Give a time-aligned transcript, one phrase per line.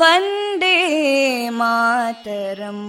[0.00, 0.76] वन्दे
[1.58, 2.86] मातरम्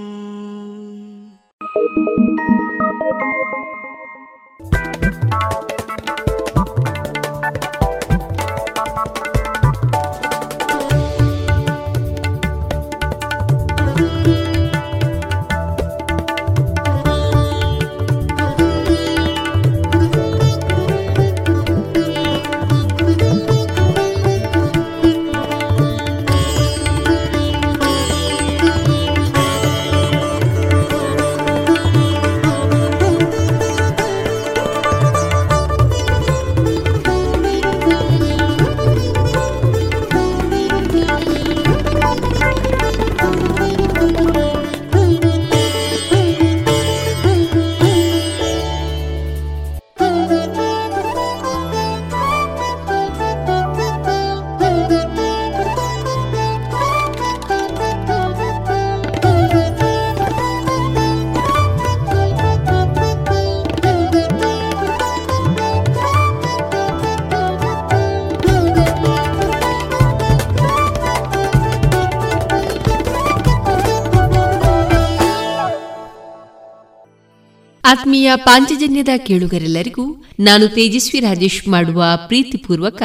[77.91, 83.03] ಆತ್ಮೀಯ ಪಾಂಚಜನ್ಯದ ಕೇಳುಗರೆಲ್ಲರಿಗೂ ನಾನು ತೇಜಸ್ವಿ ರಾಜೇಶ್ ಮಾಡುವ ಪ್ರೀತಿಪೂರ್ವಕ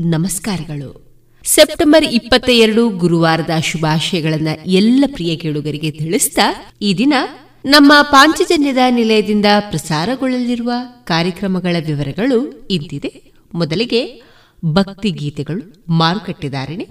[0.00, 1.14] ನಮಸ್ಕಾರಗಳು.
[1.44, 7.14] ಸೆಪ್ಟೆಂಬರ್ ಇಪ್ಪತ್ತ ಎರಡು ಗುರುವಾರದ ಶುಭಾಶಯಗಳನ್ನ ಎಲ್ಲ ಪ್ರಿಯ ಕೇಳುಗರಿಗೆ ತಿಳಿಸ್ತಾ ಈ ದಿನ
[7.64, 10.72] ನಮ್ಮ ಪಾಂಚಜನ್ಯದ ನಿಲಯದಿಂದ ಪ್ರಸಾರಗೊಳ್ಳಲಿರುವ
[11.04, 13.32] ಕಾರ್ಯಕ್ರಮಗಳ ವಿವರಗಳು ಇಂತಿದೆ.
[13.54, 14.22] ಮೊದಲಿಗೆ
[14.64, 16.86] ಭಕ್ತಿ ಗೀತೆಗಳು ಮಾರುಕಟ್ಟೆದಾರಣೆ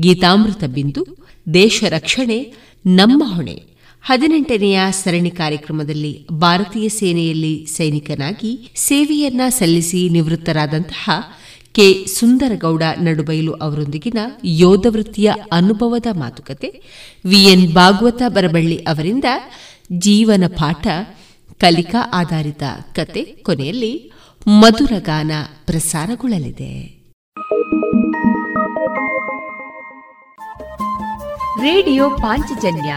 [0.00, 1.06] ಗೀತಾಮೃತ ಬಿಂದು,
[1.54, 2.54] ದೇಶ ರಕ್ಷಣೆ,
[2.86, 3.69] ನಮ್ಮ ಹೊಣೆ.
[4.02, 11.10] ಹದಿನೆಂಟನೆಯ ಸರಣಿ ಕಾರ್ಯಕ್ರಮದಲ್ಲಿ ಭಾರತೀಯ ಸೇನೆಯಲ್ಲಿ ಸೈನಿಕನಾಗಿ ಸೇವೆಯನ್ನ ಸಲ್ಲಿಸಿ ನಿವೃತ್ತರಾದಂತಹ
[11.72, 12.06] ಕೆ.
[12.06, 16.82] ಸುಂದರಗೌಡ ನಡುಬೈಲು ಅವರೊಂದಿಗಿನ ಯೋಧ ವೃತ್ತಿಯ ಅನುಭವದ ಮಾತುಕತೆ
[17.24, 19.24] ವಿಎನ್ ಭಾಗವತ ಬರಬಳ್ಳಿ ಅವರಿಂದ
[19.92, 20.86] ಜೀವನ ಪಾಠ,
[21.60, 22.62] ಕಲಿಕಾ ಆಧಾರಿತ
[22.94, 24.12] ಕತೆ ಕೊನೆಯಲ್ಲಿ
[24.46, 25.30] ಮಧುರಗಾನ
[25.66, 27.00] ಪ್ರಸಾರಗೊಳ್ಳಲಿದೆ.
[31.60, 32.96] ರೇಡಿಯೋ ಪಾಂಚಜನ್ಯ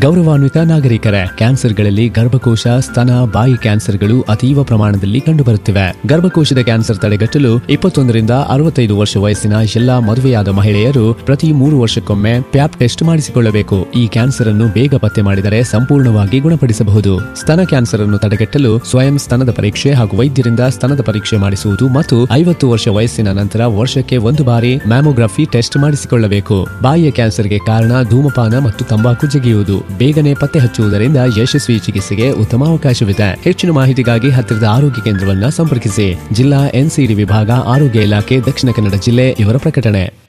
[0.00, 5.96] ಗೌರವಾನ್ವಿತ ನಾಗರಿಕರೇ, ಕ್ಯಾನ್ಸರ್ಗಳಲ್ಲಿ ಗರ್ಭಕೋಶ, ಸ್ತನ, ಬಾಯಿ ಕ್ಯಾನ್ಸರ್ಗಳು ಅತೀವ ಪ್ರಮಾಣದಲ್ಲಿ ಕಂಡುಬರುತ್ತಿವೆ.
[6.06, 13.02] ಗರ್ಭಕೋಶದ ಕ್ಯಾನ್ಸರ್ ತಡೆಗಟ್ಟಲು ಇಪ್ಪತ್ತೊಂದರಿಂದ ಅರವತ್ತೈದು ವರ್ಷ ವಯಸ್ಸಿನ ಎಲ್ಲಾ ಮದುವೆಯಾದ ಮಹಿಳೆಯರು ಪ್ರತಿ ಮೂರು ವರ್ಷಕ್ಕೊಮ್ಮೆ ಪ್ಯಾಪ್ ಟೆಸ್ಟ್
[13.02, 13.92] ಮಾಡಿಸಿಕೊಳ್ಳಬೇಕು.
[13.94, 17.34] ಈ ಕ್ಯಾನ್ಸರ್ ಅನ್ನು ಬೇಗ ಪತ್ತೆ ಮಾಡಿದರೆ ಸಂಪೂರ್ಣವಾಗಿ ಗುಣಪಡಿಸಬಹುದು.
[17.40, 22.88] ಸ್ತನ ಕ್ಯಾನ್ಸರ್ ಅನ್ನು ತಡೆಗಟ್ಟಲು ಸ್ವಯಂ ಸ್ತನದ ಪರೀಕ್ಷೆ ಹಾಗೂ ವೈದ್ಯರಿಂದ ಸ್ತನದ ಪರೀಕ್ಷೆ ಮಾಡಿಸುವುದು ಮತ್ತು ಐವತ್ತು ವರ್ಷ
[22.88, 26.68] ವಯಸ್ಸಿನ ನಂತರ ವರ್ಷಕ್ಕೆ ಒಂದು ಬಾರಿ ಮ್ಯಾಮೋಗ್ರಫಿ ಟೆಸ್ಟ್ ಮಾಡಿಸಿಕೊಳ್ಳಬೇಕು.
[26.82, 29.85] ಬಾಯಿಯ ಕ್ಯಾನ್ಸರ್ಗೆ ಕಾರಣ ಧೂಮಪಾನ ಮತ್ತು ತಂಬಾಕು ಜಗಿಯುವುದು.
[29.98, 33.42] ಬೇಗನೆ ಪತ್ತೆ ಹಚ್ಚುವುದರಿಂದ ಯಶಸ್ವಿ ಚಿಕಿತ್ಸೆಗೆ ಉತ್ತಮ ಅವಕಾಶವಿದೆ.
[33.42, 36.18] ಹೆಚ್ಚಿನ ಮಾಹಿತಿಗಾಗಿ ಹತ್ತಿರದ ಆರೋಗ್ಯ ಕೇಂದ್ರವನ್ನು ಸಂಪರ್ಕಿಸಿ.
[36.32, 40.26] ಜಿಲ್ಲಾ ಎನ್ಸಿಡಿ ವಿಭಾಗ, ಆರೋಗ್ಯ ಇಲಾಖೆ, ದಕ್ಷಿಣ ಕನ್ನಡ ಜಿಲ್ಲೆ ಇವರ ಪ್ರಕಟಣೆ.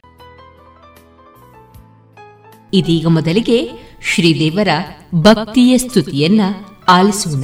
[2.74, 3.71] ಇದೀಗ ಮೊದಲಿಗೆ
[4.13, 4.68] ಶ್ರೀದೇವರ
[5.15, 6.42] ಭಕ್ತಿಯ ಸ್ತುತಿಯನ್ನ
[6.88, 7.44] ಆಲಿಸೋಣ.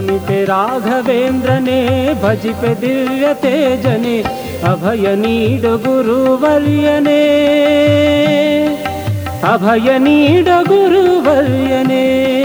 [0.00, 1.80] मिते राघवेन्द्रने
[2.14, 4.22] भजिपे दिव्यते जने
[4.64, 7.22] अभयनीड गुरुवर्यने।
[9.44, 12.41] अभयनीड गुरुवर्यने।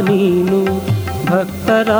[0.00, 0.64] ನೀನು
[1.26, 1.90] ಭಕ್ತರ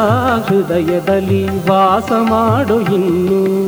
[0.49, 3.66] ಹೃದಯದಲ್ಲಿ ವಾಸ ಮಾಡು ಇನ್ನು.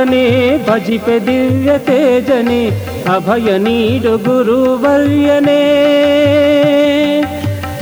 [0.00, 2.72] వర్ధని భజిపె దివ్య తేజని
[3.14, 5.62] అభయ నీడు గురువర్యనే.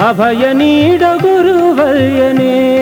[0.09, 2.78] అభయ నీడు గురువర్యనే.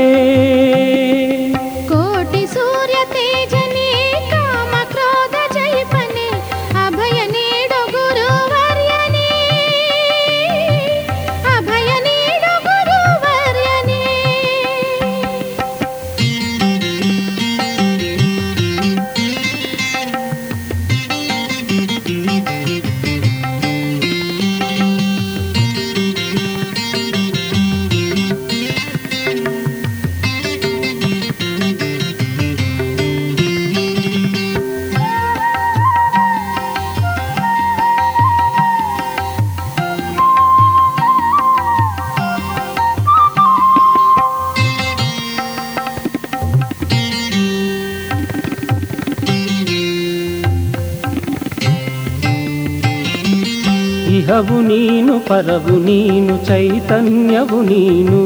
[55.28, 58.20] పరవు నీను చైతన్యవు ನೀನು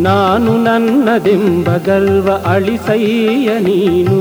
[0.00, 4.18] ನಾನು ನನ್ನದೆಂಬ ಗರ್ವ ಅಳಿಸಯ್ಯ ನೀನು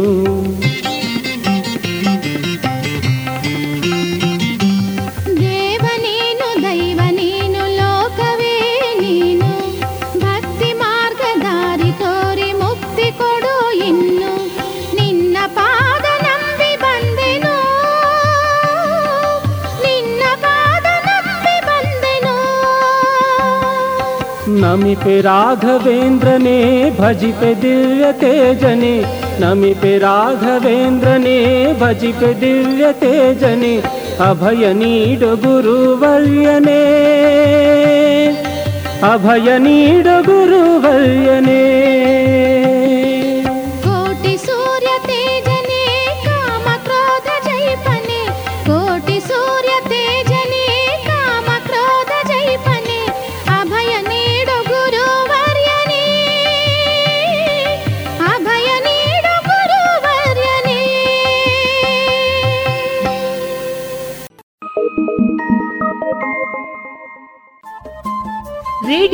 [25.23, 26.59] राघवेन्द्रने
[26.99, 28.95] भजिपे दिव्यते जने
[29.41, 31.37] नमिपे राघवेन्द्रने
[31.81, 33.75] भजिपे दिव्यते जने
[34.19, 36.81] अभयनीड गुरुवर्यने।
[39.03, 41.82] अभयनीड गुरुवर्यने।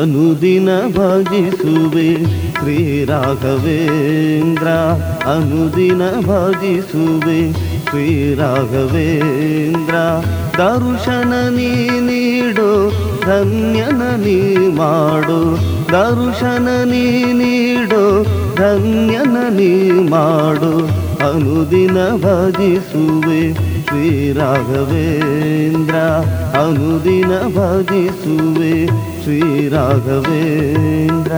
[0.00, 4.66] ಅನುದಿನ ಭಜಿಸುವೆ ಶ್ರೀ ರಾಘವೇಂದ್ರ
[5.28, 7.52] ಅನುದಿನ ಭಜಿಸುವೆ
[7.90, 9.94] ಶ್ರೀ ರಾಘವೇಂದ್ರ,
[10.58, 12.90] ದರ್ಶನ ನೀ ನೀಡೋ,
[13.26, 15.56] ಧನ್ಯನ ನೀ ಮಾಡು.
[15.92, 18.22] ದರ್ಶನ ನೀ ನೀಡೋ,
[18.56, 20.86] ಧನ್ಯನ ನೀ ಮಾಡು.
[21.30, 25.94] ಅನುದಿನ ಭಜಿಸುವೆ ಶ್ರೀ ರಾಘವೇಂದ್ರ
[26.58, 31.32] ಅನುದಿನ ಭಜಿಸುವೆ ಶ್ರೀ ರಾಘವೇಂದ್ರ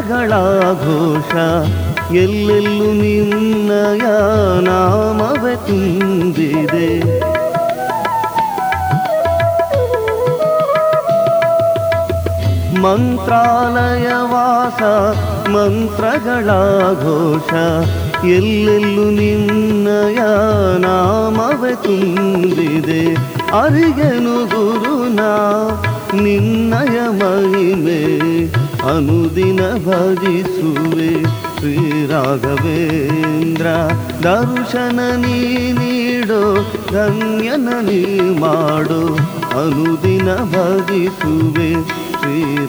[0.00, 0.30] ಮಂತ್ರಗಳ
[0.72, 1.34] ಘೋಷ.
[2.14, 4.06] ಎಲ್ಲೆಲ್ಲೂ ನಿನ್ನಯ
[4.60, 7.20] ನಾಮವೇ ತುಂಬಿದೆ.
[12.82, 14.82] ಮಂತ್ರಾಲಯ ವಾಸ,
[15.48, 16.50] ಮಂತ್ರಗಳ
[17.02, 17.52] ಘೋಷ.
[18.24, 20.18] ಎಲ್ಲೆಲ್ಲೂ ನಿನ್ನಯ
[20.78, 23.14] ನಾಮವೇ ತುಂಬಿದೆ.
[23.60, 25.30] ಅರಿಗೆನು ಗುರುನಾ,
[26.14, 28.59] ನಿನ್ನಯ ಮಹಿಮೆ.
[28.86, 33.66] ಅನುದಿನ ಭಜಿಸುವೆ ಶ್ರೀ ರಾಘವೇಂದ್ರ.
[34.22, 35.38] ದರ್ಶನ ನೀ
[35.72, 36.62] ನೀಡೋ
[36.92, 39.14] ಧನ್ಯನ ನೀ ಮಾಡೋ
[39.60, 42.66] ಅನುದಿನ ಭಜಿಸುವೆ ಶ್ರೀ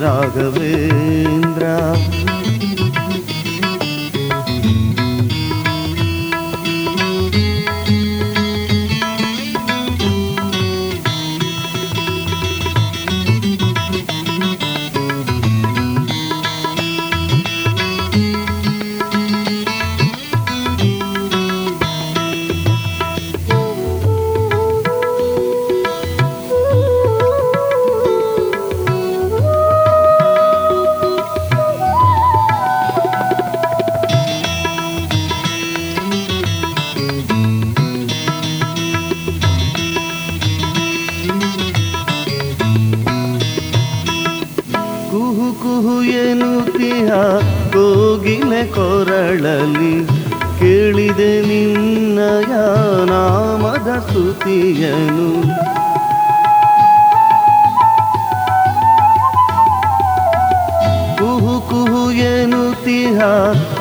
[62.82, 63.20] ಎನ್ನುತ್ತೀಯ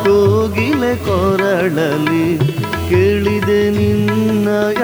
[0.04, 2.38] ಕೋಗಿಲೆ ಕೊರಳಲಿ
[2.90, 4.82] ಕೇಳಿದೆ ನಿನ್ನಯ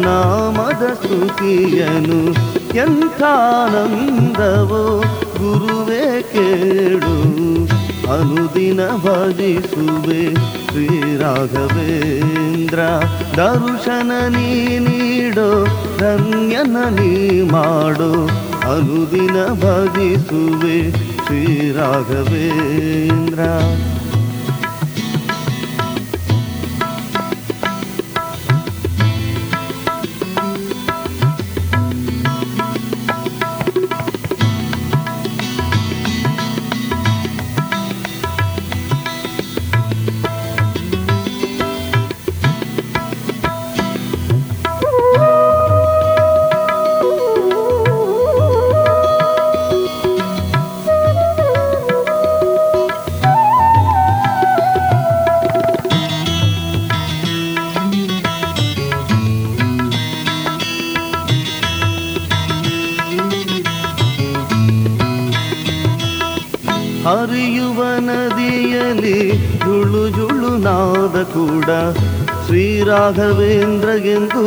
[0.00, 2.34] ನಾಮದ ಸ್ತುತಿಯನು.
[2.76, 5.02] ಎಂಥಾನಂದವೋ
[5.38, 7.32] ಗುರುವೇ ಕೇಳು.
[8.12, 12.78] ಅನುದಿನ ಭಜಿಸುವೆ ಶ್ರೀ ರಾಘವೇಂದ್ರ
[13.36, 15.66] ದರ್ಶನ ನೀ ನೀಡೋ,
[15.98, 18.28] ಧನ್ಯನ ನೀ ಮಾಡೋ.
[18.72, 21.40] ಅನುದಿನ ಭಜಿಸುವೆ ಶ್ರೀ
[73.12, 74.44] ಶ್ರೀರಾಘವೇಂದ್ರ ಎಂದು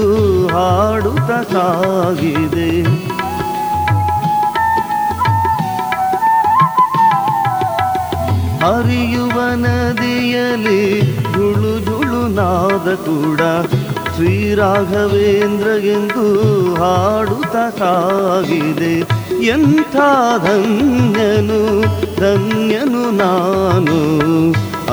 [0.48, 2.84] ಹಾಡುತ್ತ ಸಾಗಿದೆ.
[8.64, 13.42] ಹರಿಯುವ ನದಿಯಲ್ಲಿ ಜುಳು ಜುಳು ನಾದ ಕೂಡ
[14.16, 16.28] ಶ್ರೀರಾಘವೇಂದ್ರ ಎಂದು
[16.76, 19.00] ಹಾಡುತ್ತ ಸಾಗಿದೆ.
[19.46, 19.96] ಎಂಥ
[20.44, 21.82] ಧನ್ಯನು
[22.20, 24.00] ಧನ್ಯನು ನಾನು,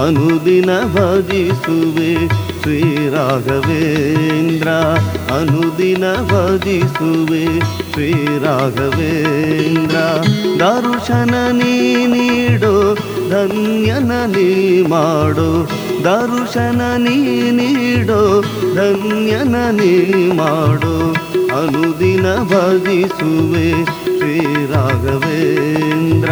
[0.06, 2.41] ಅನುದಿನ ಭಜಿಸುವೆ.
[2.62, 4.68] ಶ್ರೀರಾಘವೇಂದ್ರ,
[5.34, 9.96] ಅನುದಿನ ಭಜಿಸುವೆ ಶ್ರೀರಾಘವೇಂದ್ರ,
[10.58, 12.96] ದರುಶನ ನೀ ನೀಡೋ,
[13.30, 15.66] ಧನ್ಯನ ನೀ ಮಾಡೋ.
[16.04, 18.42] ದರುಶನ ನೀ ನೀಡೋ,
[18.74, 21.14] ಧನ್ಯನ ನೀ ಮಾಡೋ.
[21.58, 26.30] ಅನುದಿನ ಭಜಿಸುವೆ ಶ್ರೀರಾಘವೇಂದ್ರ,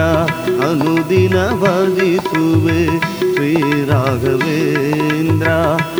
[0.66, 3.00] ಅನುದಿನ ಭಜಿಸುವೆ
[3.34, 5.79] ಶ್ರೀರಾಘವೇಂದ್ರ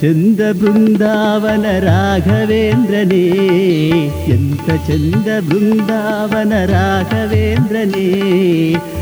[0.00, 3.22] ಚಂದ ಬೃಂದಾವನ ರಾಘವೇಂದ್ರನೇ
[4.34, 8.06] ಎಂತ ಚಂದ ಬೃಂದಾವನ ರಾಘವೇಂದ್ರನೇ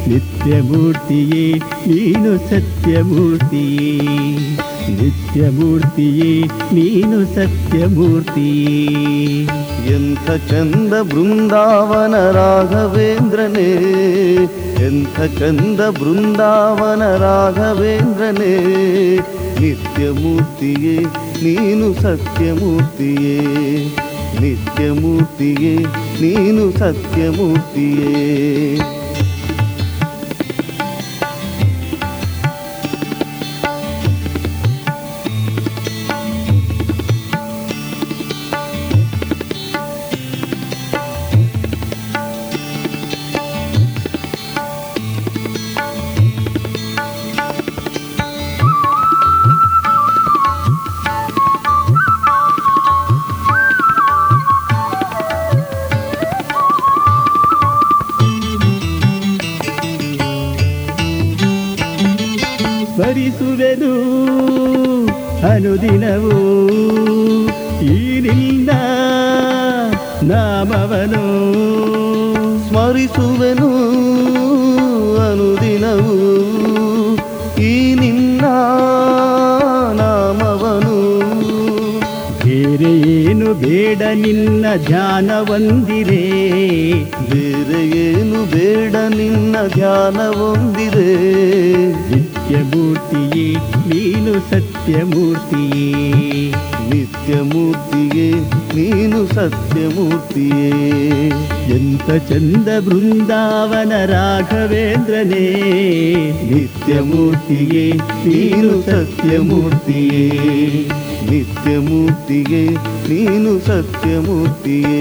[0.08, 1.44] ನಿತ್ಯಮೂರ್ತಿಯೇ
[1.86, 3.90] ನೀನು ಸತ್ಯಮೂರ್ತಿಯೇ
[4.98, 6.32] ನಿತ್ಯಮೂರ್ತಿಯೇ
[6.72, 8.78] ನೀನು ಸತ್ಯಮೂರ್ತಿಯೇ
[9.94, 13.70] ಎಂಥ ಚಂದ ಬೃಂದಾವನ ರಾಘವೇಂದ್ರನೇ
[14.86, 18.54] ಎಂಥ ಚಂದ ಬೃಂದಾವನ ರಾಘವೇಂದ್ರನೇ
[19.60, 20.96] ನಿತ್ಯಮೂರ್ತಿಯೇ
[21.44, 23.38] ನೀನು ಸತ್ಯಮೂರ್ತಿಯೇ
[24.40, 25.74] ನಿತ್ಯಮೂರ್ತಿಯೇ
[26.20, 28.12] ನೀನು ಸತ್ಯಮೂರ್ತಿಯೇ.
[85.22, 86.30] ಒಂದಿರೇ
[87.30, 91.16] ಬೇರೆ ಏನು ಬೇಡ ನಿನ್ನ ಧ್ಯಾನವೊಂದಿದೆ
[92.14, 93.54] ನಿತ್ಯ ನಿತ್ಯಮೂರ್ತಿಯೇ
[93.88, 95.92] ನೀನು ಸತ್ಯಮೂರ್ತಿಯೇ.
[96.90, 98.30] ನಿತ್ಯಮೂರ್ತಿಯೇ
[98.74, 100.70] ನೀನು ಸತ್ಯಮೂರ್ತಿಯೇ.
[101.76, 105.62] ಎಂತ ಚಂದ ಬೃಂದಾವನ ರಾಘವೇಂದ್ರನೇ.
[106.54, 107.92] ನಿತ್ಯಮೂರ್ತಿಯೇ
[108.24, 110.28] ನೀನು ಸತ್ಯಮೂರ್ತಿಯೇ.
[111.30, 115.00] ನಿತ್ಯಮೂರ್ತಿಗೆ ನೀನು ಸತ್ಯಮೂರ್ತಿಯೇ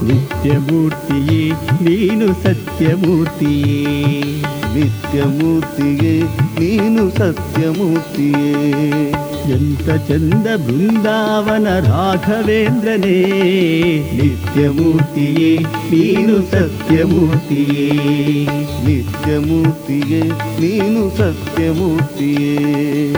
[0.06, 1.50] ನಿತ್ಯಮೂರ್ತಿಯೇ
[1.82, 3.86] ನೀನು ಸತ್ಯಮೂರ್ತಿಯೇ.
[4.76, 6.22] ನಿತ್ಯಮೂರ್ತಿಯೇ
[6.60, 8.62] ನೀನು ಸತ್ಯಮೂರ್ತಿಯೇ.
[9.52, 13.24] ಎಂತ ಚಂದ ಬೃಂದಾವನ ರಾಘವೇಂದ್ರನೇ.
[14.16, 15.58] ನಿತ್ಯಮೂರ್ತಿಯೇ
[15.92, 17.92] ನೀನು ಸತ್ಯಮೂರ್ತಿಯೇ.
[18.86, 20.22] ನಿತ್ಯಮೂರ್ತಿಯೇ
[20.60, 23.14] ನೀನು ಸತ್ಯಮೂರ್ತಿಯೇ.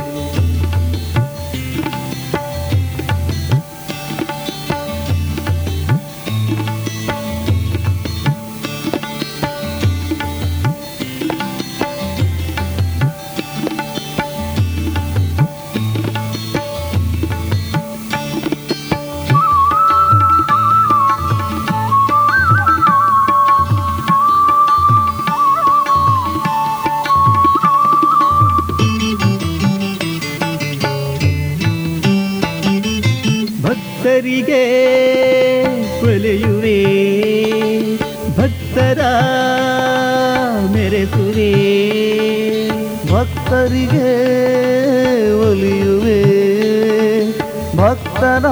[34.20, 34.64] ಭಕ್ತರಿಗೆ
[36.04, 36.80] ಒಲೆಯುವೆ
[38.38, 39.00] ಭಕ್ತರ
[40.74, 41.52] ಮೆರೆಸುವೆ,
[43.12, 44.10] ಭಕ್ತರಿಗೆ
[45.50, 46.20] ಒಲಿಯುವೆ
[47.78, 48.46] ಭಕ್ತರ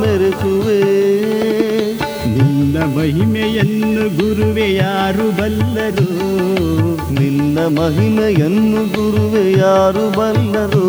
[0.00, 0.82] ಮೆರೆಸುವೆ.
[2.36, 6.10] ನಿನ್ನ ಮಹಿಮೆಯನ್ನು ಗುರುವೆ ಯಾರು ಬಲ್ಲರು?
[7.20, 10.86] ನಿನ್ನ ಮಹಿಮೆಯನ್ನು ಗುರುವೆ ಯಾರು ಬಲ್ಲರು?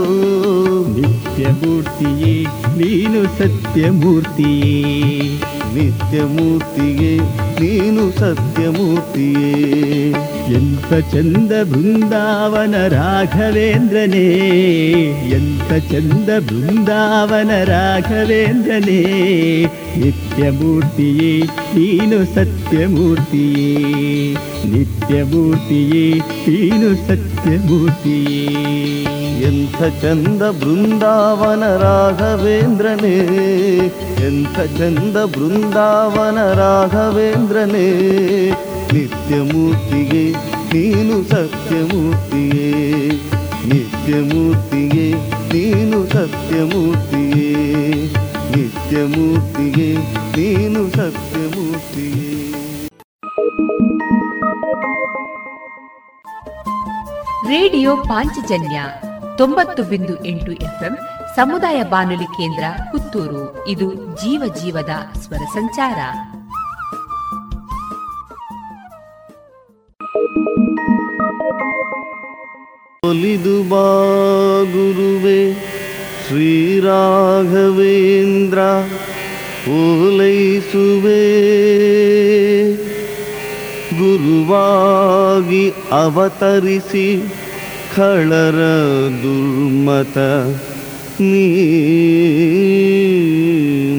[1.37, 2.45] ನಿತ್ಯಮೂರ್ತಿಯೇ
[2.77, 5.39] ನೀನು ಸತ್ಯಮೂರ್ತಿಯೇ.
[5.75, 7.19] ನಿತ್ಯಮೂರ್ತಿಯೇ
[7.59, 10.13] ನೀನು ಸತ್ಯಮೂರ್ತಿಯೇ.
[10.53, 14.29] ಎಂತ ಚಂದ ಬೃಂದಾವನ ರಾಘವೇಂದ್ರನೇ.
[15.29, 19.65] ಎಂತ ಚಂದ ಬೃಂದಾವನ ರಾಘವೇಂದ್ರನೇ.
[19.97, 21.43] ನಿತ್ಯಮೂರ್ತಿಯೇ,
[21.75, 24.35] ನೀನು ಸತ್ಯಮೂರ್ತಿಯೇ.
[24.65, 29.22] ನಿತ್ಯಮೂರ್ತಿಯೇ, ನೀನು ಸತ್ಯಮೂರ್ತಿಯೇ.
[29.43, 33.15] ಎಂಥ ಚಂದ ಬೃಂದಾವನ ರಾಘವೇಂದ್ರನೇ,
[34.27, 37.87] ಎಂಥ ಚಂದ ಬೃಂದಾವನ ರಾಘವೇಂದ್ರನೇ,
[38.93, 40.23] ನಿತ್ಯಮೂರ್ತಿಗೆ
[40.73, 42.71] ನೀನು ಸತ್ಯಮೂರ್ತಿಯೇ,
[43.67, 45.07] ನಿತ್ಯಮೂರ್ತಿಗೆ
[45.53, 47.51] ನೀನು ಸತ್ಯಮೂರ್ತಿಯೇ,
[48.55, 49.89] ನಿತ್ಯಮೂರ್ತಿಗೆ
[50.37, 52.29] ನೀನು ಸತ್ಯಮೂರ್ತಿಯೇ.
[57.47, 58.79] ರೇಡಿಯೋ ಪಾಂಚಜನ್ಯ
[59.37, 60.97] ತೊಂಬತ್ತು ಬಿಂದು ಎಂಟು ಎಫ್ಎಂ
[61.35, 63.67] ಸಮುದಾಯ ಬಾನುಲಿ ಕೇಂದ್ರ ಪುತ್ತೂರು.
[63.67, 65.97] ಇದು ಜೀವ ಜೀವದ ಸ್ವರ ಸಂಚಾರ.
[73.07, 75.53] ಒಲಿದು ಬಾ ಗುರುವೆ,
[76.27, 78.59] ಶ್ರೀರಾಘವೇಂದ್ರ,
[79.69, 81.43] ಓಲೈಸುವೆ.
[83.97, 87.21] ಗುರುವಾಗಿ ಅವತರಿಸಿ
[87.95, 88.59] ಖಳರ
[89.23, 90.17] ದುರ್ಮತ
[91.21, 91.49] ನೀ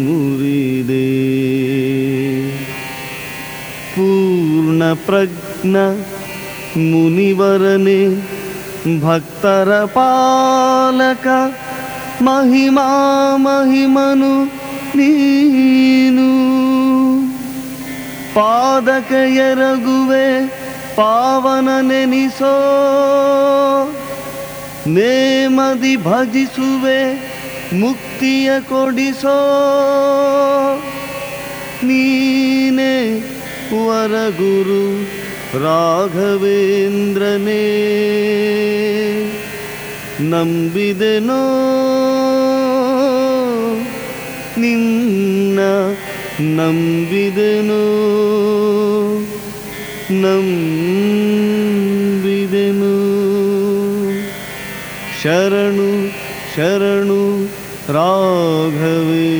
[0.04, 1.06] ಮುರಿದೆ.
[3.94, 5.76] ಪೂರ್ಣ ಪ್ರಜ್ಞ
[6.76, 8.00] ಮುನಿವರನೆ
[9.00, 11.26] ಭಕ್ತರ ಪಾಲಕ
[12.22, 12.88] ಮಹಿಮಾ
[13.36, 14.44] ಮಹಿಮನು
[14.96, 16.28] ನೀನು.
[18.34, 20.28] ಪಾದಕ ಎರಗುವೆ
[20.96, 22.56] ಪಾವನನೆನಿಸೋ
[24.86, 27.00] ನೇಮದಿ ಭಜಿಸುವೆ
[27.72, 29.38] ಮುಕ್ತಿಯ ಕೊಡಿಸೋ.
[31.82, 33.18] ನೀನೆ
[33.86, 34.84] ವರಗುರು
[35.64, 36.54] ರಾಘವೇಂದ್ರನೇ
[40.20, 41.42] ನಂಬಿದೆನೋ
[44.58, 45.60] ನಿನ್ನ
[46.40, 47.84] ನಂಬಿದೆನೋ.
[51.54, 52.94] ನಂಬಿದೆನು
[55.22, 55.90] ಶರಣು
[56.54, 57.20] ಶರಣು
[57.88, 59.30] ರಾಘವೇ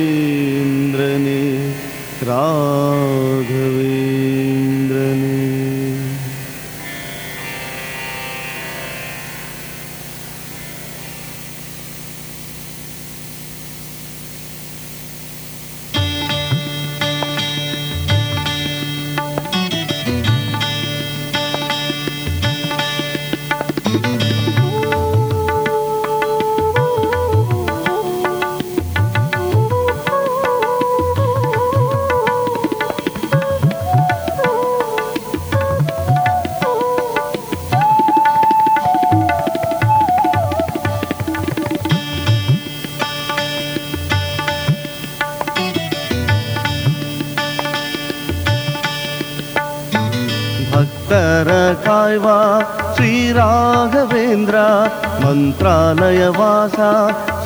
[55.35, 56.89] मन्त्रालयवासा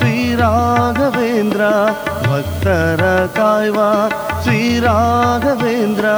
[0.00, 1.70] श्रीराघवेन्द्रा
[2.26, 3.88] भक्तरसाय वा
[4.44, 6.14] श्रीराघवेन्द्रा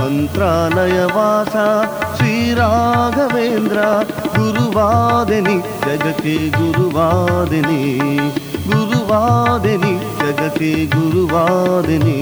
[0.00, 1.64] मन्त्रालय वासा
[2.18, 3.88] श्रीराघवेन्द्रा
[5.86, 7.80] जगति गुरुवादिनि
[8.68, 12.20] गुरुवादिनि जगति गुरुवादिनि।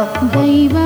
[0.00, 0.79] ¡Gracias!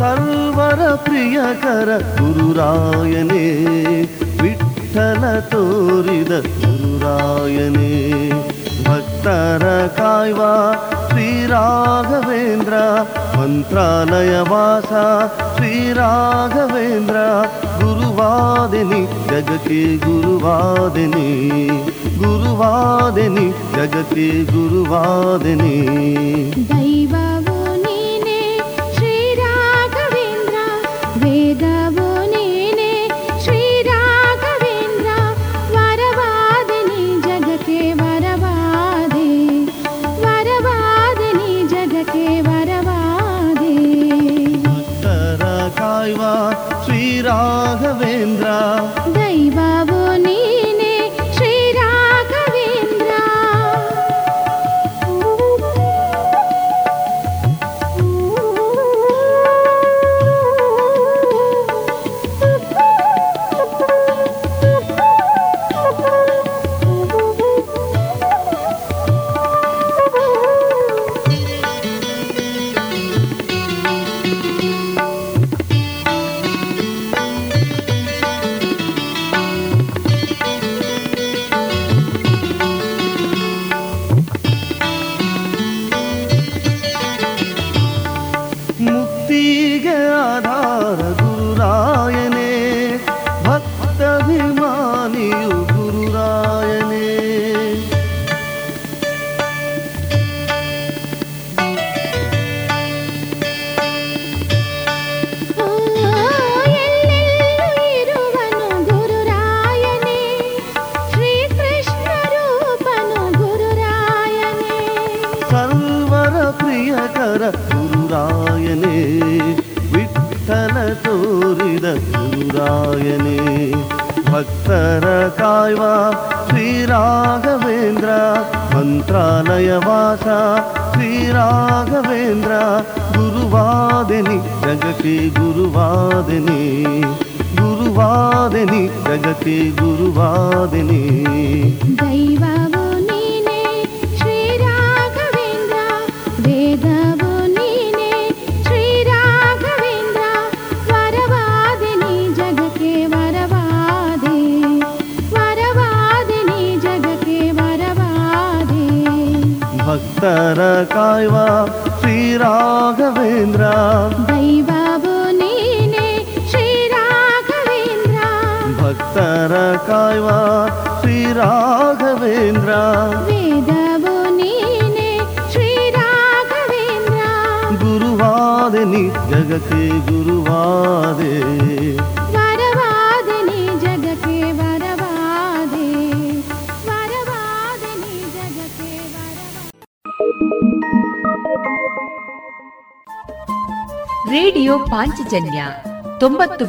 [0.00, 1.88] ಸರ್ವರ ಪ್ರಿಯಕರ
[2.18, 3.44] ಗುರುರಾಯನೇ
[4.42, 7.92] ವಿಠಲ ತೋರಿದ ಗುರುರಾಯನೇ
[8.86, 9.64] ಭಕ್ತರ
[9.98, 10.42] ಕಾಯ್ವ
[11.10, 12.74] ಶ್ರೀರಾಘವೇಂದ್ರ
[13.38, 14.92] ಮಂತ್ರಾಲಯ ವಾಸ
[15.56, 17.16] ಶ್ರೀರಾಘವೇಂದ್ರ
[17.80, 21.28] ಗುರುವಾದಿನಿ ಜಗಕ್ಕೆ ಗುರುವಾದಿನಿ
[22.18, 23.46] ಗುರುವಾದಿನಿ
[23.76, 25.74] ಜಗಕ್ಕೆ ಗುರುವಾದಿನಿ
[26.70, 27.14] ದೈವ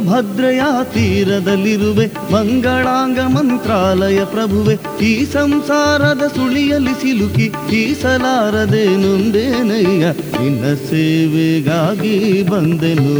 [0.00, 0.62] ಭದ್ರೆಯ
[0.94, 10.06] ತೀರದಲ್ಲಿರುವೆ ಮಂಗಳಾಂಗ ಮಂತ್ರಾಲಯ ಪ್ರಭುವೆ, ಈ ಸಂಸಾರದ ಸುಳಿಯಲ್ಲಿ ಸಿಲುಕಿ ಈಸಲಾರದೆ ನೊಂದೇನಯ್ಯ
[10.42, 13.16] ನಿನ್ನ ಸೇವೆಗಾಗಿ ಬಂದೆನು.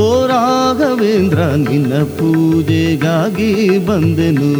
[0.00, 4.50] ಓ ರಾಘವೇಂದ್ರ, ನಿನ್ನ ಪೂಜೆಗಾಗಿ ಬಂದೆನು.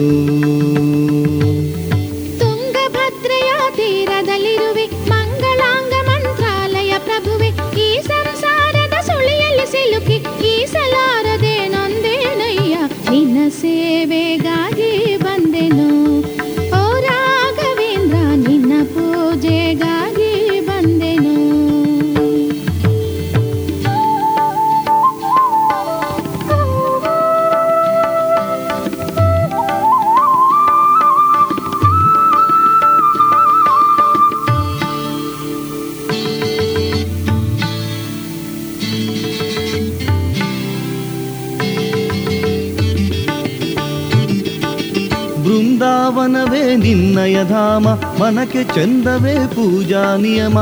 [47.17, 47.89] ವಿನಯಧಾಮ
[48.21, 50.59] ಮನಕ್ಕೆ ಚಂದವೇ ಪೂಜಾ ನಿಯಮ.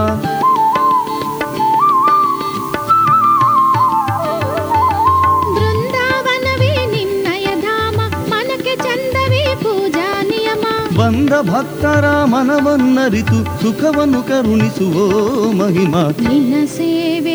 [10.99, 15.07] ಬಂದ ಭಕ್ತರ ಮನವನ್ನರಿತು ಸುಖವನ್ನು ಕರುಣಿಸುವೋ
[15.53, 16.03] ಮಹಿಮಾ.
[16.29, 17.34] ನಿನ್ನ ಸೇವೆ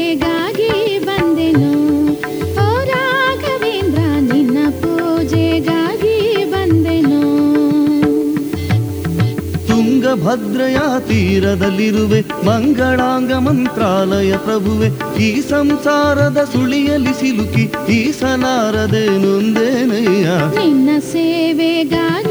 [10.19, 12.17] ತುಂಗಭದ್ರೆಯ ತೀರದಲ್ಲಿರುವೆ
[12.47, 14.87] ಮಂಗಳಾಂಗ ಮಂತ್ರಾಲಯ ಪ್ರಭುವೆ
[15.19, 17.63] ಈ ಸಂಸಾರದ ಸುಳಿಯಲ್ಲಿ ಸಿಲುಕಿ
[17.93, 20.27] ಈಸಲಾರದೆ ನೊಂದೇನಯ್ಯ?
[20.57, 22.28] ನಿನ್ನ ಸೇವೆಗಾಗಿ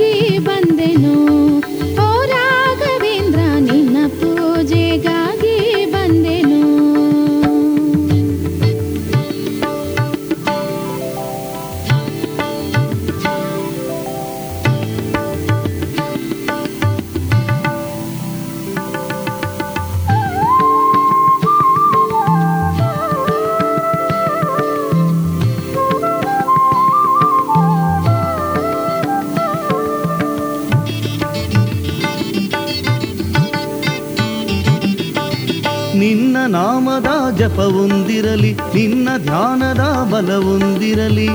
[41.08, 41.28] ಬಲವೊಂದಿರಲಿ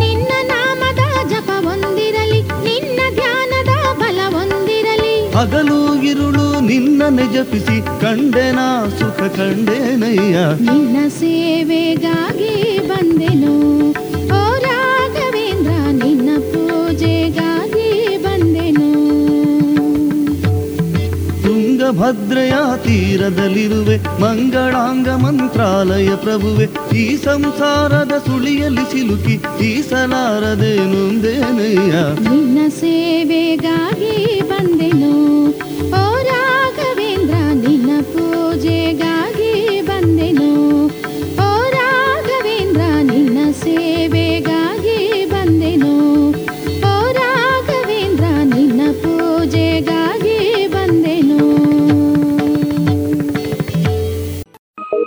[0.00, 8.60] ನಿನ್ನ ನಾಮದ ಜಪವೊಂದಿರಲಿ ನಿನ್ನ ಧ್ಯಾನದ ಬಲವೊಂದಿರಲಿ ಹಗಲು ಇರುಳು ನಿನ್ನನೆ ಜಪಿಸಿ ಕಂಡೆನ
[8.98, 10.36] ಸುಖ ಕಂಡೆನಯ್ಯ.
[10.60, 12.54] ನಿನ್ನ ಸೇವೆಗಾಗಿ
[12.88, 13.54] ಬಂದೆನು.
[21.92, 26.66] ತುಂಗಭದ್ರೆಯ ತೀರದಲ್ಲಿರುವೆ ಮಂಗಳಾಂಗ ಮಂತ್ರಾಲಯ ಪ್ರಭುವೆ
[26.96, 29.34] ಈ ಸಂಸಾರದ ಸುಳಿಯಲ್ಲಿ ಸಿಲುಕಿ
[29.64, 31.92] ಈಸಲಾರದೆ ನೊಂದೇನಯ್ಯ?
[32.26, 33.99] ನಿನ್ನ ಸೇವೆಗಾಗಿ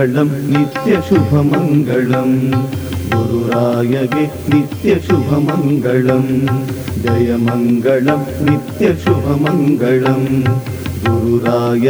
[0.00, 2.36] मङ्गलं नित्यशुभ मङ्गलम्
[3.12, 6.30] नित्यशुभमङ्गलम् गि नित्यशुभमङ्गलम् मङ्गलम्
[7.04, 10.26] जय मङ्गलं नित्यशुभमङ्गलम्
[11.04, 11.86] गुरुराय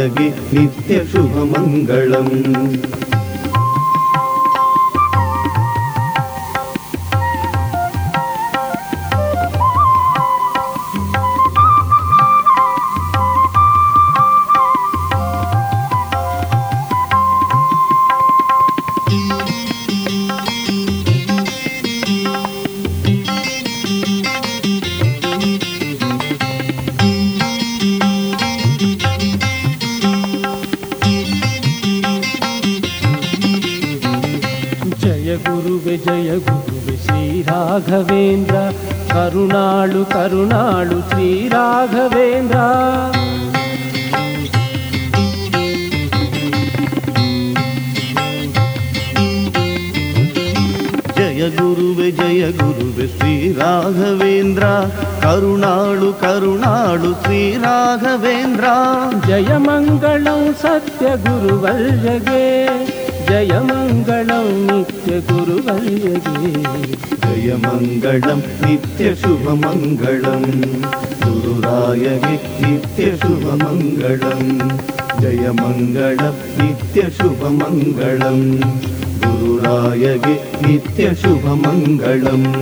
[82.11, 82.60] ಮಂಗಳಂ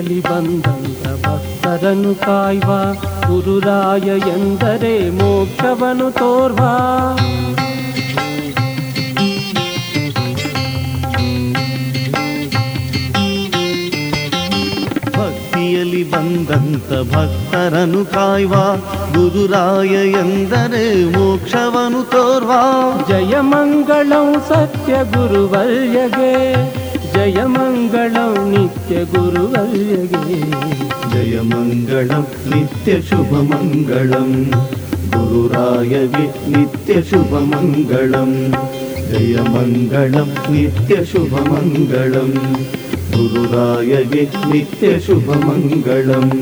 [0.00, 2.92] ಭಕ್ತಿಯಲ್ಲಿ ಬಂದಂತ ಭಕ್ತರನ್ನು ಕಾಯ್ವ.
[3.34, 6.56] ಗುರುರಾಯ ಎಂದರೆ ಮೋಕ್ಷವನು ತೋರ್ವ.
[15.20, 18.54] ಭಕ್ತಿಯಲ್ಲಿ ಬಂದಂತ ಭಕ್ತರನು ಕಾಯ್ವ.
[19.14, 22.52] ಗುರುರಾಯ ಎಂದರೆ ಮೋಕ್ಷವನು ತೋರ್ವ.
[23.08, 26.79] ಜಯ ಮಂಗಳಂ ಸತ್ಯ ಗುರುವಲ್ಯಗೆ.
[27.20, 29.72] जयमङ्गलं नित्य गुरुवल्
[31.12, 34.30] जय मङ्गलं नित्यशुभमङ्गलं
[35.14, 38.30] गुरुराय विनित्यशुभमङ्गलं
[39.10, 42.30] जय मङ्गलं नित्यशुभमङ्गलं
[43.16, 46.32] गुरुराय विनित्यशुभमङ्गलम्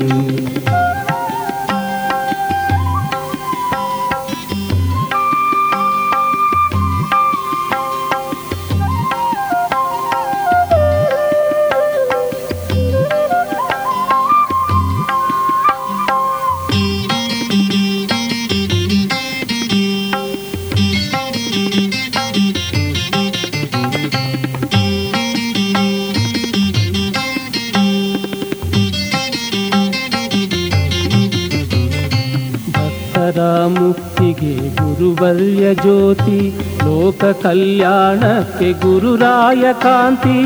[37.33, 40.39] ಕಲ್ಯಾಣಕ್ಕೆ ಗುರುರಾಯ ಕಾಂತಿ.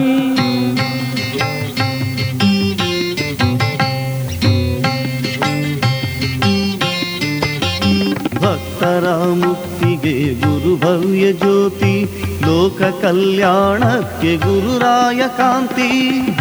[8.36, 12.04] ಭಕ್ತರ ಮುಕ್ತಿಗೆ ಗುರು ಭವ್ಯ ಜ್ಯೋತಿ
[12.42, 15.90] ಲೋಕ ಕಲ್ಯಾಣಕ್ಕೆ ಗುರುರಾಯ ಕಾಂತಿ.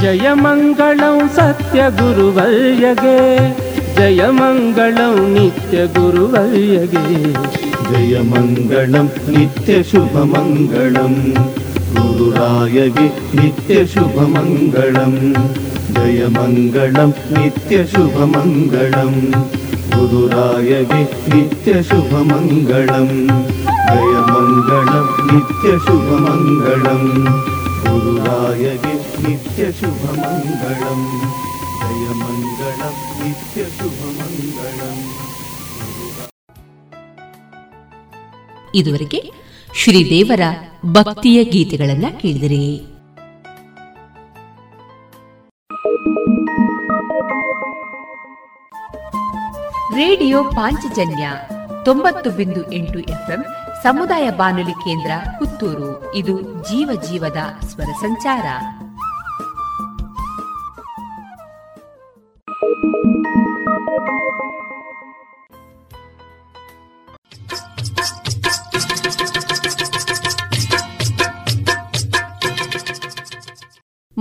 [0.00, 3.18] ಜಯ ಮಂಗಳಂ ಸತ್ಯ ಗುರುವಲ್ಯಗೆ
[3.96, 7.32] ಜಯ ಮಂಗಳಂ ನಿತ್ಯ ಗುರುವಲ್ಯಗೆ.
[7.92, 11.18] दयमङ्गलं नित्यशुभमङ्गलम्।
[11.96, 15.12] गुरुराय नित्यशुभमङ्गलम्। नित्यशुभमङ्गलं
[15.94, 19.12] नित्यशुभमङ्गलम्। नित्यशुभमङ्गलं
[19.94, 21.02] गुरुराय वि
[21.34, 23.10] नित्यशुभमङ्गलं
[23.88, 27.04] दयमङ्गलं नित्यशुभमङ्गलं
[29.24, 31.04] नित्यशुभमङ्गलम्।
[38.74, 39.32] ಇದುವರೆಗೆ
[39.74, 40.40] ಶ್ರೀದೇವರ
[40.86, 42.86] ಭಕ್ತಿಯ ಗೀತೆಗಳನ್ನ ಕೇಳಿದಿರಿ.
[49.94, 51.30] ರೇಡಿಯೋ ಪಾಂಚಜನ್ಯ
[51.84, 53.44] ತೊಂಬತ್ತು ಬಿಂದು ಎಂಟು ಎಫ್ಎಂ
[53.82, 56.14] ಸಮುದಾಯ ಬಾನುಲಿ ಕೇಂದ್ರ ಪುತ್ತೂರು.
[56.14, 58.44] ಇದು ಜೀವ ಜೀವದ ಸ್ವರ ಸಂಚಾರ.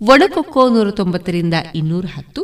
[0.00, 2.42] ಒಣಕೊಕ್ಕೋ ನೂರ ತೊಂಬತ್ತರಿಂದ ಇನ್ನೂರ ಹತ್ತು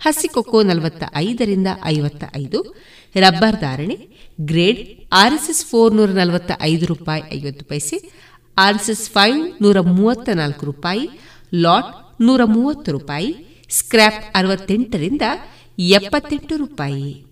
[0.00, 2.74] ಹಸಿಕೊಕ್ಕೋ ನಲವತ್ತ ಐದರಿಂದ ಐವತ್ತ ಐದು
[3.16, 4.08] ರಬ್ಬರ್ ಧಾರಣೆ,
[4.40, 8.12] ಗ್ರೇಡ್ ಆರ್ಎಸ್ಎಸ್ ಫೋರ್ ನೂರ ನಲವತ್ತ ಐದು ರೂಪಾಯಿ ಐವತ್ತು ಪೈಸೆ,
[8.58, 11.08] ಆರ್ಎಸ್ಎಸ್ ಫೈವ್ ನೂರ ಮೂವತ್ತ ನಾಲ್ಕು ರೂಪಾಯಿ,
[11.54, 15.22] ಲಾಟ್ ನೂರ ಮೂವತ್ತು ರೂಪಾಯಿ, ಸ್ಕ್ರ್ಯಾಪ್ ಅರವತ್ತೆಂಟರಿಂದ
[15.78, 17.24] ಎಪ್ಪತ್ತೆಂಟು ರೂಪಾಯಿ.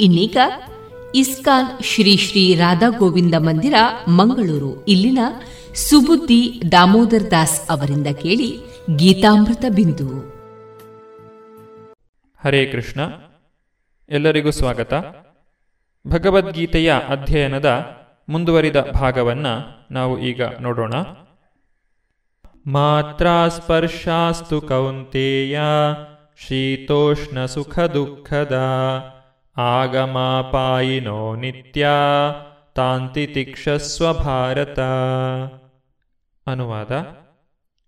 [0.00, 0.36] ಇನ್ನೀಗ
[1.14, 3.74] ಇಸ್ಕಾನ್ ಶ್ರೀ ಶ್ರೀ ರಾಧಾ ಗೋವಿಂದ ಮಂದಿರ,
[4.08, 4.84] ಮಂಗಳೂರು.
[4.84, 5.18] ಇಲ್ಲಿನ
[5.74, 8.60] ಸುಬುದ್ದಿ ದಾಮೋದರ್ ದಾಸ್ ಅವರಿಂದ ಕೇಳಿ
[8.96, 10.20] ಗೀತಾಮೃತ ಬಿಂದು.
[12.44, 13.00] ಹರೇ ಕೃಷ್ಣ.
[14.08, 14.94] ಎಲ್ಲರಿಗೂ ಸ್ವಾಗತ.
[16.06, 17.96] ಭಗವದ್ಗೀತೆಯ ಅಧ್ಯಯನದ
[18.28, 19.46] ಮುಂದುವರಿದ ಭಾಗವನ್ನ
[19.90, 20.94] ನಾವು ಈಗ ನೋಡೋಣ.
[22.66, 25.60] ಮಾತ್ರ ಸ್ಪರ್ಶಾಸ್ತು ಕೌಂತೇಯ,
[26.48, 28.58] ಶೀತೋಷ್ಣ ಸುಖ ದುಃಖದ.
[29.56, 31.86] ಆಗಮಾಪಾಯಿನೋ ನಿತ್ಯ
[32.74, 34.80] ತಾಂತಿತಿಕ್ಷಸ್ವ ಭಾರತ.
[36.46, 36.90] ಅನುವಾದ.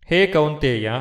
[0.07, 0.93] ಹೇ ಕೌಂತೆಯ,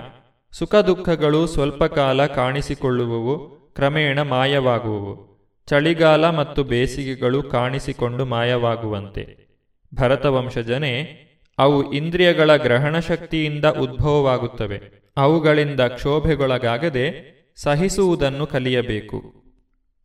[0.51, 3.39] ಸುಖ ದುಃಖಗಳು ಸ್ವಲ್ಪ ಕಾಲ ಕಾಣಿಸಿಕೊಳ್ಳುವವು,
[3.75, 5.31] ಕ್ರಮೇಣ ಮಾಯವಾಗುವವು.
[5.67, 9.47] ಚಳಿಗಾಲ ಮತ್ತು ಬೇಸಿಗೆಗಳು ಕಾಣಿಸಿಕೊಂಡು ಮಾಯವಾಗುವಂತೆ.
[9.95, 11.21] ಭರತವಂಶಜನೆ,
[11.59, 14.81] ಅವು ಇಂದ್ರಿಯಗಳ ಗ್ರಹಣ ಶಕ್ತಿಯಿಂದ ಉದ್ಭವವಾಗುತ್ತವೆ.
[15.17, 19.40] ಅವುಗಳಿಂದ ಕ್ಷೋಭೆಗೊಳಗಾಗದೆ ಸಹಿಸುವುದನ್ನು ಕಲಿಯಬೇಕು.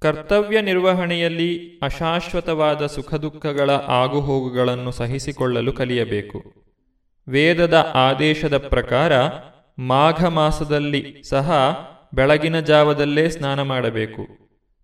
[0.00, 6.54] ಕರ್ತವ್ಯ ನಿರ್ವಹಣೆಯಲ್ಲಿ ಅಶಾಶ್ವತವಾದ ಸುಖ ದುಃಖಗಳ ಆಗುಹೋಗುಗಳನ್ನು ಸಹಿಸಿಕೊಳ್ಳಲು ಕಲಿಯಬೇಕು.
[7.28, 9.12] ವೇದದ ಆದೇಶದ ಪ್ರಕಾರ
[9.78, 11.76] ಮಾಘ ಮಾಸದಲ್ಲಿ ಸಹ
[12.14, 14.26] ಬೆಳಗಿನ ಜಾವದಲ್ಲೇ ಸ್ನಾನ ಮಾಡಬೇಕು.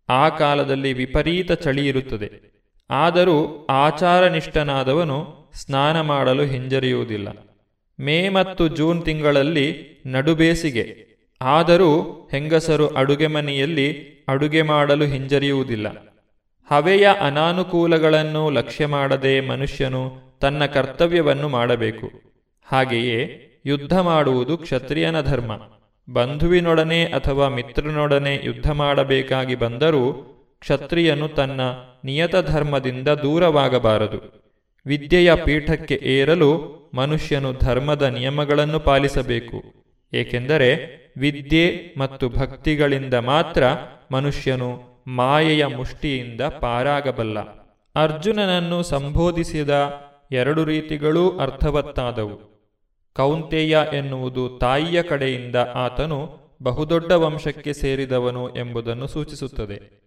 [0.08, 2.52] ಆ ಕಾಲದಲ್ಲಿ ವಿಪರೀತ ಚಳಿ ಇರುತ್ತದೆ.
[2.90, 7.28] ಆದರೂ ಆಚಾರನಿಷ್ಠನಾದವನು ಸ್ನಾನ ಮಾಡಲು ಹಿಂಜರಿಯುವುದಿಲ್ಲ.
[8.00, 11.12] ಮೇ ಮತ್ತು ಜೂನ್ ತಿಂಗಳಲ್ಲಿ ನಡುಬೇಸಿಗೆ.
[11.42, 15.88] ಆದರೂ ಹೆಂಗಸರು ಅಡುಗೆ ಮನೆಯಲ್ಲಿ ಅಡುಗೆ ಮಾಡಲು ಹಿಂಜರಿಯುವುದಿಲ್ಲ.
[16.70, 22.10] ಹವೆಯ ಅನಾನುಕೂಲಗಳನ್ನು ಲಕ್ಷ್ಯ ಮಾಡದೆ ಮನುಷ್ಯನು ತನ್ನ ಕರ್ತವ್ಯವನ್ನು ಮಾಡಬೇಕು.
[22.66, 25.52] ಹಾಗೆಯೇ ಯುದ್ಧ ಮಾಡುವುದು ಕ್ಷತ್ರಿಯನ ಧರ್ಮ.
[26.12, 30.12] ಬಂಧುವಿನೊಡನೆ ಅಥವಾ ಮಿತ್ರನೊಡನೆ ಯುದ್ಧ ಮಾಡಬೇಕಾಗಿ ಬಂದರೂ
[30.60, 31.60] ಕ್ಷತ್ರಿಯನು ತನ್ನ
[32.04, 34.42] ನಿಯತ ಧರ್ಮದಿಂದ ದೂರವಾಗಬಾರದು.
[34.86, 39.62] ವಿದ್ಯೆಯ ಪೀಠಕ್ಕೆ ಏರಲು ಮನುಷ್ಯನು ಧರ್ಮದ ನಿಯಮಗಳನ್ನು ಪಾಲಿಸಬೇಕು.
[40.12, 43.64] ಏಕೆಂದರೆ ವಿದ್ಯೆ ಮತ್ತು ಭಕ್ತಿಗಳಿಂದ ಮಾತ್ರ
[44.12, 47.38] ಮನುಷ್ಯನು ಮಾಯೆಯ ಮುಷ್ಟಿಯಿಂದ ಪಾರಾಗಬಲ್ಲ.
[47.94, 49.92] ಅರ್ಜುನನನ್ನು ಸಂಬೋಧಿಸಿದ
[50.32, 52.52] ಎರಡು ರೀತಿಗಳೂ ಅರ್ಥವತ್ತಾದವು.
[53.16, 60.02] ಕೌಂತೆಯ ಎನ್ನುವುದು ತಾಯಿಯ ಕಡೆಯಿಂದ ಆತನು ಬಹುದೊಡ್ಡ ವಂಶಕ್ಕೆ ಸೇರಿದವನು ಎಂಬುದನ್ನು ಸೂಚಿಸುತ್ತದೆ.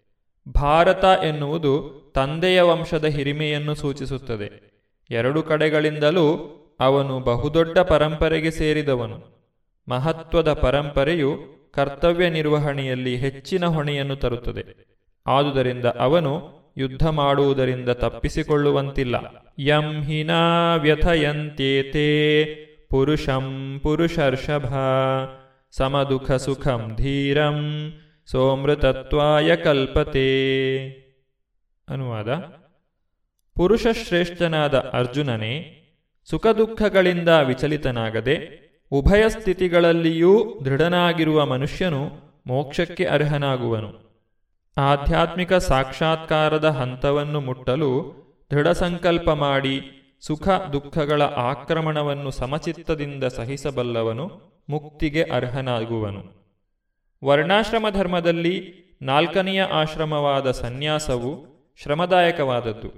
[0.49, 4.75] ಭಾರತ ಎನ್ನುವುದು ತಂದೆಯ ವಂಶದ ಹಿರಿಮೆಯನ್ನು ಸೂಚಿಸುತ್ತದೆ.
[5.09, 6.25] ಎರಡು ಕಡೆಗಳಿಂದಲೂ
[6.79, 9.35] ಅವನು ಬಹುದೊಡ್ಡ ಪರಂಪರೆಗೆ ಸೇರಿದವನು.
[9.89, 14.65] ಮಹತ್ವದ ಪರಂಪರೆಯು ಕರ್ತವ್ಯ ನಿರ್ವಹಣೆಯಲ್ಲಿ ಹೆಚ್ಚಿನ ಹೊಣೆಯನ್ನು ತರುತ್ತದೆ.
[15.27, 19.15] ಆದುದರಿಂದ ಅವನು ಯುದ್ಧ ಮಾಡುವುದರಿಂದ ತಪ್ಪಿಸಿಕೊಳ್ಳುವಂತಿಲ್ಲ.
[19.59, 22.45] ಯಂ ಹಿನಾ ವ್ಯಥಯಂತ್ಯೇತೇ
[22.89, 24.73] ಪುರುಷಂ ಪುರುಷರ್ಷಭ
[25.71, 27.91] ಸಮದುಖ ಸುಖಂ ಧೀರಂ
[28.25, 30.25] ಸೋಮೃತತ್ವಾಯ ಕಲ್ಪತೆ.
[31.89, 32.29] ಅನುವಾದ.
[33.55, 35.81] ಪುರುಷಶ್ರೇಷ್ಠನಾದ ಅರ್ಜುನನೇ
[36.29, 38.64] ಸುಖ ದುಃಖಗಳಿಂದ ವಿಚಲಿತನಾಗದೆ
[38.95, 42.09] ಉಭಯ ಸ್ಥಿತಿಗಳಲ್ಲಿಯೂ ದೃಢನಾಗಿರುವ ಮನುಷ್ಯನು
[42.47, 43.89] ಮೋಕ್ಷಕ್ಕೆ ಅರ್ಹನಾಗುವನು.
[44.77, 48.15] ಆಧ್ಯಾತ್ಮಿಕ ಸಾಕ್ಷಾತ್ಕಾರದ ಹಂತವನ್ನು ಮುಟ್ಟಲು
[48.51, 49.81] ದೃಢ ಸಂಕಲ್ಪ ಮಾಡಿ
[50.21, 54.25] ಸುಖ ದುಃಖಗಳ ಆಕ್ರಮಣವನ್ನು ಸಮಚಿತ್ತದಿಂದ ಸಹಿಸಬಲ್ಲವನು
[54.69, 56.23] ಮುಕ್ತಿಗೆ ಅರ್ಹನಾಗುವನು.
[57.25, 58.55] ವರ್ಣಾಶ್ರಮ ಧರ್ಮದಲ್ಲಿ
[59.01, 61.31] ನಾಲ್ಕನೆಯ ಆಶ್ರಮವಾದ ಸನ್ಯಾಸವು
[61.83, 62.89] ಶ್ರಮದಾಯಕವಾದದ್ದು.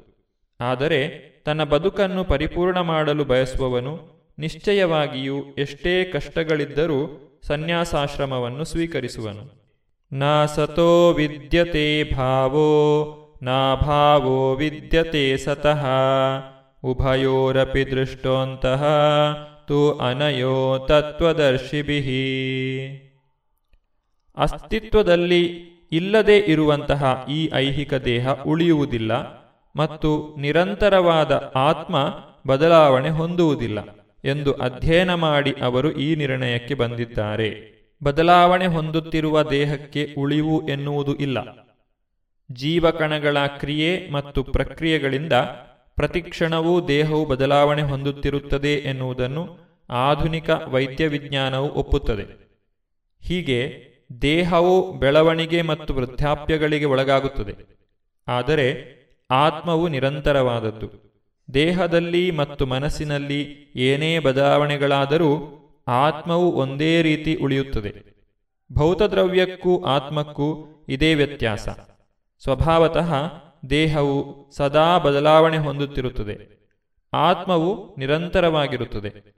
[0.62, 1.08] ಆದರೆ
[1.46, 9.58] ತನ್ನ ಬದುಕನ್ನು ಪರಿಪೂರ್ಣ ಮಾಡಲು ಬಯಸುವವನು ನಿಶ್ಚಯವಾಗಿಯೂ ಎಷ್ಟೇ ಕಷ್ಟಗಳಿದ್ದರೂ ಸನ್ಯಾಸಾಶ್ರಮವನ್ನು ಸ್ವೀಕರಿಸುವನು.
[10.14, 12.68] ನಾ ಸತೋ ವಿದ್ಯತೆ ಭಾವೋ,
[13.44, 15.86] ನಾ ಭಾವೋ ವಿದ್ಯತೆ ಸತಃ.
[16.84, 18.84] ಉಭಯೋರಪಿ ದೃಷ್ಟೋಂತಹ
[19.68, 22.00] ತು ಅನಯೋ ತತ್ವದರ್ಶಿಭಿ
[24.38, 25.46] ಅಸ್ತಿತ್ವದಲ್ಲಿ
[25.92, 29.12] ಇಲ್ಲದೆ ಇರುವಂತಹ ಈ ಐಹಿಕ ದೇಹ ಉಳಿಯುವುದಿಲ್ಲ
[29.76, 32.14] ಮತ್ತು ನಿರಂತರವಾದ ಆತ್ಮ
[32.48, 34.07] ಬದಲಾವಣೆ ಹೊಂದುವುದಿಲ್ಲ.
[34.28, 37.78] ಎಂದು ಅಧ್ಯಯನ ಮಾಡಿ ಅವರು ಈ ನಿರ್ಣಯಕ್ಕೆ ಬಂದಿದ್ದಾರೆ.
[38.04, 41.68] ಬದಲಾವಣೆ ಹೊಂದುತ್ತಿರುವ ದೇಹಕ್ಕೆ ಉಳಿವು ಎನ್ನುವುದು ಇಲ್ಲ.
[42.52, 45.34] ಜೀವಕಣಗಳ ಕ್ರಿಯೆ ಮತ್ತು ಪ್ರಕ್ರಿಯೆಗಳಿಂದ
[45.96, 49.58] ಪ್ರತಿಕ್ಷಣವೂ ದೇಹವು ಬದಲಾವಣೆ ಹೊಂದುತ್ತಿರುತ್ತದೆ ಎನ್ನುವುದನ್ನು
[49.90, 52.26] ಆಧುನಿಕ ವೈದ್ಯ ವಿಜ್ಞಾನವು ಒಪ್ಪುತ್ತದೆ.
[53.24, 53.88] ಹೀಗೆ
[54.22, 57.56] ದೇಹವು ಬೆಳವಣಿಗೆ ಮತ್ತು ವೃದ್ಧಾಪ್ಯಗಳಿಗೆ ಒಳಗಾಗುತ್ತದೆ.
[58.28, 58.98] ಆದರೆ
[59.32, 61.08] ಆತ್ಮವು ನಿರಂತರವಾದದ್ದು.
[61.54, 65.54] ದೇಹದಲ್ಲಿ ಮತ್ತು ಮನಸ್ಸಿನಲ್ಲಿ ಏನೇ ಬದಲಾವಣೆಗಳಾದರೂ
[65.88, 68.18] ಆತ್ಮವು ಒಂದೇ ರೀತಿ ಉಳಿಯುತ್ತದೆ.
[68.74, 71.70] ಭೌತದ್ರವ್ಯಕ್ಕೂ ಆತ್ಮಕ್ಕೂ ಇದೇ ವ್ಯತ್ಯಾಸ.
[72.44, 73.16] ಸ್ವಭಾವತಃ
[73.70, 76.58] ದೇಹವು ಸದಾ ಬದಲಾವಣೆ ಹೊಂದುತ್ತಿರುತ್ತದೆ.
[77.14, 79.38] ಆತ್ಮವು ನಿರಂತರವಾಗಿರುತ್ತದೆ.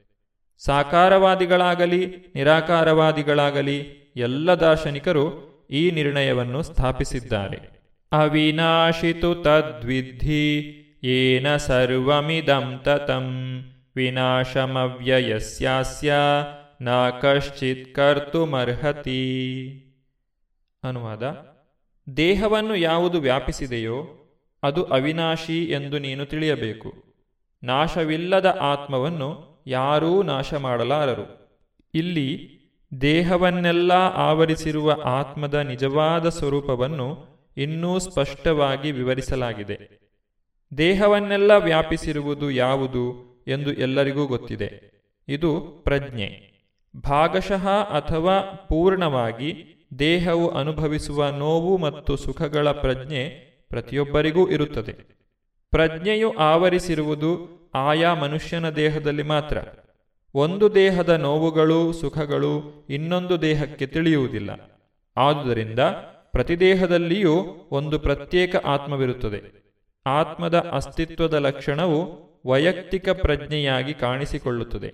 [0.59, 3.77] ಸಾಕಾರವಾದಿಗಳಾಗಲಿ, ನಿರಾಕಾರವಾದಿಗಳಾಗಲಿ
[4.15, 7.79] ಎಲ್ಲ ದಾರ್ಶನಿಕರು ಈ ನಿರ್ಣಯವನ್ನು ಸ್ಥಾಪಿಸಿದ್ದಾರೆ.
[8.11, 13.63] ಅವಿನಾಶಿತು ತದ್ವಿಧಿ ಏನ ಸರ್ವಮಿದಂ ತತಂ
[13.95, 16.13] ವಿನಾಶಮವ್ಯಯಸ್ಯಾಸ್ಯ
[16.81, 19.21] ನ ಕಶ್ಚಿತ್ ಕರ್ತುಮರ್ಹತಿ
[20.83, 21.49] ಅನುವಾದ
[22.17, 24.07] ದೇಹವನ್ನು ಯಾವುದು ವ್ಯಾಪಿಸಿದೆಯೋ
[24.63, 26.93] ಅದು ಅವಿನಾಶಿ ಎಂದು ನೀನು ತಿಳಿಯಬೇಕು.
[27.63, 31.51] ನಾಶವಿಲ್ಲದ ಆತ್ಮವನ್ನು ಯಾರೂ ನಾಶ ಮಾಡಲಾರರು
[31.93, 32.59] ಇಲ್ಲಿ
[33.01, 40.08] ದೇಹವನ್ನೆಲ್ಲ ಆವರಿಸಿರುವ ಆತ್ಮದ ನಿಜವಾದ ಸ್ವರೂಪವನ್ನು ಇನ್ನೂ ಸ್ಪಷ್ಟವಾಗಿ ವಿವರಿಸಲಾಗಿದೆ.
[40.77, 44.99] ದೇಹವನ್ನೆಲ್ಲ ವ್ಯಾಪಿಸಿರುವುದು ಯಾವುದು ಎಂದು ಎಲ್ಲರಿಗೂ ಗೊತ್ತಿದೆ.
[45.27, 46.49] ಇದು ಪ್ರಜ್ಞೆ.
[46.97, 49.65] ಭಾಗಶಃ ಅಥವಾ ಪೂರ್ಣವಾಗಿ
[49.99, 53.29] ದೇಹವು ಅನುಭವಿಸುವ ನೋವು ಮತ್ತು ಸುಖಗಳ ಪ್ರಜ್ಞೆ
[53.69, 54.91] ಪ್ರತಿಯೊಬ್ಬರಿಗೂ ಇರುತ್ತದೆ.
[55.71, 59.57] ಪ್ರಜ್ಞೆಯು ಆವರಿಸಿರುವುದು ಆಯಾ ಮನುಷ್ಯನ ದೇಹದಲ್ಲಿ ಮಾತ್ರ.
[60.33, 64.79] ಒಂದು ದೇಹದ ನೋವುಗಳು, ಸುಖಗಳು ಇನ್ನೊಂದು ದೇಹಕ್ಕೆ ತಿಳಿಯುವುದಿಲ್ಲ.
[65.17, 65.79] ಆದುದರಿಂದ
[66.31, 69.59] ಪ್ರತಿ ದೇಹದಲ್ಲಿಯೂ ಒಂದು ಪ್ರತ್ಯೇಕ ಆತ್ಮವಿರುತ್ತದೆ.
[70.09, 71.99] ಆತ್ಮದ ಅಸ್ತಿತ್ವದ ಲಕ್ಷಣವು
[72.45, 74.91] ವೈಯಕ್ತಿಕ ಪ್ರಜ್ಞೆಯಾಗಿ ಕಾಣಿಸಿಕೊಳ್ಳುತ್ತದೆ.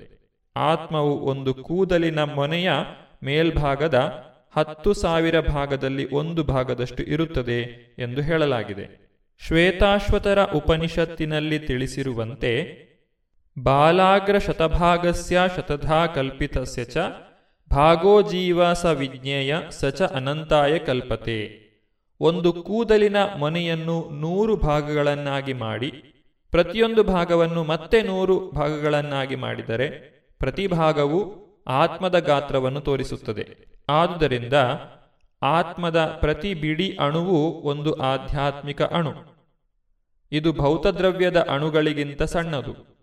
[0.56, 2.72] ಆತ್ಮವು ಒಂದು ಕೂದಲಿನ ಮೊನೆಯ
[3.24, 4.26] ಮೇಲ್ಭಾಗದ
[4.58, 7.60] ಹತ್ತು ಸಾವಿರ ಭಾಗದಲ್ಲಿ ಒಂದು ಭಾಗದಷ್ಟು ಇರುತ್ತದೆ
[8.00, 8.86] ಎಂದು ಹೇಳಲಾಗಿದೆ.
[9.48, 12.52] ಶ್ವೇತಾಶ್ವತರ ಉಪನಿಷತ್ತಿನಲ್ಲಿ ತಿಳಿಸಿರುವಂತೆ,
[13.64, 16.98] ಬಾಲಾಗ್ರ ಶತಭಾಗಸ್ಯ ಶತಧಾ ಕಲ್ಪಿತಸ್ಯ ಚ
[17.72, 21.65] ಭಾಗೋ ಜೀವ ಸ ವಿಜ್ಞೇಯ ಸ ಚ ಅನಂತಾಯ ಕಲ್ಪತೆ.
[22.20, 25.92] ಒಂದು ಕೂದಲಿನ ಮೊನೆಯನ್ನು ನೂರು ಭಾಗಗಳನ್ನಾಗಿ ಮಾಡಿ,
[26.52, 29.90] ಪ್ರತಿಯೊಂದು ಭಾಗವನ್ನು ಮತ್ತೆ ನೂರು ಭಾಗಗಳನ್ನಾಗಿ ಮಾಡಿದರೆ
[30.40, 33.66] ಪ್ರತಿ ಭಾಗವು ಆತ್ಮದ ಗಾತ್ರವನ್ನು ತೋರಿಸುತ್ತದೆ.
[33.90, 34.54] ಆದುದರಿಂದ
[35.44, 39.14] ಆತ್ಮದ ಪ್ರತಿ ಬಿಡಿ ಅಣುವು ಒಂದು ಆಧ್ಯಾತ್ಮಿಕ ಅಣು.
[40.32, 42.96] ಇದು ಭೌತದ್ರವ್ಯದ ಅಣುಗಳಿಗಿಂತ ಸಣ್ಣದು.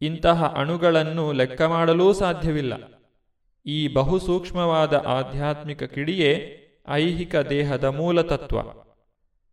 [0.00, 2.72] ಇಂತಹ ಅಣುಗಳನ್ನು ಲೆಕ್ಕ ಮಾಡಲೂ ಸಾಧ್ಯವಿಲ್ಲ.
[3.66, 8.58] ಈ ಬಹುಸೂಕ್ಷ್ಮವಾದ ಆಧ್ಯಾತ್ಮಿಕ ಕಿಡಿಯೇ ಐಹಿಕ ದೇಹದ ಮೂಲ ತತ್ವ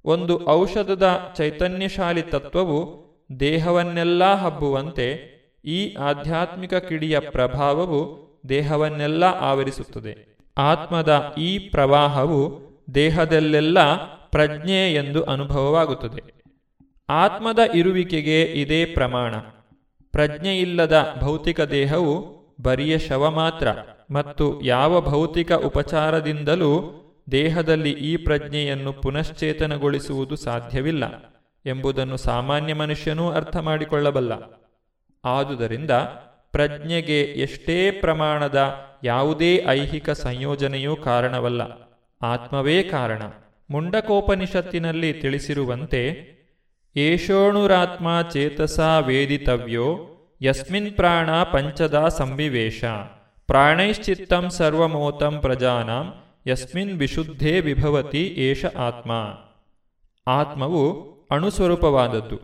[0.05, 3.03] ಒಂದು ಔಷಧದ ಚೈತನ್ಯಶಾಲಿ ತತ್ವವು
[3.39, 5.33] ದೇಹವನ್ನೆಲ್ಲ ಹಬ್ಬುವಂತೆ
[5.65, 10.37] ಈ ಆಧ್ಯಾತ್ಮಿಕ ಕಿಡಿಯ ಪ್ರಭಾವವು ದೇಹವನ್ನೆಲ್ಲ ಆವರಿಸುತ್ತದೆ.
[10.57, 12.59] ಆತ್ಮದ ಈ ಪ್ರವಾಹವು
[12.95, 13.95] ದೇಹದಲ್ಲೆಲ್ಲ
[14.29, 16.43] ಪ್ರಜ್ಞೆ ಎಂದು ಅನುಭವವಾಗುತ್ತದೆ.
[17.09, 19.35] ಆತ್ಮದ ಇರುವಿಕೆಗೆ ಇದೇ ಪ್ರಮಾಣ.
[20.11, 23.67] ಪ್ರಜ್ಞೆಯಿಲ್ಲದ ಭೌತಿಕ ದೇಹವು ಬರಿಯ ಶವ ಮಾತ್ರ
[24.11, 26.99] ಮತ್ತು ಯಾವ ಭೌತಿಕ ಉಪಚಾರದಿಂದಲೂ
[27.31, 31.33] ದೇಹದಲ್ಲಿ ಈ ಪ್ರಜ್ಞೆಯನ್ನು ಪುನಶ್ಚೇತನಗೊಳಿಸುವುದು ಸಾಧ್ಯವಿಲ್ಲ
[31.65, 34.33] ಎಂಬುದನ್ನು ಸಾಮಾನ್ಯ ಮನುಷ್ಯನೂ ಅರ್ಥ ಮಾಡಿಕೊಳ್ಳಬಲ್ಲ
[35.25, 35.91] ಆದುದರಿಂದ
[36.51, 41.61] ಪ್ರಜ್ಞೆಗೆ ಎಷ್ಟೇ ಪ್ರಮಾಣದ ಯಾವುದೇ ಐಹಿಕ ಸಂಯೋಜನೆಯೂ ಕಾರಣವಲ್ಲ.
[42.21, 43.21] ಆತ್ಮವೇ ಕಾರಣ.
[43.69, 46.33] ಮುಂಡಕೋಪನಿಷತ್ತಿನಲ್ಲಿ ತಿಳಿಸಿರುವಂತೆ,
[46.95, 50.09] ಏಷೋಣುರಾತ್ಮ ಚೇತಸಾ ವೇದಿತವ್ಯೋ
[50.41, 52.83] ಯಸ್ಮಿನ್ ಪ್ರಾಣ ಪಂಚದ ಸಂವಿವೇಶ
[53.47, 59.11] ಪ್ರಾಣೈಶ್ಚಿತ್ತಂ ಸರ್ವಮೋತಂ ಪ್ರಜಾನಾಂ ಯಸ್ಮಿನ್ ವಿಶುದ್ಧೇ ವಿಭವತಿ ಏಷ ಆತ್ಮ.
[60.27, 62.37] ಆತ್ಮವು ಅಣುಸ್ವರೂಪವಾದದ್ದು.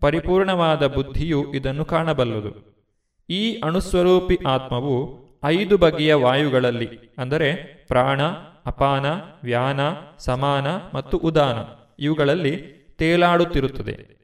[0.00, 2.72] ಪರಿಪೂರ್ಣವಾದ ಬುದ್ಧಿಯು ಇದನ್ನು ಕಾಣಬಲ್ಲದು.
[3.30, 6.88] ಈ ಅಣುಸ್ವರೂಪಿ ಆತ್ಮವು ಐದು ಬಗೆಯ ವಾಯುಗಳಲ್ಲಿ,
[7.18, 7.54] ಅಂದರೆ
[7.88, 8.22] ಪ್ರಾಣ,
[8.66, 9.06] ಅಪಾನ,
[9.42, 9.80] ವ್ಯಾನ,
[10.18, 11.58] ಸಮಾನ ಮತ್ತು ಉದಾನ,
[12.02, 12.56] ಇವುಗಳಲ್ಲಿ
[12.98, 14.22] ತೇಲಾಡುತ್ತಿರುತ್ತದೆ.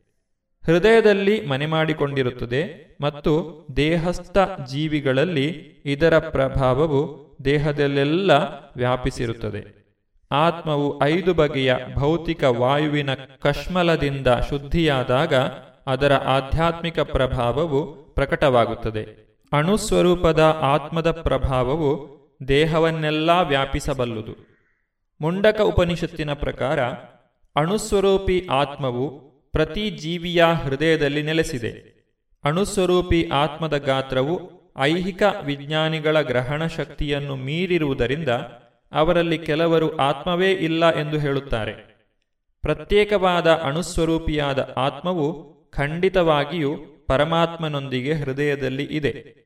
[0.67, 4.39] ಹೃದಯದಲ್ಲಿ ಮನೆ ಮಾಡಿಕೊಂಡಿರುತ್ತದೆ ಮತ್ತು ದೇಹಸ್ಥ
[4.71, 5.47] ಜೀವಿಗಳಲ್ಲಿ
[5.85, 8.31] ಇದರ ಪ್ರಭಾವವು ದೇಹದಲ್ಲೆಲ್ಲ
[8.77, 9.79] ವ್ಯಾಪಿಸಿರುತ್ತದೆ.
[10.33, 15.35] ಆತ್ಮವು ಐದು ಬಗೆಯ ಭೌತಿಕ ವಾಯುವಿನ ಕಶ್ಮಲದಿಂದ ಶುದ್ಧಿಯಾದಾಗ
[15.87, 19.29] ಅದರ ಆಧ್ಯಾತ್ಮಿಕ ಪ್ರಭಾವವು ಪ್ರಕಟವಾಗುತ್ತದೆ.
[19.53, 22.19] ಅಣುಸ್ವರೂಪದ ಆತ್ಮದ ಪ್ರಭಾವವು
[22.49, 24.49] ದೇಹವನ್ನೆಲ್ಲ ವ್ಯಾಪಿಸಬಲ್ಲುದು.
[25.21, 26.81] ಮುಂಡಕ ಉಪನಿಷತ್ತಿನ ಪ್ರಕಾರ
[27.57, 29.21] ಅಣುಸ್ವರೂಪಿ ಆತ್ಮವು
[29.53, 31.99] ಪ್ರತಿ ಜೀವಿಯ ಹೃದಯದಲ್ಲಿ ನೆಲೆಸಿದೆ.
[32.45, 38.29] ಅಣುಸ್ವರೂಪಿ ಆತ್ಮದ ಗಾತ್ರವು ಐಹಿಕ ವಿಜ್ಞಾನಿಗಳ ಗ್ರಹಣ ಶಕ್ತಿಯನ್ನು ಮೀರಿರುವುದರಿಂದ
[38.93, 41.73] ಅವರಲ್ಲಿ ಕೆಲವರು ಆತ್ಮವೇ ಇಲ್ಲ ಎಂದು ಹೇಳುತ್ತಾರೆ.
[42.63, 46.77] ಪ್ರತ್ಯೇಕವಾದ ಅಣುಸ್ವರೂಪಿಯಾದ ಆತ್ಮವು ಖಂಡಿತವಾಗಿಯೂ
[47.07, 49.39] ಪರಮಾತ್ಮನೊಂದಿಗೆ ಹೃದಯದಲ್ಲಿ ಇದೆ.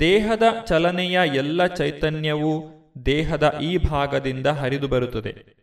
[0.00, 2.64] ದೇಹದ ಚಲನೆಯ ಎಲ್ಲ ಚೈತನ್ಯವೂ
[3.06, 5.62] ದೇಹದ ಈ ಭಾಗದಿಂದ ಹರಿದು ಬರುತ್ತದೆ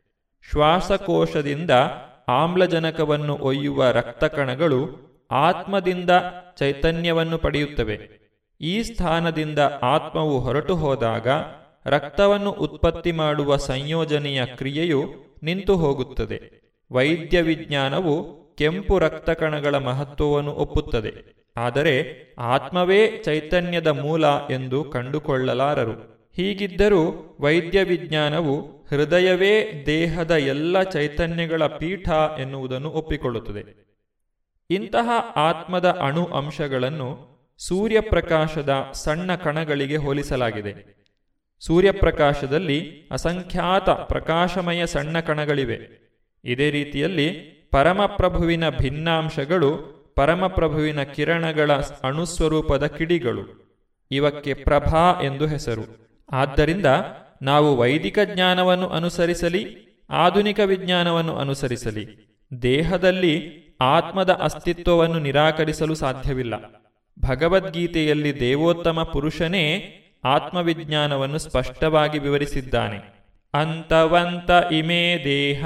[0.52, 1.72] ಶ್ವಾಸಕೋಶದಿಂದ
[2.28, 6.10] ಆಮ್ಲಜನಕವನ್ನು ಒಯ್ಯುವ ರಕ್ತಕಣಗಳು ಆತ್ಮದಿಂದ
[6.58, 8.19] ಚೈತನ್ಯವನ್ನು ಪಡೆಯುತ್ತವೆ.
[8.62, 11.28] ಈ ಸ್ಥಾನದಿಂದ ಆತ್ಮವು ಹೊರಟು ಹೋದಾಗ
[11.86, 16.70] ರಕ್ತವನ್ನು ಉತ್ಪತ್ತಿ ಮಾಡುವ ಸಂಯೋಜನೆಯ ಕ್ರಿಯೆಯು ನಿಂತು ಹೋಗುತ್ತದೆ.
[16.92, 21.44] ವೈದ್ಯ ವಿಜ್ಞಾನವು ಕೆಂಪು ರಕ್ತ ಕಣಗಳ ಮಹತ್ವವನ್ನು ಒಪ್ಪುತ್ತದೆ.
[21.58, 22.04] ಆದರೆ
[22.40, 26.30] ಆತ್ಮವೇ ಚೈತನ್ಯದ ಮೂಲ ಎಂದು ಕಂಡುಕೊಳ್ಳಲಾರರು.
[26.36, 33.90] ಹೀಗಿದ್ದರೂ ವೈದ್ಯ ವಿಜ್ಞಾನವು ಹೃದಯವೇ ದೇಹದ ಎಲ್ಲ ಚೈತನ್ಯಗಳ ಪೀಠ ಎನ್ನುವುದನ್ನು ಒಪ್ಪಿಕೊಳ್ಳುತ್ತದೆ.
[34.70, 41.00] ಇಂತಹ ಆತ್ಮದ ಅಣು ಅಂಶಗಳನ್ನು ಸೂರ್ಯಪ್ರಕಾಶದ ಸಣ್ಣ ಕಣಗಳಿಗೆ ಹೋಲಿಸಲಾಗಿದೆ.
[41.60, 45.80] ಸೂರ್ಯಪ್ರಕಾಶದಲ್ಲಿ ಅಸಂಖ್ಯಾತ ಪ್ರಕಾಶಮಯ ಸಣ್ಣ ಕಣಗಳಿವೆ.
[46.44, 47.30] ಇದೇ ರೀತಿಯಲ್ಲಿ
[47.72, 51.72] ಪರಮಪ್ರಭುವಿನ ಭಿನ್ನಾಂಶಗಳು ಪರಮಪ್ರಭುವಿನ ಕಿರಣಗಳ
[52.04, 53.70] ಅಣುಸ್ವರೂಪದ ಕಿಡಿಗಳು.
[54.12, 56.10] ಇವಕ್ಕೆ ಪ್ರಭಾ ಎಂದು ಹೆಸರು.
[56.32, 56.86] ಆದ್ದರಿಂದ
[57.42, 59.78] ನಾವು ವೈದಿಕ ಜ್ಞಾನವನ್ನು ಅನುಸರಿಸಲಿ,
[60.10, 62.38] ಆಧುನಿಕ ವಿಜ್ಞಾನವನ್ನು ಅನುಸರಿಸಲಿ.
[62.62, 63.52] ದೇಹದಲ್ಲಿ
[63.82, 66.54] ಆತ್ಮದ ಅಸ್ತಿತ್ವವನ್ನು ನಿರಾಕರಿಸಲು ಸಾಧ್ಯವಿಲ್ಲ.
[67.22, 73.20] ಭಗವದ್ಗೀತೆಯಲ್ಲಿ ದೇವೋತ್ತಮ ಪುರುಷನೇ ಆತ್ಮವಿಜ್ಞಾನವನ್ನು ಸ್ಪಷ್ಟವಾಗಿ ವಿವರಿಸಿದ್ದಾನೆ.
[73.54, 75.66] ಅಂತವಂತ ಇಮೇ ದೇಹ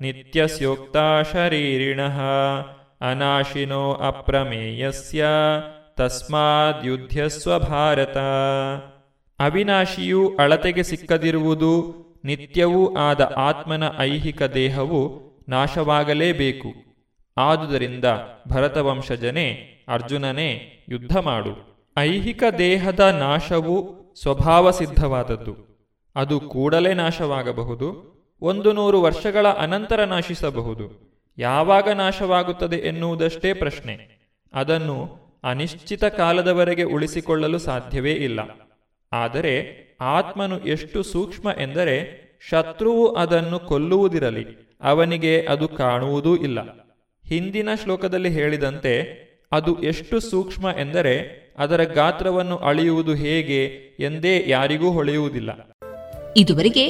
[0.00, 0.96] ನಿತ್ಯಸ್ಯೋಕ್ತ
[1.32, 2.00] ಶರೀರಿಣ
[3.00, 5.24] ಅನಾಶಿನೋ ಅಪ್ರಮೇಯಸ್ಯ
[5.96, 8.18] ತಸ್ಮಾದ್ಯುಧ್ಯಸ್ವ ಭಾರತ
[9.38, 16.68] ಅವಿನಾಶಿಯೂ ಅಳತೆಗೆ ಸಿಕ್ಕದಿರುವುದು ನಿತ್ಯವೂ ಆದ ಆತ್ಮನ ಐಹಿಕ ದೇಹವು ನಾಶವಾಗಲೇಬೇಕು.
[17.36, 18.04] ಆದುದರಿಂದ
[18.48, 21.72] ಭರತವಂಶಜನೇ ಅರ್ಜುನನೇ, ಯುದ್ಧ ಮಾಡು.
[21.98, 25.72] ಐಹಿಕ ದೇಹದ ನಾಶವು ಸ್ವಭಾವ ಸಿದ್ಧವಾದದ್ದು.
[26.16, 28.12] ಅದು ಕೂಡಲೇ ನಾಶವಾಗಬಹುದು.
[28.40, 31.12] ಒಂದು ನೂರು ವರ್ಷಗಳ ಅನಂತರ ನಾಶಿಸಬಹುದು.
[31.38, 34.22] ಯಾವಾಗ ನಾಶವಾಗುತ್ತದೆ ಎನ್ನುವುದಷ್ಟೇ ಪ್ರಶ್ನೆ.
[34.54, 38.40] ಅದನ್ನು ಅನಿಶ್ಚಿತ ಕಾಲದವರೆಗೆ ಉಳಿಸಿಕೊಳ್ಳಲು ಸಾಧ್ಯವೇ ಇಲ್ಲ.
[39.12, 46.60] ಆದರೆ ಆತ್ಮನು ಎಷ್ಟು ಸೂಕ್ಷ್ಮ ಎಂದರೆ ಶತ್ರುವು ಅದನ್ನು ಕೊಲ್ಲುವುದಿರಲಿ, ಅವನಿಗೆ ಅದು ಕಾಣುವುದೂ ಇಲ್ಲ.
[47.26, 49.22] ಹಿಂದಿನ ಶ್ಲೋಕದಲ್ಲಿ ಹೇಳಿದಂತೆ
[49.52, 53.64] ಅದು ಎಷ್ಟು ಸೂಕ್ಷ್ಮ ಎಂದರೆ ಅದರ ಗಾತ್ರವನ್ನು ಅಳೆಯುವುದು ಹೇಗೆ
[54.06, 55.76] ಎಂದೇ ಯಾರಿಗೂ ಹೊಳೆಯುವುದಿಲ್ಲ.
[56.36, 56.86] ಇದುವರೆಗೆ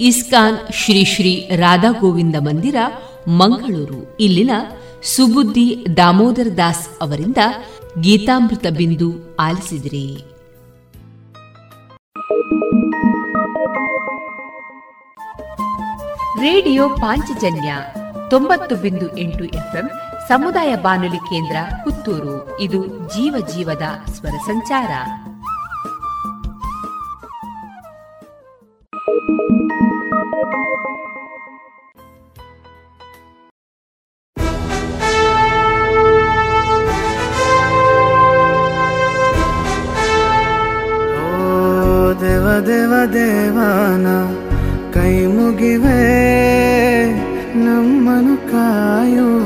[0.00, 2.76] ಇಸ್ಕಾನ್ ಶ್ರೀ ಶ್ರೀ ರಾಧಾ ಗೋವಿಂದ ಮಂದಿರ,
[3.28, 4.50] ಮಂಗಳೂರು, ಇಲ್ಲಿನ
[5.02, 7.36] ಸುಬುದ್ದಿ ದಾಮೋದರ ದಾಸ್ ಅವರಿಂದ
[8.00, 10.16] ಗೀತಾಮೃತ ಬಿಂದು ಆಲಿಸಿದಿರಿ.
[16.40, 17.76] ರೇಡಿಯೋ ಪಾಂಚಜನ್ಯ
[18.30, 19.90] ತೊಂಬತ್ತು ಬಿಂದು ಎಂಟು ಎಫ್ಎಂ
[20.28, 22.60] ಸಮುದಾಯ ಬಾನುಲಿ ಕೇಂದ್ರ ಪುತ್ತೂರು.
[22.60, 24.88] ಇದು ಜೀವ ಜೀವದ ಸ್ವರ ಸಂಚಾರ.
[42.20, 44.06] ದೇವ ದೇವ, ದೇವಾನ,
[44.92, 46.00] ಕೈ ಮುಗಿವೆ
[47.64, 49.45] ನಮ್ಮನು ಕಾಯುವ.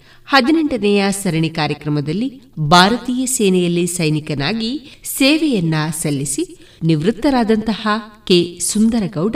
[0.31, 7.87] ಹದಿನೆಂಟನೆಯ ಸರಣಿ ಕಾರ್ಯಕ್ರಮದಲ್ಲಿ ಭಾರತೀಯ ಸೇನೆಯಲ್ಲಿ ಸೈನಿಕನಾಗಿ ಸೇವೆಯನ್ನ ಸಲ್ಲಿಸಿ ನಿವೃತ್ತರಾದಂತಹ
[8.27, 8.59] ಕೆ.
[8.59, 9.35] ಸುಂದರಗೌಡ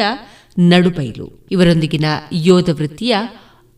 [0.60, 1.48] ನಡುಬೈಲು.
[1.52, 3.16] ಇವರೊಂದಿಗಿನ ಯೋಧ ವೃತ್ತಿಯ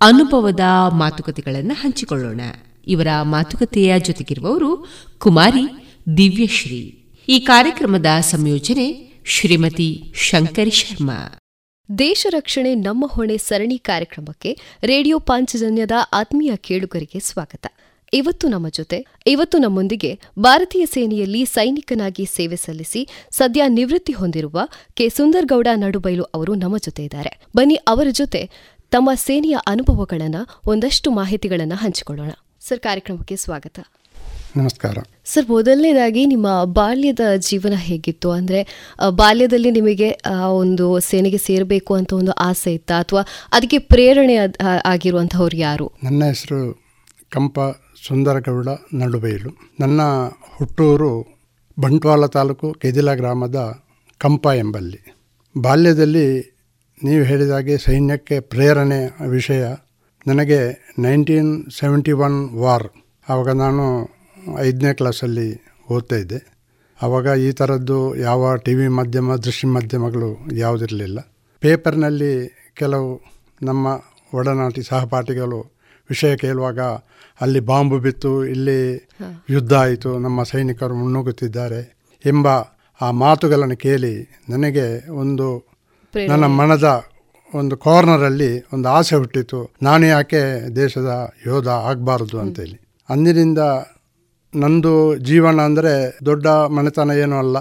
[0.01, 0.59] ಅನುಭವದ
[0.97, 2.41] ಮಾತುಕತೆಗಳನ್ನು ಹಂಚಿಕೊಳ್ಳೋಣ.
[2.87, 4.87] ಇವರ ಮಾತುಕತೆಯ ಜೊತೆಗಿರುವವರು
[5.17, 7.03] ಕುಮಾರಿ ದಿವ್ಯಶ್ರೀ.
[7.29, 11.39] ಈ ಕಾರ್ಯಕ್ರಮದ ಸಂಯೋಜನೆ ಶ್ರೀಮತಿ ಶಂಕರಿ ಶರ್ಮಾ.
[11.97, 17.67] ದೇಶ ರಕ್ಷಣೆ ನಮ್ಮ ಹೊಣೆ ಸರಣಿ ಕಾರ್ಯಕ್ರಮಕ್ಕೆ ರೇಡಿಯೋ ಪಾಂಚಜನ್ಯದ ಆತ್ಮೀಯ ಕೇಳುಗರಿಗೆ ಸ್ವಾಗತ.
[18.13, 24.59] ಇವತ್ತು ನಮ್ಮ ಜೊತೆ, ಇವತ್ತು ನಮ್ಮೊಂದಿಗೆ ಭಾರತೀಯ ಸೇನೆಯಲ್ಲಿ ಸೈನಿಕನಾಗಿ ಸೇವೆ ಸಲ್ಲಿಸಿ ಸದ್ಯ ನಿವೃತ್ತಿ ಹೊಂದಿರುವ
[24.93, 25.09] ಕೆ.
[25.09, 27.41] ಸುಂದರ್ಗೌಡ ನಡುಬೈಲು ಅವರು ನಮ್ಮ ಜೊತೆ ಇದ್ದಾರೆ.
[27.55, 28.49] ಬನ್ನಿ, ಅವರ ಜೊತೆ
[28.91, 30.35] ತಮ್ಮ ಸೇನೆಯ ಅನುಭವಗಳನ್ನ,
[30.65, 32.29] ಒಂದಷ್ಟು ಮಾಹಿತಿಗಳನ್ನ ಹಂಚಿಕೊಳ್ಳೋಣ.
[32.59, 33.79] ಸರ್, ಕಾರ್ಯಕ್ರಮಕ್ಕೆ ಸ್ವಾಗತ.
[34.59, 34.97] ನಮಸ್ಕಾರ.
[35.31, 36.47] ಸರ್ ಮೊದಲನೇದಾಗಿ ನಿಮ್ಮ
[36.77, 38.29] ಬಾಲ್ಯದ ಜೀವನ ಹೇಗಿತ್ತು?
[38.37, 38.59] ಅಂದರೆ
[39.21, 40.09] ಬಾಲ್ಯದಲ್ಲಿ ನಿಮಗೆ
[40.61, 42.91] ಒಂದು ಸೇನೆಗೆ ಸೇರಬೇಕು ಅಂತ ಒಂದು ಆಸೆ ಇತ್ತ?
[43.03, 43.23] ಅಥವಾ
[43.57, 44.35] ಅದಕ್ಕೆ ಪ್ರೇರಣೆ
[44.93, 45.87] ಆಗಿರುವಂಥವ್ರು ಯಾರು?
[46.03, 46.61] ನನ್ನ ಹೆಸರು
[47.35, 47.59] ಕಂಪ
[48.07, 48.69] ಸುಂದರಗೌಡ
[49.01, 49.51] ನಡುಬೈಲು.
[49.79, 50.01] ನನ್ನ
[50.55, 51.11] ಹುಟ್ಟೂರು
[51.77, 53.59] ಬಂಟ್ವಾಳ ತಾಲೂಕು ಕೆದಿಲ ಗ್ರಾಮದ
[54.21, 55.01] ಕಂಪ ಎಂಬಲ್ಲಿ.
[55.55, 56.27] ಬಾಲ್ಯದಲ್ಲಿ
[57.01, 59.01] ನೀವು ಹೇಳಿದಾಗೆ ಸೈನ್ಯಕ್ಕೆ ಪ್ರೇರಣೆ
[59.37, 59.63] ವಿಷಯ
[60.27, 60.61] ನನಗೆ
[60.99, 62.87] ನೈನ್ಟೀನ್ ಸೆವೆಂಟಿ ಒನ್ ವಾರ್.
[63.27, 63.85] ಆವಾಗ ನಾನು
[64.59, 65.47] ಐದನೇ ಕ್ಲಾಸಲ್ಲಿ
[65.91, 66.39] ಓದ್ತಾ ಇದ್ದೆ.
[67.01, 71.19] ಆವಾಗ ಈ ಥರದ್ದು ಯಾವ ಟಿ ವಿ ಮಾಧ್ಯಮ ದೃಶ್ಯ ಮಾಧ್ಯಮಗಳು ಯಾವುದಿರಲಿಲ್ಲ.
[71.59, 72.33] ಪೇಪರ್ನಲ್ಲಿ
[72.75, 73.21] ಕೆಲವು
[73.63, 73.87] ನಮ್ಮ
[74.33, 75.59] ಒಡನಾಟಿ ಸಹಪಾಠಿಗಳು
[76.09, 76.79] ವಿಷಯ ಕೇಳುವಾಗ
[77.41, 79.09] ಅಲ್ಲಿ ಬಾಂಬು ಬಿತ್ತು ಇಲ್ಲಿ
[79.49, 81.81] ಯುದ್ಧ ಆಯಿತು ನಮ್ಮ ಸೈನಿಕರು ಮುನ್ನುಗ್ಗುತ್ತಿದ್ದಾರೆ
[82.25, 82.47] ಎಂಬ
[83.01, 84.13] ಆ ಮಾತುಗಳನ್ನು ಕೇಳಿ
[84.49, 85.47] ನನಗೆ ಒಂದು
[86.27, 87.03] ನನ್ನ ಮನದ
[87.53, 89.59] ಒಂದು ಕಾರ್ನರಲ್ಲಿ ಒಂದು ಆಸೆ ಹುಟ್ಟಿತು.
[89.81, 90.41] ನಾನು ಯಾಕೆ
[90.75, 92.77] ದೇಶದ ಯೋಧ ಆಗಬಾರ್ದು ಅಂತೇಳಿ.
[93.09, 93.59] ಅಂದಿನಿಂದ
[94.61, 94.91] ನಂದು
[95.27, 95.93] ಜೀವನ ಅಂದರೆ
[96.27, 97.57] ದೊಡ್ಡ ಮನೆತನ ಏನೂ ಅಲ್ಲ.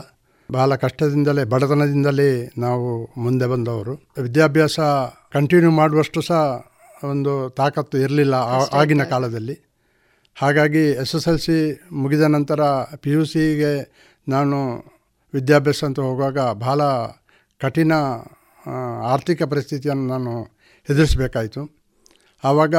[0.49, 2.29] ಬಹಳ ಕಷ್ಟದಿಂದಲೇ ಬಡತನದಿಂದಲೇ
[2.59, 2.89] ನಾವು
[3.25, 3.95] ಮುಂದೆ ಬಂದವರು.
[4.27, 4.79] ವಿದ್ಯಾಭ್ಯಾಸ
[5.35, 6.43] ಕಂಟಿನ್ಯೂ ಮಾಡುವಷ್ಟು ಸಹ
[7.11, 8.35] ಒಂದು ತಾಕತ್ತು ಇರಲಿಲ್ಲ
[8.81, 9.57] ಆಗಿನ ಕಾಲದಲ್ಲಿ.
[10.37, 11.59] ಹಾಗಾಗಿ ಎಸ್ ಎಸ್ ಎಲ್ ಸಿ
[12.03, 12.61] ಮುಗಿದ ನಂತರ
[13.03, 13.73] ಪಿ ಯು ಸಿಗೆ
[14.29, 14.57] ನಾನು
[15.35, 16.81] ವಿದ್ಯಾಭ್ಯಾಸ ಅಂತ ಹೋಗುವಾಗ ಬಹಳ
[17.61, 17.93] ಕಠಿಣ
[19.13, 20.33] ಆರ್ಥಿಕ ಪರಿಸ್ಥಿತಿಯನ್ನು ನಾನು
[20.89, 21.63] ಎದುರಿಸಬೇಕಾಯಿತು.
[22.45, 22.77] ಆವಾಗ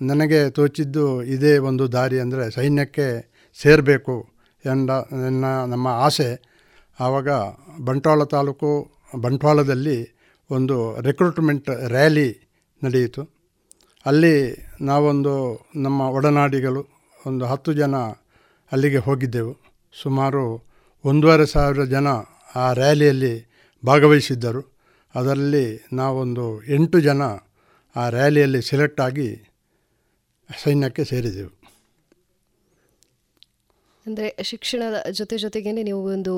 [0.00, 3.08] ನನಗೆ ತೋಚಿದ್ದು ಇದೇ ಒಂದು ದಾರಿ ಅಂದರೆ ಸೈನ್ಯಕ್ಕೆ
[3.54, 4.28] ಸೇರಬೇಕು
[4.66, 6.58] ಎಂದ ನನ್ನ ನಮ್ಮ ಆಸೆ.
[7.00, 7.28] ಆವಾಗ
[7.84, 8.90] ಬಂಟ್ವಾಳ ತಾಲೂಕು,
[9.20, 10.18] ಬಂಟ್ವಾಳದಲ್ಲಿ
[10.50, 12.48] ಒಂದು ರಿಕ್ರೂಟ್ಮೆಂಟ್ ರ್ಯಾಲಿ
[12.84, 13.22] ನಡೆಯಿತು.
[14.06, 16.86] ಅಲ್ಲಿ ನಾವೊಂದು ನಮ್ಮ ಒಡನಾಡಿಗಳು
[17.26, 17.96] ಒಂದು ಹತ್ತು ಜನ
[18.72, 19.56] ಅಲ್ಲಿಗೆ ಹೋಗಿದ್ದೆವು.
[20.02, 20.62] ಸುಮಾರು
[21.04, 22.06] ಒಂದೂವರೆ ಸಾವಿರ ಜನ
[22.56, 23.50] ಆ ರ್ಯಾಲಿಯಲ್ಲಿ
[23.86, 24.78] ಭಾಗವಹಿಸಿದ್ದರು.
[25.14, 27.22] ಅದರಲ್ಲಿ ನಾವೊಂದು ಎಂಟು ಜನ
[27.96, 29.50] ಆ ರ್ಯಾಲಿಯಲ್ಲಿ ಸೆಲೆಕ್ಟ್ ಆಗಿ
[30.64, 31.57] ಸೈನ್ಯಕ್ಕೆ ಸೇರಿದೆವು.
[34.08, 36.34] ಅಂದ್ರೆ ಶಿಕ್ಷಣದ ಜೊತೆ ಜೊತೆಗೇನೆ ನೀವು ಒಂದು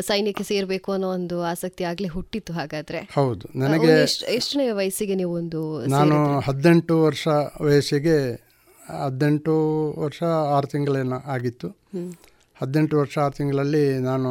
[0.00, 3.92] ಸೈನ್ಯಕ್ಕೆ ಸೇರ್ಬೇಕು ಅನ್ನೋ ಒಂದು ಆಸಕ್ತಿ ಆಗ್ಲಿ ಹುಟ್ಟಿತ್ತು ಹಾಗಾದ್ರೆ ಹೌದು ನನಗೆ
[4.34, 6.18] ಎಷ್ಟನೇ ವಯಸ್ಸಿಗೆ ನೀವು ಒಂದು ನಾನು?
[6.40, 7.26] ಹದಿನೆಂಟು ವರ್ಷ
[7.60, 8.18] ವಯಸ್ಸಿಗೆ
[9.02, 9.54] ಹದಿನೆಂಟು
[9.98, 10.20] ವರ್ಷ
[10.54, 11.68] ಆರು ತಿಂಗಳೇನೋ ಆಗಿತ್ತು.
[12.56, 14.30] ಹದಿನೆಂಟು ವರ್ಷ ಆರು ತಿಂಗಳಲ್ಲಿ ನಾನು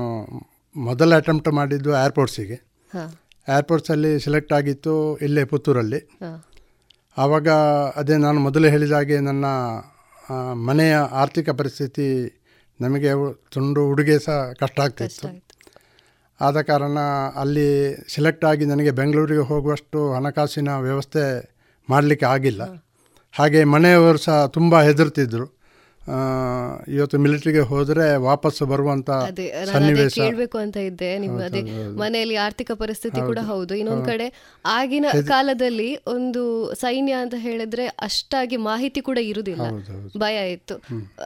[0.76, 2.57] ಮೊದಲ ಅಟೆಂಪ್ಟ್ ಮಾಡಿದ್ದು ಏರ್ಪೋರ್ಟ್ಸಿಗೆ.
[3.48, 5.99] ಏರ್ಪೋರ್ಟ್ಸಲ್ಲಿ ಸೆಲೆಕ್ಟ್ ಆಗಿತ್ತು ಇಲ್ಲೇ ಪುತ್ತೂರಲ್ಲಿ
[7.18, 7.49] ಆವಾಗ
[7.95, 9.45] ಅದೇ ನಾನು ಮೊದಲು ಹೇಳಿದ ಹಾಗೆ ನನ್ನ
[10.61, 12.07] ಮನೆಯ ಆರ್ಥಿಕ ಪರಿಸ್ಥಿತಿ
[12.84, 15.28] ನಮಗೆ ತುಂಡು ಉಡುಗೆ ಸಹ ಕಷ್ಟ ಆಗ್ತಿತ್ತು.
[16.42, 16.98] ಆದ ಕಾರಣ
[17.36, 21.56] ಅಲ್ಲಿ ಸೆಲೆಕ್ಟ್ ಆಗಿ ನನಗೆ ಬೆಂಗಳೂರಿಗೆ ಹೋಗುವಷ್ಟು ಹಣಕಾಸಿನ ವ್ಯವಸ್ಥೆ
[21.90, 22.64] ಮಾಡಲಿಕ್ಕೆ ಆಗಿಲ್ಲ.
[23.34, 25.46] ಹಾಗೆ ಮನೆಯವರು ಸಹ ತುಂಬ ಹೆದರ್ತಿದ್ರು.
[25.46, 25.62] ಆ,
[26.88, 29.12] ಇವತ್ತು ಮಿಲಿಟರಿಗೆ ಹೋದ್ರೆ ವಾಪಸ್ ಬರುವಂತ
[29.72, 30.14] ಸನ್ನಿವೇಶ.
[30.14, 31.18] ಕೇಳಬೇಕು ಅಂತ ಇದ್ದೆ.
[31.18, 31.62] ನಿಮ್ಮ ಅದೇ.
[31.88, 39.02] ಮನೆಯಲ್ಲಿ ಆರ್ಥಿಕ ಪರಿಸ್ಥಿತಿ ಕೂಡ ಹೌದು, ಇನ್ನೊಂದು ಕಡೆ ಆಗಿನ ಕಾಲದಲ್ಲಿ ಒಂದು ಸೈನ್ಯ ಅಂತ ಹೇಳಿದ್ರೆ ಅಷ್ಟಾಗಿ ಮಾಹಿತಿ
[39.02, 39.62] ಕೂಡ ಇರುದಿಲ್ಲ.
[40.18, 40.76] ಭಯ ಇತ್ತು.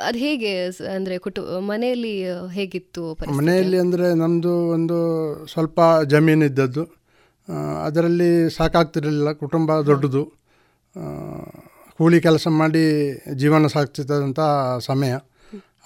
[0.07, 4.97] ಅದ್ ಹೇಗೆ ಅಂದ್ರೆ ಕುಟುಂಬ ಮನೆಯಲ್ಲಿ ಹೇಗಿತ್ತು ಮನೆಯಲ್ಲಿ ಅಂದ್ರೆ ನಮ್ದು ಒಂದು
[5.47, 6.83] ಸ್ವಲ್ಪ ಜಮೀನು ಇದ್ದದ್ದು.
[7.85, 9.31] ಅದರಲ್ಲಿ ಸಾಕಾಗ್ತಿರಲಿಲ್ಲ.
[9.31, 10.23] ಕುಟುಂಬ ದೊಡ್ಡದು.
[11.97, 12.85] ಕೂಲಿ ಕೆಲಸ ಮಾಡಿ
[13.33, 14.39] ಜೀವನ ಸಾಗ್ತಿದ್ದಂಥ
[14.79, 15.13] ಸಮಯ.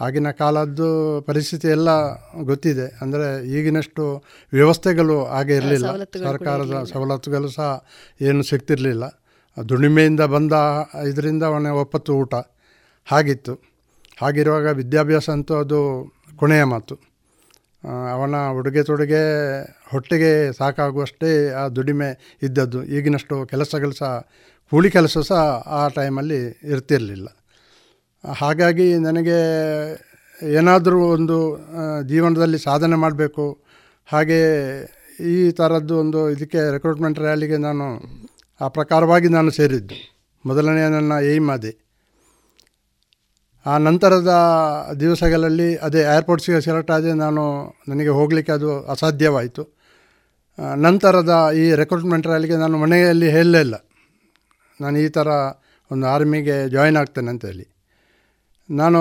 [0.02, 1.90] ಆಗಿನ ಕಾಲದ್ದು ಪರಿಸ್ಥಿತಿ ಎಲ್ಲ
[2.44, 2.98] ಗೊತ್ತಿದೆ.
[3.02, 4.24] ಅಂದರೆ ಈಗಿನಷ್ಟು
[4.54, 6.04] ವ್ಯವಸ್ಥೆಗಳು ಹಾಗೆ ಇರಲಿಲ್ಲ.
[6.04, 6.84] ಸರ್ಕಾರದ.
[6.84, 7.86] ಸವಲತ್ತುಗಳು ಸಹ
[8.22, 9.04] ಏನು ಸಿಗ್ತಿರಲಿಲ್ಲ.
[9.70, 10.54] ದುಡಿಮೆಯಿಂದ ಬಂದ
[11.10, 12.36] ಇದರಿಂದ ಅವನ ಒಪ್ಪತ್ತು ಊಟ
[13.06, 13.54] ಹಾಗಿತ್ತು.
[14.22, 15.80] ಹಾಗಿರುವಾಗ ವಿದ್ಯಾಭ್ಯಾಸ ಅಂತೂ ಅದು
[16.36, 16.96] ಕೊನೆಯ ಮಾತು.
[18.12, 19.22] ಅವನ ಉಡುಗೆ ತೊಡುಗೆ
[19.92, 22.84] ಹೊಟ್ಟೆಗೆ ಸಾಕಾಗುವಷ್ಟೇ ಆ ದುಡಿಮೆ ಇದ್ದದ್ದು.
[22.84, 24.28] ಈಗಿನಷ್ಟು ಕೆಲಸಗಳು ಸಹ
[24.72, 27.28] ಕೂಲಿ ಕೆಲಸ ಸಹ ಆ ಟೈಮಲ್ಲಿ ಇರ್ತಿರಲಿಲ್ಲ.
[28.38, 29.38] ಹಾಗಾಗಿ ನನಗೆ
[30.42, 31.38] ಏನಾದರೂ ಒಂದು
[32.08, 33.46] ಜೀವನದಲ್ಲಿ ಸಾಧನೆ ಮಾಡಬೇಕು.
[34.12, 34.40] ಹಾಗೆ
[35.20, 37.86] ಈ ಥರದ್ದು ಒಂದು ಇದಕ್ಕೆ ರೆಕ್ರೂಟ್ಮೆಂಟ್ ರ್ಯಾಲಿಗೆ ನಾನು
[38.62, 39.98] ಆ ಪ್ರಕಾರವಾಗಿ ನಾನು ಸೇರಿದ್ದು.
[40.46, 41.74] ಮೊದಲನೆಯ ನನ್ನ ಏಮ್ ಅದೇ.
[43.66, 44.34] ಆ ನಂತರದ
[45.00, 47.44] ದಿವಸಗಳಲ್ಲಿ ಅದೇ ಏರ್ಪೋರ್ಟ್ಸಿಗೆ ಸೆಲೆಕ್ಟ್ ಆದರೆ ನಾನು
[47.88, 49.64] ನನಗೆ ಹೋಗಲಿಕ್ಕೆ ಅದು ಅಸಾಧ್ಯವಾಯಿತು.
[50.76, 53.76] ನಂತರದ ಈ ರೆಕ್ರೂಟ್ಮೆಂಟ್ ರ್ಯಾಲಿಗೆ ನಾನು ಮನೆಯಲ್ಲಿ ಹೇಳಲೇ ಇಲ್ಲ.
[54.82, 55.28] ನಾನು ಈ ಥರ
[55.92, 57.66] ಒಂದು ಆರ್ಮಿಗೆ ಜಾಯಿನ್ ಆಗ್ತೇನೆ ಅಂತ ಹೇಳಿ.
[58.70, 59.00] ನಾನು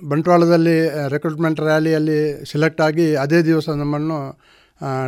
[0.00, 0.76] ಬಂಟ್ವಾಳದಲ್ಲಿ
[1.08, 2.18] ರೆಕ್ರೂಟ್ಮೆಂಟ್ ರ್ಯಾಲಿಯಲ್ಲಿ
[2.50, 4.18] ಸೆಲೆಕ್ಟ್ ಆಗಿ ಅದೇ ದಿವಸ ನಮ್ಮನ್ನು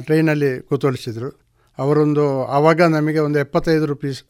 [0.00, 1.30] ಟ್ರೈನಲ್ಲಿ ಕೂತೊಳಿಸಿದರು
[1.78, 4.20] ಅವರೊಂದು ಆವಾಗ ನಮಗೆ ಒಂದು ಎಪ್ಪತ್ತೈದು ರುಪೀಸ್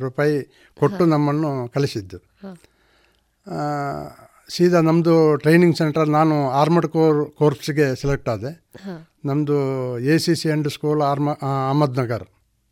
[0.00, 0.36] ರೂಪಾಯಿ
[0.80, 2.18] ಕೊಟ್ಟು ನಮ್ಮನ್ನು ಕಳಿಸಿದ್ದು.
[4.48, 8.52] ಸೀದಾ ನಮ್ಮದು ಟ್ರೈನಿಂಗ್ ಸೆಂಟರ್ ನಾನು ಆರ್ಮಡ್ ಕೋರ್ ಕೋರ್ಪ್ಸ್ಗೆ ಸೆಲೆಕ್ಟ್ ಆದೆ.
[9.24, 9.56] ನಮ್ಮದು
[10.12, 12.26] A C C and school arm Ahmed Ahmednagar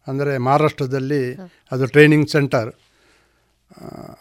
[0.09, 1.37] ಅಂದರೆ ಮಹಾರಾಷ್ಟ್ರದಲ್ಲಿ
[1.73, 2.73] ಅದು ಟ್ರೈನಿಂಗ್ ಸೆಂಟರ್.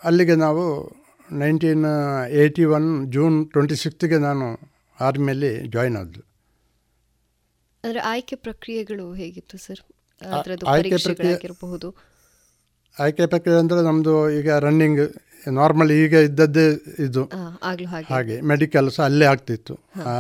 [0.04, 0.92] ಅಲ್ಲಿಗೆ ನಾವು
[1.32, 1.86] nineteen
[2.30, 4.60] eighty one June twenty ಸಿಕ್ಸ್ತ್ಗೆ ನಾನು
[5.02, 6.28] ಆರ್ಮಿಯಲ್ಲಿ ಜಾಯ್ನ್ ಆದ್ದು
[7.84, 9.80] ಅಂದ್ರೆ ಆಯ್ಕೆ ಪ್ರಕ್ರಿಯೆಗಳು ಹೇಗಿತ್ತು ಸರ್?
[10.68, 11.34] ಆಯ್ಕೆ ಪ್ರಕ್ರಿಯೆ-
[13.00, 15.00] ಆಯ್ಕೆ ಪ್ರಕ್ರಿಯೆ ಅಂದರೆ ನಮ್ಮದು ಈಗ ರನ್ನಿಂಗ್
[15.54, 17.26] ನಾರ್ಮಲ್ ಈಗ ಇದ್ದದ್ದೇ ಇದು.
[18.14, 18.42] ಹಾಗೆ.
[18.42, 19.80] ಮೆಡಿಕಲ್ ಸಹ ಅಲ್ಲೇ ಆಗ್ತಿತ್ತು.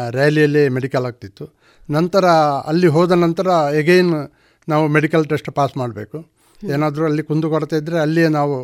[0.09, 1.53] ರ್ಯಾಲಿಯಲ್ಲಿ ಮೆಡಿಕಲ್ ಆಗ್ತಿತ್ತು.
[1.89, 2.25] ನಂತರ
[2.65, 4.31] ಅಲ್ಲಿ ಹೋದ ನಂತರ ಎಗೈನ್
[4.71, 6.17] ನಾವು ಮೆಡಿಕಲ್ ಟೆಸ್ಟ್ ಪಾಸ್ ಮಾಡಬೇಕು.
[6.73, 8.55] ಏನಾದರೂ ಅಲ್ಲಿ ಕುಂದುಕೊರತೆ ಇದ್ದರೆ ಅಲ್ಲಿಯೇ ನಾವು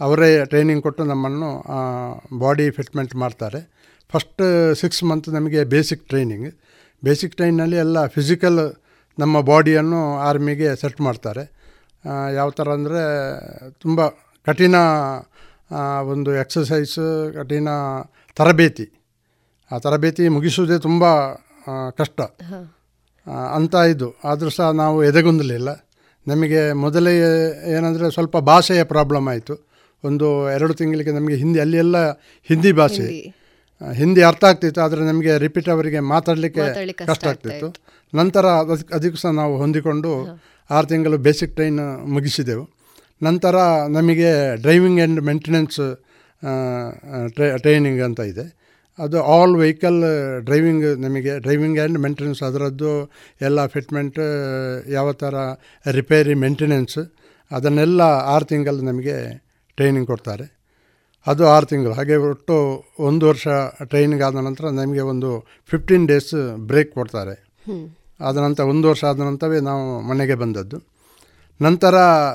[0.00, 1.50] ಅವರೇ ಟ್ರೈನಿಂಗ್ ಕೊಟ್ಟು ನಮ್ಮನ್ನು
[2.42, 3.60] ಬಾಡಿ ಫಿಟ್ಮೆಂಟ್ ಮಾಡ್ತಾರೆ.
[4.12, 4.42] ಫಸ್ಟ್
[4.80, 6.48] ಸಿಕ್ಸ್ ಮಂತ್ ನಮಗೆ ಬೇಸಿಕ್ ಟ್ರೈನಿಂಗ್
[7.02, 8.60] ಬೇಸಿಕ್ ಟ್ರೈನಲ್ಲಿ ಎಲ್ಲ ಫಿಸಿಕಲ್
[9.18, 11.44] ನಮ್ಮ ಬಾಡಿಯನ್ನು ಆರ್ಮಿಗೆ ಸೆಟ್ ಮಾಡ್ತಾರೆ.
[12.38, 13.02] ಯಾವ ಥರ ಅಂದರೆ
[13.84, 14.06] ತುಂಬ
[14.46, 14.76] ಕಠಿಣ
[16.12, 16.98] ಒಂದು ಎಕ್ಸಸೈಸ್
[17.36, 17.68] ಕಠಿಣ
[18.38, 18.86] ತರಬೇತಿ.
[19.70, 21.04] ಆ ತರಬೇತಿ ಮುಗಿಸುವುದೇ ತುಂಬ
[22.00, 22.20] ಕಷ್ಟ.
[23.54, 24.08] ಅಂತ ಇದು.
[24.24, 25.88] ಆದರೂ ಸಹ ನಾವು ಎದೆಗುಂದಲಿಲ್ಲ.
[26.26, 27.12] ನಮಗೆ ಮೊದಲೇ
[27.76, 29.54] ಏನಂದರೆ ಸ್ವಲ್ಪ ಭಾಷೆಯ ಪ್ರಾಬ್ಲಮ್ ಆಯಿತು.
[30.04, 32.10] ಒಂದು ಎರಡು ತಿಂಗಳಿಗೆ ನಮಗೆ ಹಿಂದಿ ಅಲ್ಲಿ ಎಲ್ಲ
[32.48, 33.06] ಹಿಂದಿ ಭಾಷೆ.
[33.92, 34.22] ಹಿಂದಿ.
[34.22, 37.68] ಅರ್ಥ ಆಗ್ತಿತ್ತು ಆದರೆ ನಮಗೆ ರಿಪೀಟ್ ಅವರಿಗೆ ಮಾತಾಡಲಿಕ್ಕೆ ಕಷ್ಟ ಕಷ್ಟ ಆಗ್ತಿತ್ತು.
[38.14, 40.12] ನಂತರ ಅದಕ್ಕೆ ಅದಕ್ಕೂ ಸಹ ನಾವು ಹೊಂದಿಕೊಂಡು
[40.70, 42.64] ಆರು ತಿಂಗಳು ಬೇಸಿಕ್ ಟ್ರೈನ್ ಮುಗಿಸಿದೆವು.
[43.22, 43.56] ನಂತರ
[43.88, 45.80] ನಮಗೆ ಡ್ರೈವಿಂಗ್ ಆ್ಯಂಡ್ ಮೇಂಟೆನೆನ್ಸ್
[47.62, 48.57] ಟ್ರೈನಿಂಗ್ ಅಂತ ಇದೆ.
[48.98, 50.04] ಅದು ಆಲ್ ವೆಹಿಕಲ್
[50.44, 53.12] ಡ್ರೈವಿಂಗ್ ನಿಮಗೆ ಡ್ರೈವಿಂಗ್ ಆ್ಯಂಡ್ ಮೇಂಟೆನೆನ್ಸ್ ಅದರದ್ದು
[53.42, 54.18] ಎಲ್ಲ ಫಿಟ್ಮೆಂಟ್
[54.88, 55.34] ಯಾವ ಥರ
[55.90, 56.98] ರಿಪೇರಿ ಮೇಂಟೆನೆನ್ಸ್
[57.50, 59.42] ಅದನ್ನೆಲ್ಲ ಆರು ತಿಂಗಳು ನಮಗೆ
[59.76, 60.58] ಟ್ರೈನಿಂಗ್ ಕೊಡ್ತಾರೆ.
[61.26, 61.92] ಅದು ಆರು ತಿಂಗಳು.
[61.92, 63.48] ಹಾಗೆ ಒಟ್ಟು ಒಂದು ವರ್ಷ
[63.84, 67.48] ಟ್ರೈನಿಂಗ್ ಆದ ನಂತರ ನಮಗೆ ಒಂದು ಫಿಫ್ಟೀನ್ ಡೇಸ್ ಬ್ರೇಕ್ ಕೊಡ್ತಾರೆ.
[68.20, 70.88] ಆದ ನಂತರ ಒಂದು ವರ್ಷ ಆದ ನಂತರವೇ ನಾವು ಮನೆಗೆ ಬಂದದ್ದು.
[71.62, 71.94] ನಂತರ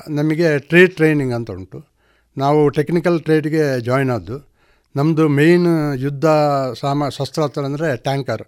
[0.10, 1.86] ನಮಗೆ ಟ್ರೇಡ್ ಟ್ರೈನಿಂಗ್ ಅಂತ ಉಂಟು.
[2.38, 4.53] ನಾವು ಟೆಕ್ನಿಕಲ್ ಟ್ರೇಡ್ಗೆ ಜಾಯ್ನ್ ಆದ್ದು.
[4.96, 5.70] ನಮ್ಮದು ಮೇಯ್ನ್
[6.06, 6.26] ಯುದ್ಧ
[6.80, 8.44] ಸಾಮ ಶಸ್ತ್ರಾಸ್ತ್ರ ಅಂದರೆ ಟ್ಯಾಂಕರ್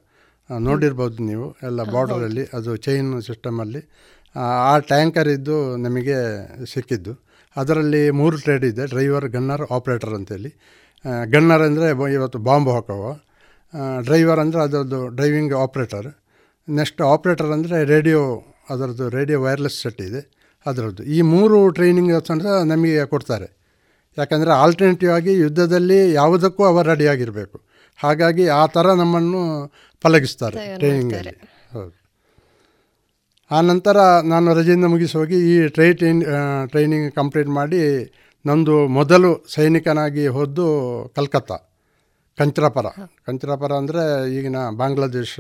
[0.50, 3.82] ನೋಡಿರ್ಬೋದು ನೀವು ಎಲ್ಲ ಬಾರ್ಡರಲ್ಲಿ ಅದು ಚೈನ್ ಸಿಸ್ಟಮಲ್ಲಿ
[4.72, 5.56] ಆ ಟ್ಯಾಂಕರ್ ಇದ್ದು
[5.86, 6.18] ನಮಗೆ
[6.74, 7.14] ಸಿಕ್ಕಿದ್ದು.
[7.56, 10.52] ಅದರಲ್ಲಿ ಮೂರು ಟ್ರೇಡ್ ಇದೆ ಡ್ರೈವರ್ ಗನ್ನರ್ ಆಪ್ರೇಟರ್ ಅಂತೇಳಿ.
[11.34, 13.12] ಗನ್ನರ್ ಅಂದರೆ ಇವತ್ತು ಬಾಂಬ್ ಹಾಕೋವು.
[14.08, 16.08] ಡ್ರೈವರ್ ಅಂದರೆ ಅದರದ್ದು ಡ್ರೈವಿಂಗ್ ಆಪ್ರೇಟರ್
[16.68, 18.22] ನೆಕ್ಸ್ಟ್ ಆಪ್ರೇಟರ್ ಅಂದರೆ ರೇಡಿಯೋ
[18.74, 20.22] ಅದರದ್ದು ರೇಡಿಯೋ ವೈರ್ಲೆಸ್ ಸೆಟ್ ಇದೆ.
[20.66, 21.04] ಅದರದ್ದು.
[21.16, 23.48] ಈ ಮೂರು ಟ್ರೈನಿಂಗ್ ಅಂದರೆ ನಮಗೆ ಕೊಡ್ತಾರೆ.
[24.18, 27.58] ಯಾಕಂದರೆ ಆಲ್ಟರ್ನೇಟಿವ್ ಆಗಿ ಯುದ್ಧದಲ್ಲಿ ಯಾವುದಕ್ಕೂ ಅವರು ರೆಡಿಯಾಗಿರಬೇಕು
[28.00, 29.42] ಹಾಗಾಗಿ ಆ ಥರ ನಮ್ಮನ್ನು
[30.04, 31.34] ಪಲಗಿಸ್ತಾರೆ ಟ್ರೈನಿಂಗಲ್ಲಿ
[31.72, 31.94] ಹೌದು.
[33.52, 36.22] ಆ ನಂತರ ನಾನು ರಜೆಯಿಂದ ಮುಗಿಸಿ ಹೋಗಿ ಈ ಟ್ರೈ ಟ್ರೈನ್
[36.68, 37.82] ಟ್ರೈನಿಂಗ್ ಕಂಪ್ಲೀಟ್ ಮಾಡಿ
[38.46, 40.66] ನಂದು ಮೊದಲು ಸೈನಿಕನಾಗಿ ಹೋದ್ದು
[41.16, 41.58] ಕಲ್ಕತ್ತಾ
[42.38, 42.88] ಕಂಚರಾಪುರ.
[43.28, 44.04] ಕಂಚರಾಪುರ ಅಂದರೆ
[44.38, 45.38] ಈಗಿನ ಬಾಂಗ್ಲಾದೇಶ್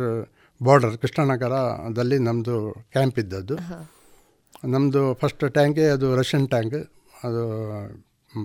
[0.61, 2.57] ಬಾರ್ಡರ್ ಕೃಷ್ಣನಗರದಲ್ಲಿ ನಮ್ಮದು
[2.93, 3.55] ಕ್ಯಾಂಪ್ ಇದ್ದದ್ದು.
[4.65, 6.77] ನಮ್ಮದು ಫಸ್ಟ್ ಟ್ಯಾಂಕೇ ಅದು ರಷ್ಯನ್ ಟ್ಯಾಂಕ್
[7.23, 7.43] ಅದು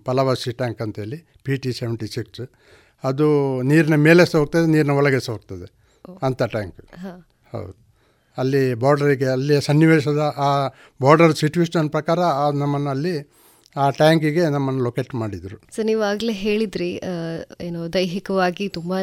[0.04, 2.42] ಪಲವಾಸಿ ಟ್ಯಾಂಕ್ ಅಂತೇಳಿ ಪಿ ಟಿ ಸೆವೆಂಟಿ ಸಿಕ್ಸ್
[3.04, 3.26] ಅದು
[3.62, 5.66] ನೀರಿನ ಮೇಲೆ ಸಹ ಹೋಗ್ತದೆ ನೀರಿನ ಒಳಗೆ ಸಹ ಹೋಗ್ತದೆ
[6.22, 6.76] ಅಂಥ ಟ್ಯಾಂಕ್
[7.52, 7.72] ಹೌದು.
[8.38, 10.50] ಅಲ್ಲಿ ಬಾರ್ಡರಿಗೆ ಅಲ್ಲಿ ಸನ್ನಿವೇಶದ ಆ
[11.00, 13.14] ಬಾರ್ಡರ್ ಸಿಚುವೇಶನ್ ಪ್ರಕಾರ ಆ ನಮ್ಮನ್ನು ಅಲ್ಲಿ
[13.76, 15.56] ಆ ಟ್ಯಾಂಕಿಗೆ ನಮ್ಮನ್ನು ಲೊಕೇಟ್ ಮಾಡಿದರು.
[15.76, 16.90] ಸೊ ನೀವು ಆಗಲೇ ಹೇಳಿದ್ರಿ
[17.66, 18.98] ಏನು ದೈಹಿಕವಾಗಿ ತುಂಬಾ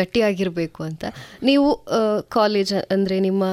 [0.00, 1.04] ಗಟ್ಟಿಯಾಗಿರಬೇಕು ಅಂತ.
[1.48, 1.68] ನೀವು
[2.38, 3.44] ಕಾಲೇಜ್ ಅಂದರೆ ನಿಮ್ಮ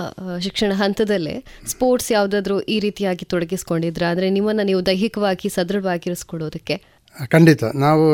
[0.48, 1.36] ಶಿಕ್ಷಣ ಹಂತದಲ್ಲೇ
[1.74, 4.04] ಸ್ಪೋರ್ಟ್ಸ್ ಯಾವುದಾದ್ರೂ ಈ ರೀತಿಯಾಗಿ ತೊಡಗಿಸ್ಕೊಂಡಿದ್ರ?
[4.14, 6.78] ಅಂದರೆ ನಿಮ್ಮನ್ನು ನೀವು ದೈಹಿಕವಾಗಿ ಸದೃಢವಾಗಿರಿಸ್ಕೊಡೋದಕ್ಕೆ?
[7.34, 7.64] ಖಂಡಿತ.
[7.84, 8.06] ನಾವು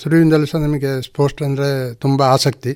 [0.00, 1.70] ಶುರುವಿನಿಂದಲೂ ಸಹ ನಮಗೆ ಸ್ಪೋರ್ಟ್ಸ್ ಅಂದರೆ
[2.04, 2.72] ತುಂಬ ಆಸಕ್ತಿ.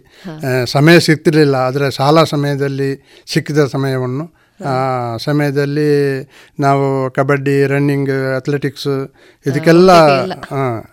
[0.74, 2.90] ಸಮಯ ಸಿಗ್ತಿರಲಿಲ್ಲ ಆದರೆ ಶಾಲಾ ಸಮಯದಲ್ಲಿ
[3.34, 4.26] ಸಿಕ್ಕಿದ ಸಮಯವನ್ನು
[4.64, 6.22] ಆ ಸಮಯದಲ್ಲಿ
[6.60, 9.10] ನಾವು ಕಬಡ್ಡಿ ರನ್ನಿಂಗ್ ಅಥ್ಲೆಟಿಕ್ಸ್
[9.46, 9.90] ಇದಕ್ಕೆಲ್ಲ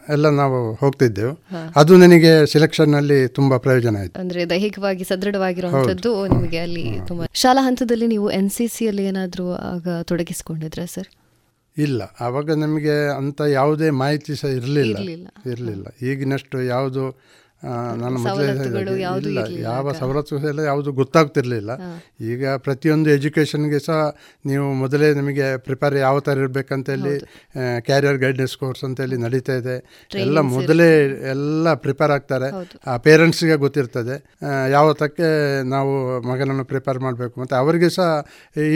[0.09, 1.39] ಎಲ್ಲ ನಾವು ಹೋಗ್ತಿದ್ದೆವು.
[1.75, 4.19] ಅದು ನನಗೆ ಸೆಲೆಕ್ಷನ್ನಲ್ಲಿ ತುಂಬಾ ಪ್ರಯೋಜನ ಆಯ್ತು.
[4.19, 7.25] ಅಂದ್ರೆ ದೈಹಿಕವಾಗಿ ಸದೃಢವಾಗಿರುವಂತದ್ದು ನಿಮಗೆ ಅಲ್ಲಿ ತುಂಬಾ.
[7.33, 11.07] ಶಾಲಾ ಹಂತದಲ್ಲಿ ನೀವು ಎನ್ ಸಿ ಸಿ ಅಲ್ಲಿ ಏನಾದರೂ ಆಗ ತೊಡಗಿಸಿಕೊಂಡಿದ್ರ ಸರ್?
[11.77, 12.01] ಇಲ್ಲ.
[12.19, 14.97] ಆವಾಗ ನಮಗೆ ಅಂತ ಯಾವುದೇ ಮಾಹಿತಿ ಸಹ ಇರ್ಲಿಲ್ಲ.
[15.51, 16.05] ಇರಲಿಲ್ಲ.
[16.05, 18.47] ಈಗಿನಷ್ಟು ಯಾವುದು ಆ, ನಾನು ಮೊದಲೇ
[19.21, 19.37] ಇಲ್ಲ.
[19.63, 19.93] ಯಾವ.
[19.93, 21.71] ಸವಲತ್ತು ಎಲ್ಲ ಯಾವುದು ಗೊತ್ತಾಗ್ತಿರಲಿಲ್ಲ.
[22.25, 23.99] ಈಗ ಪ್ರತಿಯೊಂದು ಎಜುಕೇಷನ್ಗೆ ಸಹ
[24.45, 27.13] ನೀವು ಮೊದಲೇ ನಿಮಗೆ ಪ್ರಿಪೇರ್ ಯಾವ ಥರ ಇರಬೇಕಂತೇಳಿ
[27.79, 29.75] ಕ್ಯಾರಿಯರ್ ಗೈಡೆನ್ಸ್ ಕೋರ್ಸ್ ಅಂತೇಳಿ ನಡೀತಾ ಇದೆ.
[30.19, 30.89] ಎಲ್ಲ ಮೊದಲೇ
[31.29, 32.49] ಎಲ್ಲ ಪ್ರಿಪೇರ್ ಆಗ್ತಾರೆ.
[32.87, 34.17] ಆ ಪೇರೆಂಟ್ಸ್ಗೆ ಗೊತ್ತಿರ್ತದೆ.
[34.69, 35.27] ಯಾವ ಯಾವತ್ತಕ್ಕೆ
[35.69, 35.91] ನಾವು
[36.27, 38.09] ಮಗನನ್ನು ಪ್ರಿಪೇರ್ ಮಾಡಬೇಕು ಮತ್ತು ಅವರಿಗೆ ಸಹ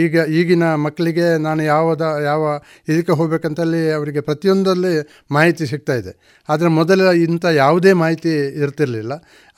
[0.00, 2.42] ಈಗ ಈಗಿನ ಮಕ್ಕಳಿಗೆ ನಾನು ಯಾವದ ಯಾವ
[2.88, 4.94] ಇದಕ್ಕೆ ಹೋಗ್ಬೇಕಂತಲ್ಲಿ ಅವರಿಗೆ ಪ್ರತಿಯೊಂದರಲ್ಲಿ
[5.30, 6.12] ಮಾಹಿತಿ ಸಿಗ್ತಾ ಇದೆ.
[6.48, 8.32] ಆದರೆ ಮೊದಲ ಇಂಥ ಯಾವುದೇ ಮಾಹಿತಿ
[8.70, 9.14] ಇರ್ತಿರಲಿಲ್ಲ.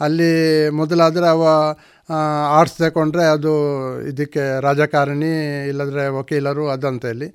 [0.06, 0.30] ಅಲ್ಲಿ
[0.82, 1.43] ಮೊದಲಾದರೆ ಅವ
[2.56, 3.51] ಆರ್ಟ್ಸ್ ತಗೊಂಡ್ರೆ ಅದು
[4.10, 5.30] ಇದಕ್ಕೆ ರಾಜಕಾರಣಿ
[5.70, 7.28] ಇಲ್ಲದ್ರೆ ವಕೀಲರು ಅದಂತೇಳಿ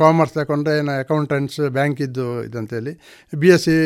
[0.00, 2.92] ಕಾಮರ್ಸ್ ತಗೊಂಡ್ರೆ ಏನು ಅಕೌಂಟೆಂಟ್ಸ್ ಬ್ಯಾಂಕಿದ್ದು ಇದಂತೇಳಿ
[3.32, 3.76] ಬಿ ಎಸ್ ಸಿ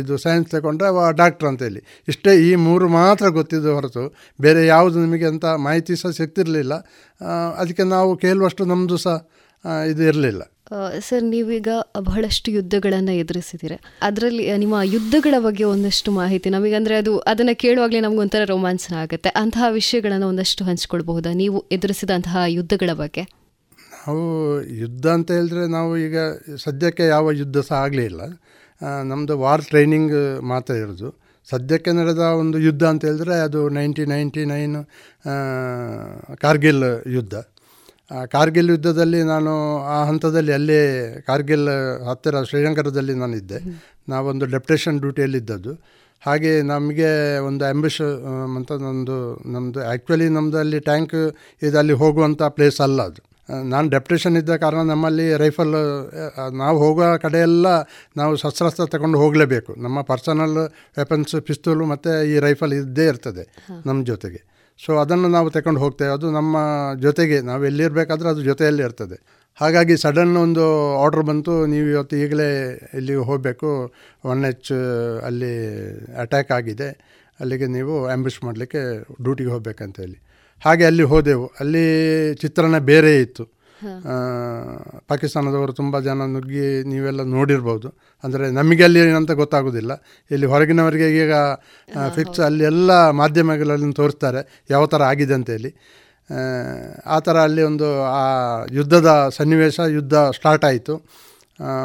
[0.00, 1.82] ಇದು ಸೈನ್ಸ್ ತಗೊಂಡ್ರೆ ಅವ ಡಾಕ್ಟ್ರ್ ಅಂತೇಳಿ
[2.12, 4.04] ಇಷ್ಟೇ ಈ ಮೂರು ಮಾತ್ರ ಗೊತ್ತಿದ್ದು ಹೊರತು
[4.46, 6.74] ಬೇರೆ ಯಾವುದು ನಿಮಗೆ ಅಂತ ಮಾಹಿತಿ ಸಹ ಸಿಗ್ತಿರಲಿಲ್ಲ.
[7.60, 9.18] ಅದಕ್ಕೆ ನಾವು ಕೇಳುವಷ್ಟು ನಮ್ಮದು ಸಹ
[9.92, 10.42] ಇದು ಇರಲಿಲ್ಲ.
[11.06, 11.68] ಸರ್, ನೀವೀಗ
[12.08, 13.74] ಬಹಳಷ್ಟು ಯುದ್ಧಗಳನ್ನು ಎದುರಿಸಿದ್ದೀರ.
[14.08, 19.30] ಅದರಲ್ಲಿ ನಿಮ್ಮ ಯುದ್ಧಗಳ ಬಗ್ಗೆ ಒಂದಷ್ಟು ಮಾಹಿತಿ, ನಮಗಂದರೆ ಅದು, ಅದನ್ನು ಕೇಳುವಾಗಲೇ ನಮಗೊಂಥರ ರೋಮಾಂಚನ ಆಗುತ್ತೆ.
[19.42, 23.24] ಅಂತಹ ವಿಷಯಗಳನ್ನು ಒಂದಷ್ಟು ಹಂಚ್ಕೊಳ್ಬಹುದಾ, ನೀವು ಎದುರಿಸಿದಂತಹ ಯುದ್ಧಗಳ ಬಗ್ಗೆ?
[24.02, 24.26] ನಾವು
[24.82, 26.18] ಯುದ್ಧ ಅಂತ ಹೇಳಿದ್ರೆ ನಾವು ಈಗ
[26.64, 28.20] ಸದ್ಯಕ್ಕೆ ಯಾವ ಯುದ್ಧ ಸಹ ಆಗಲಿಲ್ಲ
[29.10, 30.14] ನಮ್ಮದು ವಾರ್ ಟ್ರೈನಿಂಗ್
[30.52, 31.08] ಮಾತ್ರ ಇರೋದು.
[31.48, 34.76] ಸದ್ಯಕ್ಕೆ ನಡೆದ ಒಂದು ಯುದ್ಧ ಅಂತ ಹೇಳಿದ್ರೆ ಅದು ನೈನ್ಟಿ ನೈಂಟಿ ನೈನ್
[36.44, 36.84] ಕಾರ್ಗಿಲ್
[37.16, 37.34] ಯುದ್ಧ.
[38.34, 39.52] ಕಾರ್ಗಿಲ್ ಯುದ್ಧದಲ್ಲಿ ನಾನು
[39.96, 40.80] ಆ ಹಂತದಲ್ಲಿ ಅಲ್ಲೇ
[41.26, 41.68] ಕಾರ್ಗಿಲ್
[42.08, 43.58] ಹತ್ತಿರ ಶ್ರೀಲಂಕಾದಲ್ಲಿ ನಾನಿದ್ದೆ.
[44.08, 45.72] ನಾವೊಂದು ಡೆಪ್ಟೇಷನ್ ಡ್ಯೂಟಿಯಲ್ಲಿದ್ದದ್ದು.
[46.22, 47.96] ಹಾಗೆ ನಮಗೆ ಒಂದು ಆ್ಯಂಬಿಷ
[48.58, 49.16] ಅಂತ ಒಂದು
[49.52, 51.14] ನಮ್ಮದು ಆ್ಯಕ್ಚುಲಿ ನಮ್ಮದು ಅಲ್ಲಿ ಟ್ಯಾಂಕ್
[51.62, 53.20] ಇದು ಅಲ್ಲಿ ಹೋಗುವಂಥ ಪ್ಲೇಸ್ ಅಲ್ಲ ಅದು.
[53.72, 55.74] ನಾನು ಡೆಪ್ಟೇಷನ್ ಇದ್ದ ಕಾರಣ ನಮ್ಮಲ್ಲಿ ರೈಫಲ್
[56.62, 57.66] ನಾವು ಹೋಗೋ ಕಡೆಯೆಲ್ಲ
[58.16, 59.72] ನಾವು ಶಸ್ತ್ರಾಸ್ತ್ರ ತಗೊಂಡು ಹೋಗಲೇಬೇಕು.
[59.82, 60.58] ನಮ್ಮ ಪರ್ಸನಲ್
[60.98, 63.44] ವೆಪನ್ಸ್ ಪಿಸ್ತೂಲು ಮತ್ತು ಈ ರೈಫಲ್ ಇದ್ದೇ ಇರ್ತದೆ
[63.86, 64.40] ನಮ್ಮ ಜೊತೆಗೆ.
[64.86, 66.56] ಸೊ ಅದನ್ನು ನಾವು ತಗೊಂಡು ಹೋಗ್ತೇವೆ ಅದು ನಮ್ಮ
[67.00, 69.48] ಜೊತೆಗೆ, ನಾವು ಎಲ್ಲಿರಬೇಕಾದ್ರೆ ಅದು ಜೊತೆಯಲ್ಲಿ ಇರ್ತದೆ.
[69.56, 73.92] ಹಾಗಾಗಿ ಸಡನ್ ಒಂದು ಆರ್ಡ್ರ್ ಬಂತು, ನೀವು ಇವತ್ತು ಈಗಲೇ ಇಲ್ಲಿ ಹೋಗಬೇಕು.
[74.24, 74.72] ಒನ್ ಎಚ್
[75.24, 75.54] ಅಲ್ಲಿ
[76.20, 76.88] ಅಟ್ಯಾಕ್ ಆಗಿದೆ.
[77.40, 80.22] ಅಲ್ಲಿಗೆ ನೀವು ಆ್ಯಂಬುಷ್ ಮಾಡಲಿಕ್ಕೆ ಡ್ಯೂಟಿಗೆ ಹೋಗ್ಬೇಕಂತ ಹೇಳಿ.
[80.64, 81.50] ಹಾಗೆ ಅಲ್ಲಿ ಹೋದೆವು.
[81.60, 83.57] ಅಲ್ಲಿ ಚಿತ್ರಣ ಬೇರೆ ಇತ್ತು.
[85.06, 87.88] ಪಾಕಿಸ್ತಾನದವರು ತುಂಬ ಜನ ನುಗ್ಗಿ ನೀವೆಲ್ಲ ನೋಡಿರ್ಬೋದು.
[88.24, 89.92] ಅಂದರೆ ನಮಗೆ ಅಲ್ಲಿ ಏನಂತ ಗೊತ್ತಾಗೋದಿಲ್ಲ.
[90.30, 91.32] ಇಲ್ಲಿ ಹೊರಗಿನವರಿಗೆ ಈಗ
[92.14, 95.72] ಫಿಕ್ಸ್ ಅಲ್ಲಿ ಎಲ್ಲ ಮಾಧ್ಯಮಗಳಲ್ಲಿ ತೋರಿಸ್ತಾರೆ ಯಾವ ಥರ ಆಗಿದೆ ಅಂತೇಳಿ
[96.30, 96.40] ಆ,
[97.06, 98.24] ಆ ಥರ ಅಲ್ಲಿ ಒಂದು ಆ
[98.70, 100.94] ಯುದ್ಧದ ಸನ್ನಿವೇಶ ಯುದ್ಧ ಸ್ಟಾರ್ಟ್ ಆಯಿತು.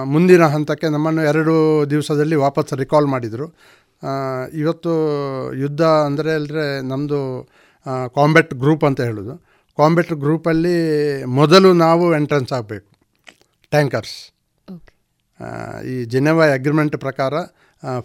[0.06, 1.54] ಮುಂದಿನ ಹಂತಕ್ಕೆ ನಮ್ಮನ್ನು ಎರಡು
[1.90, 3.48] ದಿವಸದಲ್ಲಿ ವಾಪಸ್ ರಿಕಾಲ್ ಮಾಡಿದರು.
[4.54, 4.92] ಇವತ್ತು
[5.56, 7.20] ಯುದ್ಧ ಅಂದರೆ ಅಲ್ಲರೆ ನಮ್ಮದು
[8.16, 9.34] ಕಾಂಬ್ಯಾಟ್ ಗ್ರೂಪ್ ಅಂತ ಹೇಳೋದು.
[9.78, 10.78] ಕಾಂಬ್ಯಾಟ್ ಗ್ರೂಪಲ್ಲಿ
[11.40, 12.88] ಮೊದಲು ನಾವು ಎಂಟ್ರೆನ್ಸ್ ಆಗಬೇಕು.
[13.74, 14.18] ಟ್ಯಾಂಕರ್ಸ್
[15.94, 17.34] ಈ ಜಿನೆವಾ ಅಗ್ರಿಮೆಂಟ್ ಪ್ರಕಾರ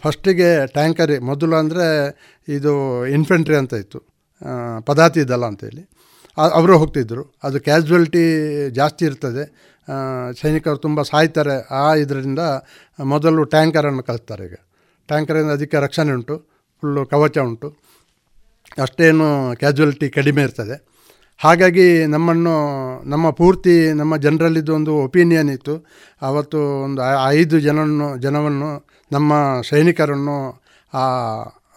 [0.03, 1.86] ಫಸ್ಟಿಗೆ ಟ್ಯಾಂಕರ್ ಮೊದಲು ಅಂದರೆ
[2.49, 2.73] ಇದು
[3.16, 3.99] ಇನ್ಫೆಂಟ್ರಿ ಅಂತ ಇತ್ತು.
[4.89, 5.82] ಪದಾತಿ ದಳ ಅಂತೇಳಿ
[6.57, 8.24] ಅವರು ಹೋಗ್ತಿದ್ದರು ಅದು ಕ್ಯಾಶುವಲ್ಟಿ
[8.78, 9.45] ಜಾಸ್ತಿ ಇರ್ತದೆ.
[10.40, 11.57] ಸೈನಿಕರು ತುಂಬ ಸಾಯ್ತಾರೆ.
[11.82, 12.43] ಆ ಇದರಿಂದ
[12.99, 14.57] ಮೊದಲು ಟ್ಯಾಂಕರನ್ನು ಕಳಿಸ್ತಾರೆ ಈಗ.
[15.09, 16.36] ಟ್ಯಾಂಕರಿಂದ ಅದಕ್ಕೆ ರಕ್ಷಣೆ ಉಂಟು.
[16.81, 17.69] ಫುಲ್ಲು ಕವಚ ಉಂಟು.
[18.85, 20.77] ಅಷ್ಟೇನು ಕ್ಯಾಶುವಲ್ಟಿ ಕಡಿಮೆ ಇರ್ತದೆ.
[21.39, 22.55] ಹಾಗಾಗಿ ನಮ್ಮನ್ನು,
[23.05, 25.86] ನಮ್ಮ ಪೂರ್ತಿ ನಮ್ಮ ಜನರಲ್ಲಿದ್ದು ಒಂದು ಒಪಿನಿಯನ್ ಇತ್ತು.
[26.23, 30.62] ಆವತ್ತು ಒಂದು ಐದು ಜನವನ್ನು ಜನವನ್ನು, ನಮ್ಮ ಸೈನಿಕರನ್ನು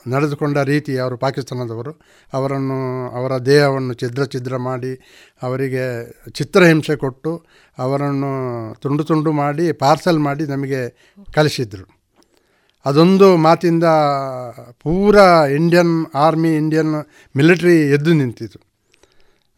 [0.07, 2.01] ನಡೆದುಕೊಂಡ ರೀತಿ ಅವರು ಪಾಕಿಸ್ತಾನದವರು.
[2.33, 4.93] ಅವರನ್ನು, ಅವರ ದೇಹವನ್ನು ಛಿದ್ರ ಛಿದ್ರ ಮಾಡಿ,
[5.41, 7.45] ಅವರಿಗೆ ಚಿತ್ರಹಿಂಸೆ ಕೊಟ್ಟು,
[7.79, 8.31] ಅವರನ್ನು
[8.75, 10.81] ತುಂಡು ತುಂಡು ಮಾಡಿ, ಪಾರ್ಸಲ್ ಮಾಡಿ ನಮಗೆ
[11.33, 12.01] ಕಳಿಸಿದ್ರು
[12.85, 13.83] ಅದೊಂದು ಮಾತಿಂದ
[14.71, 15.15] ಪೂರ
[15.55, 17.05] ಇಂಡಿಯನ್ ಆರ್ಮಿ, ಇಂಡಿಯನ್
[17.37, 18.70] ಮಿಲಿಟ್ರಿ ಎದ್ದು ನಿಂತಿತು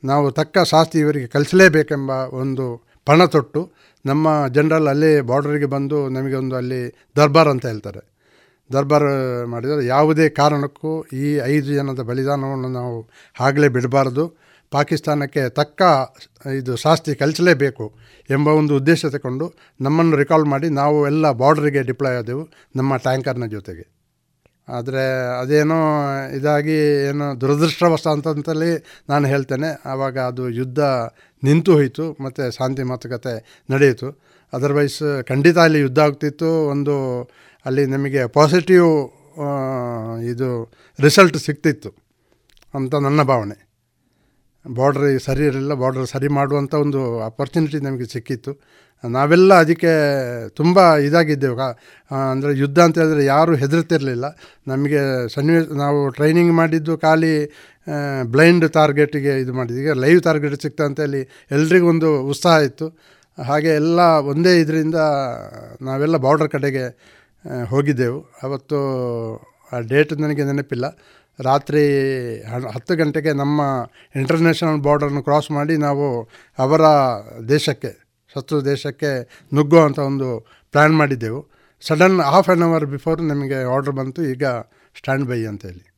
[0.03, 2.65] ನಾವು ತಕ್ಕ ಶಾಸ್ತಿ ಇವರಿಗೆ ಕಲಿಸಲೇಬೇಕೆಂಬ ಒಂದು
[3.05, 3.71] ಪಣ ತೊಟ್ಟು
[4.05, 6.81] ನಮ್ಮ ಜನರಲ್ ಅಲ್ಲಿ ಬಾರ್ಡರಿಗೆ ಬಂದು ನಮಗೆ ಒಂದು ಅಲ್ಲಿ
[7.17, 8.01] ದರ್ಬಾರ್ ಅಂತ ಹೇಳ್ತಾರೆ.
[8.73, 9.05] ದರ್ಬಾರ್
[9.47, 13.09] ಮಾಡಿದರೆ ಯಾವುದೇ ಕಾರಣಕ್ಕೂ ಈ ಐದು ಜನದ ಬಲಿದಾನವನ್ನು ನಾವು
[13.41, 14.25] ಆಗಲೇ ಬಿಡಬಾರ್ದು.
[14.71, 15.81] ಪಾಕಿಸ್ತಾನಕ್ಕೆ ತಕ್ಕ
[16.59, 17.85] ಇದು ಶಾಸ್ತಿ ಕಲಿಸಲೇಬೇಕು
[18.29, 19.47] ಎಂಬ ಒಂದು ಉದ್ದೇಶ ತಗೊಂಡು
[19.81, 22.43] ನಮ್ಮನ್ನು ರಿಕಾಲ್ ಮಾಡಿ ನಾವು ಎಲ್ಲ ಬಾರ್ಡ್ರಿಗೆ ಡಿಪ್ಲಾಯ್ ಆದೆವು
[22.75, 23.92] ನಮ್ಮ ಟ್ಯಾಂಕರ್ನ ಜೊತೆಗೆ.
[24.69, 25.03] ಆದರೆ
[25.41, 25.79] ಅದೇನೋ
[26.35, 26.77] ಇದಾಗಿ
[27.09, 28.71] ಏನೋ ದುರದೃಷ್ಟವಶ ಅಂತಂತಲ್ಲಿ
[29.09, 29.69] ನಾನು ಹೇಳ್ತೇನೆ.
[29.85, 30.79] ಆವಾಗ ಅದು ಯುದ್ಧ
[31.43, 34.09] ನಿಂತು ಹೋಯಿತು, ಮತ್ತು ಶಾಂತಿ ಮಾತುಕತೆ ನಡೆಯಿತು.
[34.53, 36.49] ಅದರ್ವೈಸ್ ಖಂಡಿತ ಅಲ್ಲಿ ಯುದ್ಧ ಆಗ್ತಿತ್ತು.
[36.67, 36.95] ಒಂದು
[37.65, 38.89] ಅಲ್ಲಿ ನಮಗೆ ಪಾಸಿಟಿವ್
[40.31, 40.49] ಇದು
[40.99, 41.89] ರಿಸಲ್ಟ್ ಸಿಗ್ತಿತ್ತು
[42.73, 43.72] ಅಂತ ನನ್ನ ಭಾವನೆ.
[44.65, 48.51] ಬಾರ್ಡ್ರ್ ಸರಿ ಇರಲಿಲ್ಲ, ಬಾರ್ಡ್ರ್ ಸರಿ ಮಾಡುವಂಥ ಒಂದು ಅಪರ್ಚುನಿಟಿ ನಮಗೆ ಸಿಕ್ಕಿತ್ತು.
[49.03, 49.93] ನಾವೆಲ್ಲ ಅದಕ್ಕೆ
[50.59, 51.55] ತುಂಬ ಇದಾಗಿದ್ದೆವು.
[52.31, 54.25] ಅಂದರೆ ಯುದ್ಧ ಅಂತ ಹೇಳಿದ್ರೆ ಯಾರೂ ಹೆದರ್ತಿರಲಿಲ್ಲ.
[54.71, 55.01] ನಮಗೆ
[55.35, 57.33] ಸನ್ನಿವೇಶ ನಾವು ಟ್ರೈನಿಂಗ್ ಮಾಡಿದ್ದು ಖಾಲಿ
[58.33, 61.21] ಬ್ಲೈಂಡ್ ಟಾರ್ಗೆಟಿಗೆ ಇದು ಮಾಡಿದ್ದೀವಿ ಲೈವ್ ಟಾರ್ಗೆಟ್ ಸಿಗ್ತಾ ಅಂತ ಹೇಳಿ
[61.57, 62.87] ಎಲ್ರಿಗೂ ಒಂದು ಉತ್ಸಾಹ ಇತ್ತು.
[63.37, 63.99] ಹಾಗೆ ಎಲ್ಲ
[64.31, 64.97] ಒಂದೇ ಇದರಿಂದ
[65.87, 66.85] ನಾವೆಲ್ಲ ಬಾರ್ಡರ್ ಕಡೆಗೆ
[67.71, 68.19] ಹೋಗಿದ್ದೆವು.
[68.47, 68.77] ಅವತ್ತು
[69.73, 70.85] ಆ ಡೇಟ್ ನನಗೆ ನೆನಪಿಲ್ಲ.
[71.39, 71.83] ರಾತ್ರಿ
[72.73, 73.61] ಹತ್ತು ಗಂಟೆಗೆ ನಮ್ಮ
[74.15, 76.81] ಇಂಟರ್ನ್ಯಾಷನಲ್ ಬಾರ್ಡರನ್ನು ಕ್ರಾಸ್ ಮಾಡಿ ನಾವು ಅವರ
[77.49, 77.91] ದೇಶಕ್ಕೆ
[78.35, 80.39] ಶತ್ರು ದೇಶಕ್ಕೆ ನುಗ್ಗುವಂಥ ಒಂದು
[80.71, 81.49] ಪ್ಲ್ಯಾನ್ ಮಾಡಿದ್ದೆವು.
[81.81, 84.45] Sudden half an hour before ನಮಗೆ ಆರ್ಡ್ರ್ ಬಂತು ಈಗ
[84.97, 85.93] ಸ್ಟ್ಯಾಂಡ್ ಬೈ ಅಂತೇಳಿ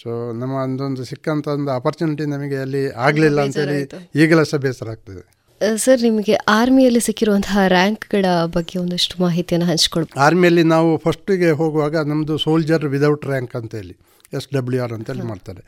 [0.00, 5.38] ಸೊ ನಮ್ಮ ಒಂದೊಂದು ಸಿಕ್ಕಂಥ ಒಂದು ಅಪರ್ಚುನಿಟಿ ನಮಗೆ ಅಲ್ಲಿ ಆಗಲಿಲ್ಲ ಅಂತೇಳಿ ಈಗಲೂ ಸಹ ಬೇಸರ ಆಗ್ತದೆ
[5.76, 12.84] ಸರ್ ನಿಮಗೆ ಆರ್ಮಿಯಲ್ಲಿ ಸಿಕ್ಕಿರುವಂತಹ ರ್ಯಾಂಕ್ಗಳ ಬಗ್ಗೆ ಒಂದಷ್ಟು ಮಾಹಿತಿಯನ್ನು ಹಂಚ್ಕೊಳ್ಬೋದು ಆರ್ಮಿಯಲ್ಲಿ ನಾವು ಫಸ್ಟಿಗೆ ಹೋಗುವಾಗ ನಮ್ಮದು ಸೋಲ್ಜರ್
[12.84, 13.96] ವಿದೌಟ್ ರ್ಯಾಂಕ್ ಅಂತೇಳಿ
[14.36, 15.62] ಎಸ್ ಡಬ್ಲ್ಯೂ ಆರ್ ಅಂತೇಳಿ ಮಾಡ್ತಾರೆ.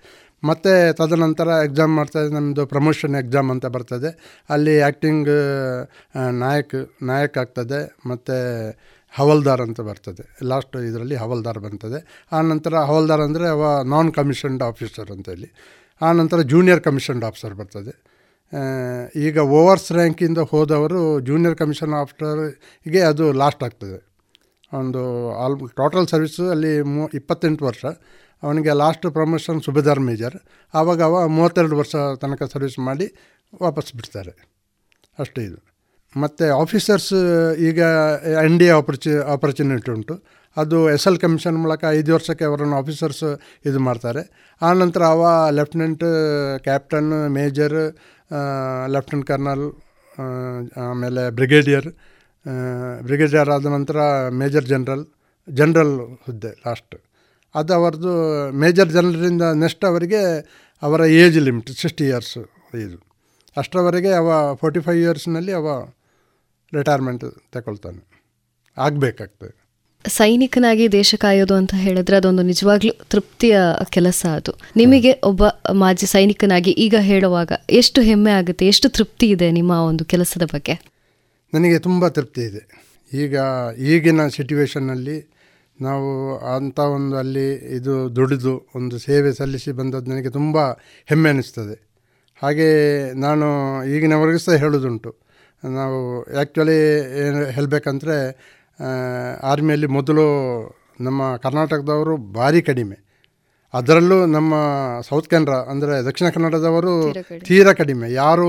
[0.49, 4.11] ಮತ್ತು ತದನಂತರ ಎಕ್ಸಾಮ್ ಮಾಡ್ತಾರೆ ನಮ್ಮದು ಪ್ರಮೋಷನ್ ಎಕ್ಸಾಮ್ ಅಂತ ಬರ್ತದೆ.
[4.55, 5.31] ಅಲ್ಲಿ ಆ್ಯಕ್ಟಿಂಗ್
[6.45, 6.77] ನಾಯಕ್,
[7.11, 7.81] ನಾಯಕ ಆಗ್ತದೆ,
[8.11, 8.37] ಮತ್ತು
[9.19, 10.25] ಹವಲ್ದಾರ್ ಅಂತ ಬರ್ತದೆ.
[10.51, 11.99] ಲಾಸ್ಟ್ ಇದರಲ್ಲಿ ಹವಲ್ದಾರ್ ಬರ್ತದೆ.
[12.37, 13.65] ಆ ನಂತರ ಹವಲ್ದಾರ್ ಅಂದರೆ ಅವ
[13.95, 15.49] ನಾನ್ ಕಮಿಷನ್ಡ್ ಆಫೀಸರ್ ಅಂತೇಳಿ.
[16.01, 17.95] ಆ ನಂತರ ಜೂನಿಯರ್ ಕಮಿಷನ್ಡ್ ಆಫೀಸರ್ ಬರ್ತದೆ.
[19.27, 23.99] ಈಗ ಓವರ್ಸ್ ರ್ಯಾಂಕಿಂದ ಹೋದವರು ಜೂನಿಯರ್ ಕಮಿಷನ್ ಆಫೀಸರ್ಗೆ ಅದು ಲಾಸ್ಟ್ ಆಗ್ತದೆ.
[24.81, 25.03] ಒಂದು
[25.43, 27.85] ಆಲ್ ಟೋಟಲ್ ಸರ್ವಿಸು ಅಲ್ಲಿ ಮೂ, ಇಪ್ಪತ್ತೆಂಟು ವರ್ಷ.
[28.43, 30.37] ಅವನಿಗೆ ಲಾಸ್ಟ್ ಪ್ರಮೋಷನ್ ಸುಬೇದಾರ್ ಮೇಜರ್
[30.75, 33.07] ಆವಾಗ ಅವ ಮೂವತ್ತೆರಡು ವರ್ಷ ತನಕ ಸರ್ವಿಸ್ ಮಾಡಿ
[33.63, 34.33] ವಾಪಸ್ ಬಿಡ್ತಾರೆ.
[35.19, 35.59] ಅಷ್ಟೇ ಇದು.
[36.17, 37.13] ಮತ್ತು ಆಫೀಸರ್ಸ್
[37.69, 37.81] ಈಗ
[38.45, 40.15] ಎನ್ ಡಿ ಆಪರ್ಚು ಆಪರ್ಚುನಿಟಿ ಉಂಟು.
[40.57, 43.25] ಅದು ಎಸ್ ಎಲ್ ಕಮಿಷನ್ ಮೂಲಕ ಐದು ವರ್ಷಕ್ಕೆ ಅವರನ್ನು ಆಫೀಸರ್ಸ್
[43.69, 44.23] ಇದು ಮಾಡ್ತಾರೆ.
[44.63, 45.23] ಆನಂತರ ಅವ
[45.59, 46.05] lieutenant
[46.65, 47.77] captain major
[48.95, 49.67] lieutenant colonel
[50.87, 51.89] ಆಮೇಲೆ ಬ್ರಿಗೇಡಿಯರ್
[53.03, 53.99] ಬ್ರಿಗೇಡಿಯರ್ ಆದ ನಂತರ
[54.43, 55.05] ಮೇಜರ್ ಜನರಲ್
[55.49, 55.95] ಜನರಲ್
[56.27, 56.95] ಹುದ್ದೆ ಲಾಸ್ಟ್
[57.55, 58.13] ಅದು ಅವರದು
[58.53, 60.23] ಮೇಜರ್ ಜನರಲಿಂದ ನೆಕ್ಸ್ಟ್ ಅವರಿಗೆ
[60.83, 62.39] ಅವರ ಏಜ್ ಲಿಮಿಟ್ ಸಿಕ್ಸ್ಟಿ ಇಯರ್ಸ್
[62.75, 63.11] ಇದು
[63.57, 65.89] ಅಷ್ಟರವರೆಗೆ ಅವ ಫೋರ್ಟಿ ಫೈವ್ ಇಯರ್ಸ್ನಲ್ಲಿ ಅವ
[66.75, 68.23] ರಿಟೈರ್ಮೆಂಟ್ ತಗೊಳ್ತಾನೆ.
[68.79, 69.61] ಆಗಬೇಕಾಗ್ತದೆ.
[70.09, 73.61] ಸೈನಿಕನಾಗಿ ದೇಶ ಕಾಯೋದು ಅಂತ ಹೇಳಿದ್ರೆ ಅದೊಂದು ನಿಜವಾಗ್ಲೂ ತೃಪ್ತಿಯ
[73.91, 74.53] ಕೆಲಸ ಅದು.
[74.77, 80.43] ನಿಮಗೆ ಒಬ್ಬ ಮಾಜಿ ಸೈನಿಕನಾಗಿ ಈಗ ಹೇಳುವಾಗ ಎಷ್ಟು ಹೆಮ್ಮೆ ಆಗುತ್ತೆ ಎಷ್ಟು ತೃಪ್ತಿ ಇದೆ ನಿಮ್ಮ ಒಂದು ಕೆಲಸದ
[80.43, 80.75] ಬಗ್ಗೆ?
[81.55, 82.63] ನನಗೆ ತುಂಬ ತೃಪ್ತಿ ಇದೆ.
[83.13, 83.37] ಈಗ
[83.79, 85.40] ಈಗಿನ ಸಿಟುವೇಷನ್ನಲ್ಲಿ
[85.81, 90.59] ನಾವು ಅಂಥ ಒಂದು ಅಲ್ಲಿ ಇದು ದುಡಿದು ಒಂದು ಸೇವೆ ಸಲ್ಲಿಸಿ ಬಂದದ್ದು ನನಗೆ ತುಂಬ
[91.07, 91.77] ಹೆಮ್ಮೆ ಅನ್ನಿಸ್ತದೆ
[92.43, 92.69] ಹಾಗೆ
[93.13, 93.47] ನಾನು
[93.85, 95.17] ಈಗಿನವರೆಗೂ ಸಹ ಹೇಳೋದುಂಟು
[95.65, 96.79] ನಾವು ಆ್ಯಕ್ಚುಲಿ
[97.21, 98.17] ಏನು ಹೇಳಬೇಕಂದ್ರೆ
[99.43, 100.27] ಆರ್ಮಿಯಲ್ಲಿ ಮೊದಲು
[101.01, 103.10] ನಮ್ಮ ಕರ್ನಾಟಕದವರು ಭಾರಿ ಕಡಿಮೆ.
[103.75, 104.55] ಅದರಲ್ಲೂ ನಮ್ಮ
[105.09, 106.93] ಸೌತ್ ಕೆನರಾ ಅಂದರೆ ದಕ್ಷಿಣ ಕನ್ನಡದವರು
[107.49, 108.07] ತೀರಾ ಕಡಿಮೆ.
[108.13, 108.49] ಯಾರು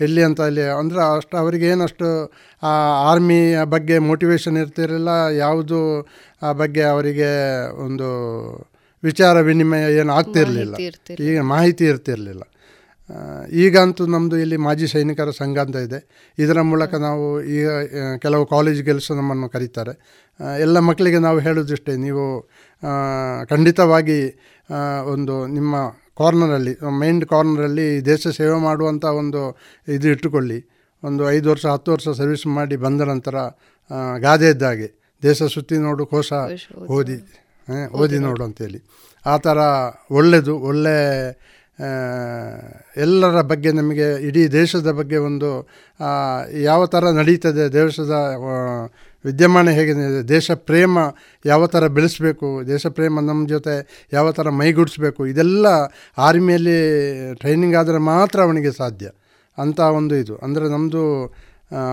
[0.00, 2.08] ಎಲ್ಲಿ ಅಂತ ಅಲ್ಲಿ ಅಂದರೆ ಅಷ್ಟು ಅವರಿಗೆ ಏನಷ್ಟು
[2.62, 2.72] ಆ
[3.10, 5.80] ಆರ್ಮಿಯ ಬಗ್ಗೆ ಮೋಟಿವೇಶನ್ ಇರ್ತಿರಲಿಲ್ಲ ಯಾವುದು
[6.42, 7.30] ಆ ಬಗ್ಗೆ ಅವರಿಗೆ
[7.86, 8.08] ಒಂದು
[9.02, 10.74] ವಿಚಾರ ವಿನಿಮಯ ಏನು ಆಗ್ತಿರಲಿಲ್ಲ.
[11.20, 12.42] ಈಗ ಮಾಹಿತಿ ಇರ್ತಿರಲಿಲ್ಲ.
[13.52, 15.98] ಈಗಂತೂ ನಮ್ಮದು ಇಲ್ಲಿ ಮಾಜಿ ಸೈನಿಕರ ಸಂಘ ಅಂತ ಇದೆ.
[16.38, 17.68] ಇದರ ಮೂಲಕ ನಾವು ಈಗ
[18.18, 19.94] ಕೆಲವು ಕಾಲೇಜ್ ಗೆಲ್ಸು ನಮ್ಮನ್ನು ಕರೀತಾರೆ.
[20.60, 22.24] ಎಲ್ಲ ಮಕ್ಕಳಿಗೆ ನಾವು ಹೇಳೋದಿಷ್ಟೇ ನೀವು
[23.46, 24.18] ಖಂಡಿತವಾಗಿ
[25.06, 25.74] ಒಂದು ನಿಮ್ಮ
[26.18, 29.40] ಕಾರ್ನರಲ್ಲಿ ಮೈಂಡ್ ಕಾರ್ನರಲ್ಲಿ ದೇಶ ಸೇವೆ ಮಾಡುವಂಥ ಒಂದು
[29.88, 30.58] ಇದು ಇಟ್ಟುಕೊಳ್ಳಿ.
[31.02, 33.36] ಒಂದು ಐದು ವರ್ಷ ಹತ್ತು ವರ್ಷ ಸರ್ವಿಸ್ ಮಾಡಿ ಬಂದ ನಂತರ
[34.18, 34.88] ಗಾದೆ ಇದ್ದಾಗೆ
[35.22, 36.30] ದೇಶ ಸುತ್ತಿ ನೋಡು ಕೋಶ
[36.90, 37.16] ಓದಿ.
[37.92, 38.44] ಓದಿ ನೋಡು.
[38.44, 38.80] ಅಂತೇಳಿ.
[39.26, 39.58] ಆ ಥರ
[40.10, 40.94] ಒಳ್ಳೆಯದು ಒಳ್ಳೆ
[41.30, 41.32] ಆ,
[42.96, 45.68] ಎಲ್ಲರ ಬಗ್ಗೆ ನಮಗೆ ಇಡೀ ದೇಶದ ಬಗ್ಗೆ ಒಂದು
[46.60, 48.14] ಯಾವ ಥರ ನಡೀತದೆ ದೇಶದ
[49.24, 49.94] ವಿದ್ಯಮಾನ ಹೇಗೆ
[50.28, 50.98] ದೇಶ ಪ್ರೇಮ
[51.46, 55.66] ಯಾವ ಥರ ಬೆಳೆಸಬೇಕು ದೇಶ ಪ್ರೇಮ ನಮ್ಮ ಜೊತೆ ಯಾವ ಥರ ಮೈಗೂಡಿಸ್ಬೇಕು ಇದೆಲ್ಲ
[56.18, 56.78] ಆರ್ಮಿಯಲ್ಲಿ
[57.34, 59.08] ಟ್ರೈನಿಂಗ್ ಆದರೆ ಮಾತ್ರ ಅವನಿಗೆ ಸಾಧ್ಯ.
[59.58, 60.36] ಅಂತ ಒಂದು ಇದು.
[60.36, 61.04] ಅಂದರೆ ನಮ್ಮದು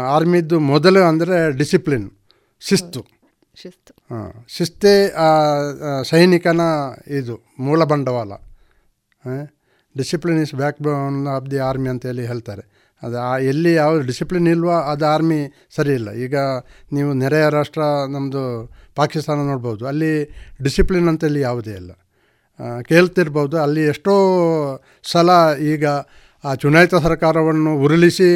[0.08, 2.12] ಆರ್ಮಿದ್ದು ಮೊದಲು ಅಂದರೆ ಡಿಸಿಪ್ಲಿನ್
[2.60, 3.02] ಶಿಸ್ತು.
[3.62, 3.94] ಶಿಸ್ತು.
[4.12, 4.94] ಹಾಂ ಶಿಸ್ತೇ
[6.10, 6.62] ಸೈನಿಕನ
[7.08, 8.32] ಇದು ಮೂಲ ಬಂಡವಾಳ.
[10.00, 10.56] Discipline is
[10.88, 12.64] backbone of the army ಅಂತೇಳಿ ಹೇಳ್ತಾರೆ.
[13.04, 15.40] ಅದು ಆ ಎಲ್ಲಿ ಯಾವ ಡಿಸಿಪ್ಲಿನ್ ಇಲ್ವೋ ಅದು ಆರ್ಮಿ
[15.78, 16.10] ಸರಿ ಇಲ್ಲ.
[16.26, 16.36] ಈಗ
[16.96, 17.82] ನೀವು ನೆರೆಯ ರಾಷ್ಟ್ರ
[18.14, 18.44] ನಮ್ಮದು
[19.00, 19.84] ಪಾಕಿಸ್ತಾನ ನೋಡ್ಬೋದು.
[19.92, 20.12] ಅಲ್ಲಿ
[20.68, 21.92] ಡಿಸಿಪ್ಲಿನ್ ಅಂತೇಳಿ ಯಾವುದೇ ಇಲ್ಲ.
[22.90, 23.56] ಕೇಳ್ತಿರ್ಬೋದು.
[23.66, 24.14] ಅಲ್ಲಿ ಎಷ್ಟೋ
[25.14, 25.30] ಸಲ
[25.74, 25.86] ಈಗ
[26.44, 28.30] ಆ ಚುನಾಯಿತ ಸರ್ಕಾರವನ್ನು ಉರುಳಿಸಿ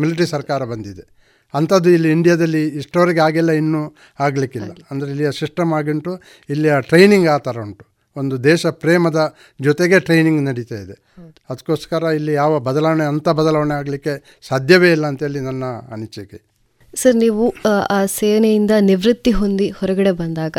[0.00, 1.04] ಮಿಲಿಟರಿ ಸರ್ಕಾರ ಬಂದಿದೆ.
[1.54, 3.82] ಅಂಥದ್ದು ಇಲ್ಲಿ ಇಂಡಿಯಾದಲ್ಲಿ ಇಷ್ಟೋರಿಗೆ ಆಗಿಲ್ಲ ಇನ್ನೂ
[4.26, 4.70] ಆಗಲಿಕ್ಕಿಲ್ಲ.
[4.90, 6.12] ಅಂದರೆ ಇಲ್ಲಿಯ ಸಿಸ್ಟಮ್ ಆಗಿಂಟು
[6.48, 7.84] ಇಲ್ಲಿಯ ಟ್ರೈನಿಂಗ್ ಆ ಥರ ಉಂಟು.
[8.16, 9.20] ಒಂದು ದೇಶ ಪ್ರೇಮದ
[9.60, 10.96] ಜೊತೆಗೆ ಟ್ರೈನಿಂಗ್ ನಡೀತಾ ಇದೆ.
[11.50, 14.14] ಅದಕ್ಕೋಸ್ಕರ ಇಲ್ಲಿ ಯಾವ ಬದಲಾವಣೆ ಅಂಥ ಬದಲಾವಣೆ ಆಗಲಿಕ್ಕೆ
[14.44, 16.38] ಸಾಧ್ಯವೇ ಇಲ್ಲ ಅಂತೇಳಿ ನನ್ನ ಅನಿಸಿಕೆ.
[16.94, 17.72] ಸರ್ ನೀವು ಆ,
[18.12, 20.56] ಸೇನೆಯಿಂದ ನಿವೃತ್ತಿ ಹೊಂದಿ ಹೊರಗಡೆ ಬಂದಾಗ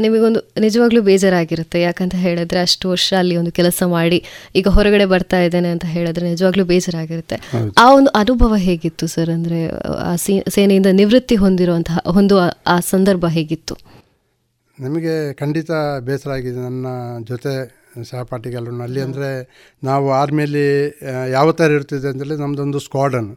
[0.00, 1.80] ನಿಮಗೊಂದು ನಿಜವಾಗ್ಲೂ ಬೇಜಾರಾಗಿರುತ್ತೆ.
[1.80, 4.18] ಯಾಕಂತ ಹೇಳಿದ್ರೆ ಅಷ್ಟು ವರ್ಷ ಅಲ್ಲಿ ಒಂದು ಕೆಲಸ ಮಾಡಿ
[4.54, 7.36] ಈಗ ಹೊರಗಡೆ ಬರ್ತಾ ಇದ್ದೇನೆ ಅಂತ ಹೇಳಿದ್ರೆ ನಿಜವಾಗ್ಲೂ ಬೇಜಾರಾಗಿರುತ್ತೆ.
[7.78, 9.30] ಆ ಒಂದು ಅನುಭವ ಹೇಗಿತ್ತು ಸರ್?
[9.30, 9.60] ಅಂದರೆ
[10.02, 10.12] ಆ
[10.48, 12.36] ಸೇನೆಯಿಂದ ನಿವೃತ್ತಿ ಹೊಂದಿರುವಂತಹ ಒಂದು
[12.66, 13.76] ಆ ಸಂದರ್ಭ ಹೇಗಿತ್ತು?
[14.78, 15.70] ನಮಗೆ ಖಂಡಿತ
[16.06, 16.86] ಬೇಸರ ಆಗಿದೆ ನನ್ನ
[17.28, 17.52] ಜೊತೆ
[18.10, 19.30] ಸಹಪಾಠಿಗಳು ಅಲ್ಲಿ ಅಂದರೆ
[19.88, 20.66] ನಾವು ಆರ್ಮಿಯಲ್ಲಿ
[21.36, 23.30] ಯಾವ ಥರ ಇರ್ತಿದೆ ಅಂದರೆ ನಮ್ಮದೊಂದು ಸ್ಕ್ವಾಡನ್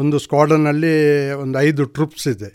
[0.00, 0.92] ಒಂದು ಸ್ಕ್ವಾಡನ್ನಲ್ಲಿ
[1.42, 2.50] ಒಂದು ಐದು ಟ್ರೂಪ್ಸ್ ಇದೆ.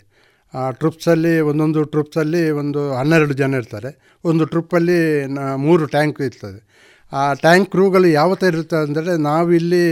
[0.54, 3.90] ಆ ಟ್ರಿಪ್ಸಲ್ಲಿ ಒಂದೊಂದು ಟ್ರಿಪ್ಸಲ್ಲಿ ಒಂದು ಹನ್ನೆರಡು ಜನ ಇರ್ತಾರೆ.
[4.24, 4.98] ಒಂದು ಟ್ರಿಪ್ಪಲ್ಲಿ
[5.36, 6.60] ನ ಮೂರು ಟ್ಯಾಂಕ್ ಇರ್ತದೆ.
[7.12, 9.84] ಆ ಟ್ಯಾಂಕ್ ಕ್ರೂಗಳು ಯಾವ ಥರ ಇರುತ್ತೆ ಅಂದರೆ ನಾವಿಲ್ಲಿ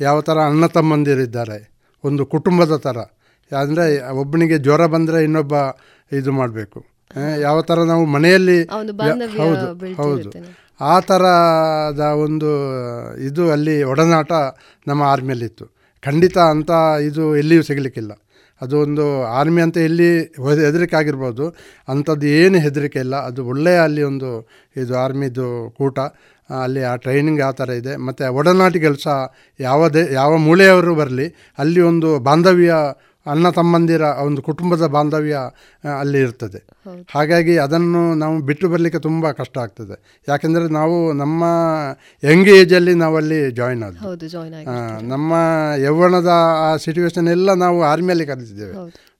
[0.00, 1.58] ಯಾವ ಥರ ಅಣ್ಣ ತಮ್ಮಂದಿರಿದ್ದಾರೆ.
[2.04, 2.98] ಒಂದು ಕುಟುಂಬದ ಥರ.
[3.52, 3.86] ಅಂದರೆ
[4.22, 5.54] ಒಬ್ಬನಿಗೆ ಜ್ವರ ಬಂದರೆ ಇನ್ನೊಬ್ಬ
[6.12, 6.80] ಇದು ಮಾಡಬೇಕು.
[7.46, 8.92] ಯಾವ ಥರ ನಾವು ಮನೆಯಲ್ಲಿ ಹೌದು
[10.02, 10.30] ಹೌದು
[10.80, 12.50] ಆ ಥರದ ಒಂದು
[13.28, 14.32] ಇದು ಅಲ್ಲಿ ಒಡನಾಟ
[14.90, 15.64] ನಮ್ಮ ಆರ್ಮಿಯಲ್ಲಿತ್ತು.
[16.02, 16.70] ಖಂಡಿತ ಅಂತ
[17.08, 18.12] ಇದು ಎಲ್ಲಿಯೂ ಸಿಗಲಿಕ್ಕಿಲ್ಲ.
[18.60, 19.04] ಅದು ಒಂದು
[19.38, 20.08] ಆರ್ಮಿ ಅಂತ ಎಲ್ಲಿ
[20.64, 21.44] ಹೆದರಿಕೆ ಆಗಿರ್ಬೋದು
[21.92, 23.16] ಅಂಥದ್ದು ಏನು ಹೆದರಿಕೆ ಇಲ್ಲ.
[23.28, 24.30] ಅದು ಒಳ್ಳೆಯ ಅಲ್ಲಿ ಒಂದು
[24.82, 25.46] ಇದು ಆರ್ಮಿದು
[25.78, 25.98] ಕೂಟ
[26.50, 27.92] ಅಲ್ಲಿ ಆ ಟ್ರೈನಿಂಗ್ ಆ ಥರ ಇದೆ.
[28.06, 29.06] ಮತ್ತು ಒಡನಾಟಿ ಕೆಲಸ
[29.60, 31.26] ಯಾವುದೇ ಯಾವ ಮೂಳೆಯವರು ಬರಲಿ
[31.58, 32.74] ಅಲ್ಲಿ ಒಂದು ಬಾಂಧವ್ಯ
[33.26, 35.36] ಅಣ್ಣ ತಮ್ಮಂದಿರ ಒಂದು ಕುಟುಂಬದ ಬಾಂಧವ್ಯ
[36.00, 36.60] ಅಲ್ಲಿ ಇರ್ತದೆ.
[37.14, 39.96] ಹಾಗಾಗಿ ಅದನ್ನು ನಾವು ಬಿಟ್ಟು ಬರಲಿಕ್ಕೆ ತುಂಬ ಕಷ್ಟ ಆಗ್ತದೆ.
[40.28, 41.44] ಯಾಕೆಂದರೆ ನಾವು ನಮ್ಮ
[42.24, 44.00] ಯಂಗ್ ಏಜಲ್ಲಿ ನಾವಲ್ಲಿ ಜಾಯ್ನ್ ಆದ್ವಿ
[45.14, 45.32] ನಮ್ಮ
[45.84, 46.32] ಯೌವನದ
[46.66, 48.74] ಆ ಸಿಚುವೇಶನ್ ಎಲ್ಲ ನಾವು ಆರ್ಮಿಯಲ್ಲಿ ಕಲಿತಿದ್ದೇವೆ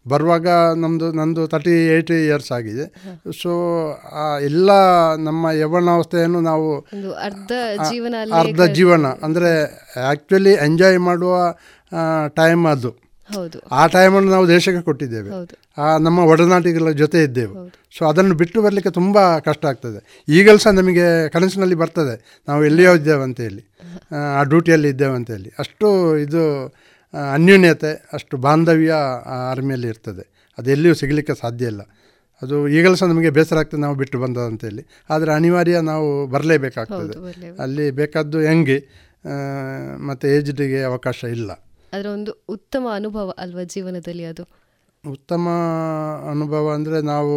[0.06, 0.48] ಬರುವಾಗ
[0.82, 2.84] ನಮ್ಮದು ನಂದು ತರ್ಟಿ ಏಯ್ಟ್ ಇಯರ್ಸ್ ಆಗಿದೆ
[3.42, 3.52] ಸೊ
[4.42, 4.70] ಎಲ್ಲ
[5.16, 6.68] ನಮ್ಮ ಯೌವನಾವಸ್ಥೆಯನ್ನು ನಾವು
[7.26, 7.52] ಅರ್ಧ
[7.90, 9.06] ಜೀವನ ಅರ್ಧ ಜೀವನ.
[9.22, 9.52] ಅಂದರೆ
[10.08, 11.34] ಆ್ಯಕ್ಚುಲಿ ಎಂಜಾಯ್ ಮಾಡುವ
[12.40, 12.92] ಟೈಮ್ ಅದು.
[13.72, 15.30] ಆ ಟೈಮನ್ನು ನಾವು ದೇಶಕ್ಕೆ ಕೊಟ್ಟಿದ್ದೇವೆ.
[15.78, 17.54] ಆ ನಮ್ಮ ಒಡನಾಟಿಗಳ ಜೊತೆ ಇದ್ದೇವೆ.
[17.98, 20.24] ಸೊ ಅದನ್ನು ಬಿಟ್ಟು ಬರಲಿಕ್ಕೆ ತುಂಬ ಕಷ್ಟ ಆಗ್ತದೆ.
[20.28, 22.42] ಈಗಲೂ ಸಹ ನಮಗೆ ಕನಸಿನಲ್ಲಿ ಬರ್ತದೆ.
[22.48, 23.62] ನಾವು ಎಲ್ಲಿಯೋ ಇದ್ದೇವೆ ಅಂತ ಹೇಳಿ.
[24.38, 25.52] ಆ ಡ್ಯೂಟಿಯಲ್ಲಿ ಇದ್ದೇವೆ ಅಂತ ಹೇಳಿ.
[25.58, 26.42] ಅಷ್ಟು ಇದು
[27.32, 28.92] ಅನ್ಯೂನ್ಯತೆ ಅಷ್ಟು ಬಾಂಧವ್ಯ
[29.26, 30.24] ಆ ಆರ್ಮಿಯಲ್ಲಿ ಇರ್ತದೆ.
[30.58, 31.82] ಅದು ಎಲ್ಲಿಯೂ ಸಿಗಲಿಕ್ಕೆ ಸಾಧ್ಯ ಇಲ್ಲ.
[32.42, 37.14] ಅದು ಈಗಲೂ ಸಹ ನಮಗೆ ಬೇಸರ ಆಗ್ತದೆ ನಾವು ಬಿಟ್ಟು ಬಂದದಂತೇಳಿ ಆದರೆ ಅನಿವಾರ್ಯ ನಾವು ಬರಲೇಬೇಕಾಗ್ತದೆ.
[37.62, 38.78] ಅಲ್ಲಿ ಬೇಕಾದ್ದು ಹೆಂಗೆ
[40.06, 41.50] ಮತ್ತು ಏಜ್ಡಿಗೆ ಅವಕಾಶ ಇಲ್ಲ.
[41.92, 44.44] ಅದರ ಒಂದು ಉತ್ತಮ ಅನುಭವ ಅಲ್ವಾ ಜೀವನದಲ್ಲಿ ಅದು?
[45.08, 45.48] ಉತ್ತಮ
[46.30, 47.34] ಅನುಭವ ಅಂದರೆ ನಾವು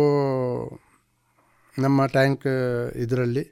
[1.80, 2.48] ನಮ್ಮ ಟ್ಯಾಂಕ್
[2.96, 3.44] ಇದರಲ್ಲಿ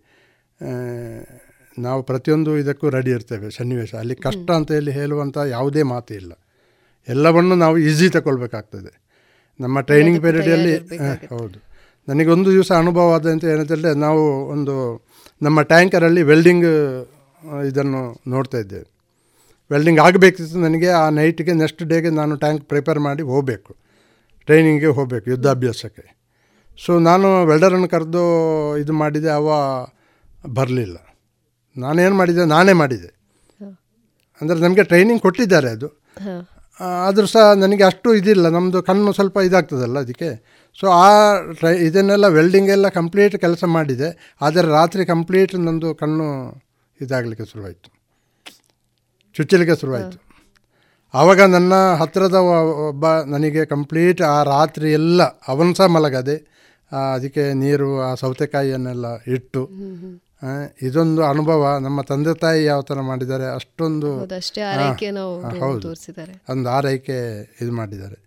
[1.78, 3.96] ನಾವು ಪ್ರತಿಯೊಂದು ಇದಕ್ಕೂ ರೆಡಿ ಇರ್ತೇವೆ ಸನ್ನಿವೇಶ.
[3.96, 6.34] ಅಲ್ಲಿ ಕಷ್ಟ ಅಂತ ಹೇಳಿ ಹೇಳುವಂಥ ಯಾವುದೇ ಮಾತು ಇಲ್ಲ.
[7.08, 8.92] ಎಲ್ಲವನ್ನು ನಾವು ಈಸಿ ತಗೊಳ್ಬೇಕಾಗ್ತದೆ.
[9.60, 10.76] ನಮ್ಮ ಟ್ರೈನಿಂಗ್ ಪೀರಿಯಡಲ್ಲಿ
[11.28, 11.60] ಹೌದು.
[12.08, 14.76] ನನಗೊಂದು ದಿವಸ ಅನುಭವ ಆದಂತ ಏನಂತೇಳಿದ್ರೆ ನಾವು ಒಂದು
[15.42, 16.70] ನಮ್ಮ ಟ್ಯಾಂಕರಲ್ಲಿ ವೆಲ್ಡಿಂಗ್
[17.68, 18.88] ಇದನ್ನು ನೋಡ್ತಾ ಇದ್ದೇವೆ.
[19.72, 23.76] ವೆಲ್ಡಿಂಗ್ ಆಗಬೇಕಿತ್ತು ನನಗೆ ಆ ನೈಟಿಗೆ ನೆಕ್ಸ್ಟ್ ಡೇಗೆ ನಾನು ಟ್ಯಾಂಕ್ ಪ್ರಿಪೇರ್ ಮಾಡಿ ಹೋಗಬೇಕು.
[24.46, 26.06] ಟ್ರೈನಿಂಗ್ಗೆ ಹೋಗಬೇಕು ಯುದ್ಧಾಭ್ಯಾಸಕ್ಕೆ.
[26.86, 28.24] ಸೊ ನಾನು ವೆಲ್ಡರನ್ನು ಕರೆದು
[28.78, 29.48] ಇದು ಮಾಡಿದೆ ಅವ
[30.54, 30.98] ಬರಲಿಲ್ಲ.
[31.78, 33.10] ನಾನೇನು ಮಾಡಿದೆ ನಾನೇ ಮಾಡಿದೆ.
[34.42, 35.88] ಅಂದರೆ ನಮಗೆ ಟ್ರೈನಿಂಗ್ ಕೊಟ್ಟಿದ್ದಾರೆ ಅದು.
[37.06, 40.30] ಆದರೂ ಸಹ ನನಗೆ ಅಷ್ಟು ಇದಿಲ್ಲ ನಮ್ಮದು ಕಣ್ಣು ಸ್ವಲ್ಪ ಇದಾಗ್ತದಲ್ಲ ಅದಕ್ಕೆ.
[40.80, 41.08] ಸೊ ಆ
[41.52, 46.28] ಟ್ರೈ ಇದನ್ನೆಲ್ಲ ವೆಲ್ಡಿಂಗ್ ಎಲ್ಲ ಕಂಪ್ಲೀಟ್ ಕೆಲಸ ಮಾಡಿದೆ ಆದರೆ ರಾತ್ರಿ ಕಂಪ್ಲೀಟ್ ನಂದು ಕಣ್ಣು
[47.02, 48.03] ಇದಾಗಲಿಕ್ಕೆ ಶುರುವಾಯಿತು.
[49.38, 50.18] ಚುಚ್ಚಲಿಕ್ಕೆ ಶುರುವಾಯಿತು.
[51.14, 52.38] ಆವಾಗ ನನ್ನ ಹತ್ತಿರದ
[52.88, 56.36] ಒಬ್ಬ ನನಗೆ ಕಂಪ್ಲೀಟ್ ಆ ರಾತ್ರಿ ಎಲ್ಲ ಅವನು ಸಹ ಮಲಗದೆ
[57.14, 59.62] ಅದಕ್ಕೆ ನೀರು ಆ ಸೌತೆಕಾಯಿಯನ್ನೆಲ್ಲ ಇಟ್ಟು
[60.82, 61.62] ಇದೊಂದು ಅನುಭವ.
[61.82, 64.10] ನಮ್ಮ ತಂದೆ ತಾಯಿ ಯಾವ ಥರ ಮಾಡಿದ್ದಾರೆ ಅಷ್ಟೊಂದು
[65.60, 65.90] ಹೌದು.
[66.50, 67.18] ಒಂದು ಆರೈಕೆ
[67.62, 68.18] ಇದು ಮಾಡಿದ್ದಾರೆ.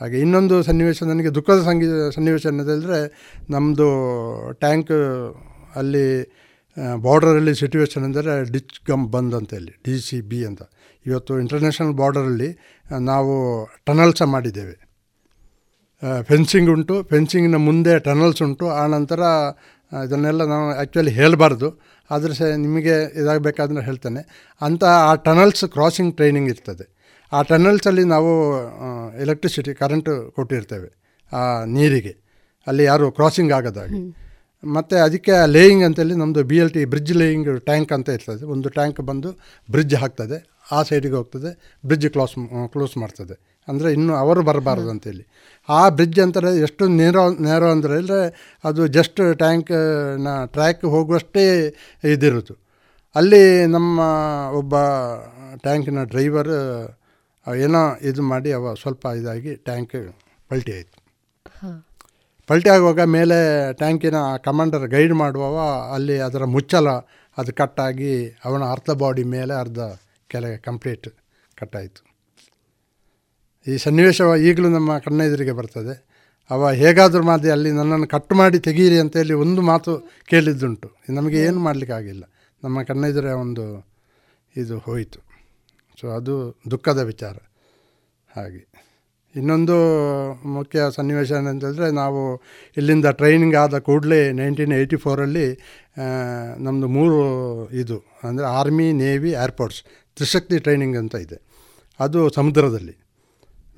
[0.00, 2.98] ಹಾಗೆ ಇನ್ನೊಂದು ಸನ್ನಿವೇಶ ನನಗೆ ದುಃಖದ ಸಂಗೀ ಸನ್ನಿವೇಶ ಅನ್ನೋದಿದ್ರೆ
[3.50, 3.88] ನಮ್ಮದು
[4.52, 4.92] ಟ್ಯಾಂಕ್
[5.76, 6.06] ಅಲ್ಲಿ
[6.96, 10.62] ಬಾರ್ಡರಲ್ಲಿ ಸಿಚುವೇಶನ್ ಅಂದರೆ ಡಿಚ್ ಗಮ್ ಬಂದ್ ಅಂತ ಹೇಳಿ ಡಿ ಸಿ ಬಿ ಅಂತ.
[11.06, 12.58] ಇವತ್ತು ಇಂಟರ್ನ್ಯಾಷನಲ್ ಬಾರ್ಡರಲ್ಲಿ
[13.00, 14.86] ನಾವು ಟನಲ್ಸ ಮಾಡಿದ್ದೇವೆ.
[16.22, 19.20] ಫೆನ್ಸಿಂಗ್ ಉಂಟು ಫೆನ್ಸಿಂಗಿನ ಮುಂದೆ ಟನಲ್ಸ್ ಉಂಟು, ಆ ನಂತರ
[20.04, 21.80] ಇದನ್ನೆಲ್ಲ ನಾವು ಆ್ಯಕ್ಚುಲಿ ಹೇಳಬಾರ್ದು.
[22.10, 24.52] ಆದರೆ ಸಹ ನಿಮಗೆ ಇದಾಗಬೇಕಾದ್ರೆ ಹೇಳ್ತೇನೆ.
[24.60, 26.96] ಅಂತ ಆ ಟನಲ್ಸ್ ಕ್ರಾಸಿಂಗ್ ಟ್ರೈನಿಂಗ್ ಇರ್ತದೆ.
[27.32, 28.56] ಆ ಟನಲ್ಸಲ್ಲಿ ನಾವು
[29.20, 32.16] ಎಲೆಕ್ಟ್ರಿಸಿಟಿ ಕರೆಂಟು ಕೊಟ್ಟಿರ್ತೇವೆ, ಆ, ನೀರಿಗೆ.
[32.66, 34.25] ಅಲ್ಲಿ ಯಾರು ಕ್ರಾಸಿಂಗ್ ಆಗೋದಾಗಿ
[34.64, 38.44] ಮತ್ತು ಅದಕ್ಕೆ ಲೇಯಿಂಗ್ ಅಂತೇಳಿ ನಮ್ಮದು B L T bridge laying tank ಅಂತ ಇರ್ತದೆ.
[38.54, 39.30] ಒಂದು ಟ್ಯಾಂಕ್ ಬಂದು
[39.68, 40.38] ಬ್ರಿಡ್ಜ್ ಹಾಕ್ತದೆ.
[40.72, 41.50] ಆ ಸೈಡಿಗೆ ಹೋಗ್ತದೆ.
[41.86, 42.34] ಬ್ರಿಡ್ಜ್ ಕ್ಲೋಸ್
[42.74, 43.36] ಕ್ಲೋಸ್ ಮಾಡ್ತದೆ.
[43.68, 45.24] ಅಂದರೆ ಇನ್ನು ಅವರು ಬರಬಾರ್ದು ಅಂತೇಳಿ.
[45.68, 48.20] ಆ ಬ್ರಿಡ್ಜ್ ಅಂತಾರೆ ಎಷ್ಟು ನೇರೋ ನೇರೋ ಅಂದರೆ ಅಂದರೆ
[48.64, 51.44] ಅದು ಜಸ್ಟ್ ಟ್ಯಾಂಕ್ನ ಟ್ರ್ಯಾಕ್ ಹೋಗುವಷ್ಟೇ
[52.14, 52.54] ಇದಿರೋದು.
[53.16, 53.44] ಅಲ್ಲಿ
[53.76, 53.98] ನಮ್ಮ
[54.60, 54.74] ಒಬ್ಬ
[55.64, 56.52] ಟ್ಯಾಂಕಿನ ಡ್ರೈವರ್
[57.46, 59.96] ಏನೋ ಇದು ಮಾಡಿ ಅವ ಸ್ವಲ್ಪ ಇದಾಗಿ ಟ್ಯಾಂಕ್
[60.50, 60.95] ಪಲ್ಟಿ ಆಯಿತು.
[62.46, 64.14] ಪಲ್ಟಿ ಆಗುವಾಗ ಮೇಲೆ ಟ್ಯಾಂಕಿನ
[64.44, 65.58] ಕಮಾಂಡರ್ ಗೈಡ್ ಮಾಡುವವ,
[65.94, 66.88] ಅಲ್ಲಿ ಅದರ ಮುಚ್ಚಲ
[67.38, 69.78] ಅದು ಕಟ್ಟಾಗಿ ಅವನ ಅರ್ಧ ಬಾಡಿ ಮೇಲೆ ಅರ್ಧ
[70.28, 71.08] ಕೆಳಗೆ ಕಂಪ್ಲೀಟ್
[71.54, 72.16] ಕಟ್ಟಾಯಿತು.
[73.66, 76.06] ಈ ಸನ್ನಿವೇಶ ಈಗಲೂ ನಮ್ಮ ಕಣ್ಣೆದುರಿಗೆ ಬರ್ತದೆ.
[76.50, 80.90] ಅವ ಹೇಗಾದರೂ ಮಾಡಿ ಅಲ್ಲಿ ನನ್ನನ್ನು ಕಟ್ ಮಾಡಿ ತೆಗೀರಿ ಅಂತೇಳಿ ಒಂದು ಮಾತು ಕೇಳಿದ್ದುಂಟು.
[81.10, 82.24] ನಮಗೆ ಏನು ಮಾಡಲಿಕ್ಕಾಗಿಲ್ಲ
[82.64, 83.88] ನಮ್ಮ ಕಣ್ಣೆದುರೇ ಒಂದು
[84.56, 85.20] ಇದು ಹೋಯಿತು.
[86.00, 87.36] ಸೊ ಅದು ದುಃಖದ ವಿಚಾರ.
[88.36, 88.75] ಹಾಗೆ.
[89.40, 89.76] ಇನ್ನೊಂದು
[90.56, 92.20] ಮುಖ್ಯ ಸನ್ನಿವೇಶ ಏನಂತಂದರೆ ನಾವು
[92.76, 95.46] ಇಲ್ಲಿಂದ ಟ್ರೈನಿಂಗ್ ಆದ ಕೂಡಲೇ ನೈನ್ಟೀನ್ ಏಯ್ಟಿ ಫೋರಲ್ಲಿ
[96.66, 97.18] ನಮ್ಮದು ಮೂರು
[97.82, 97.98] ಇದು,
[98.28, 99.80] ಅಂದರೆ army navy airports
[100.16, 101.38] Trishakti training ಅಂತ ಇದೆ.
[102.00, 102.94] ಅದು ಸಮುದ್ರದಲ್ಲಿ.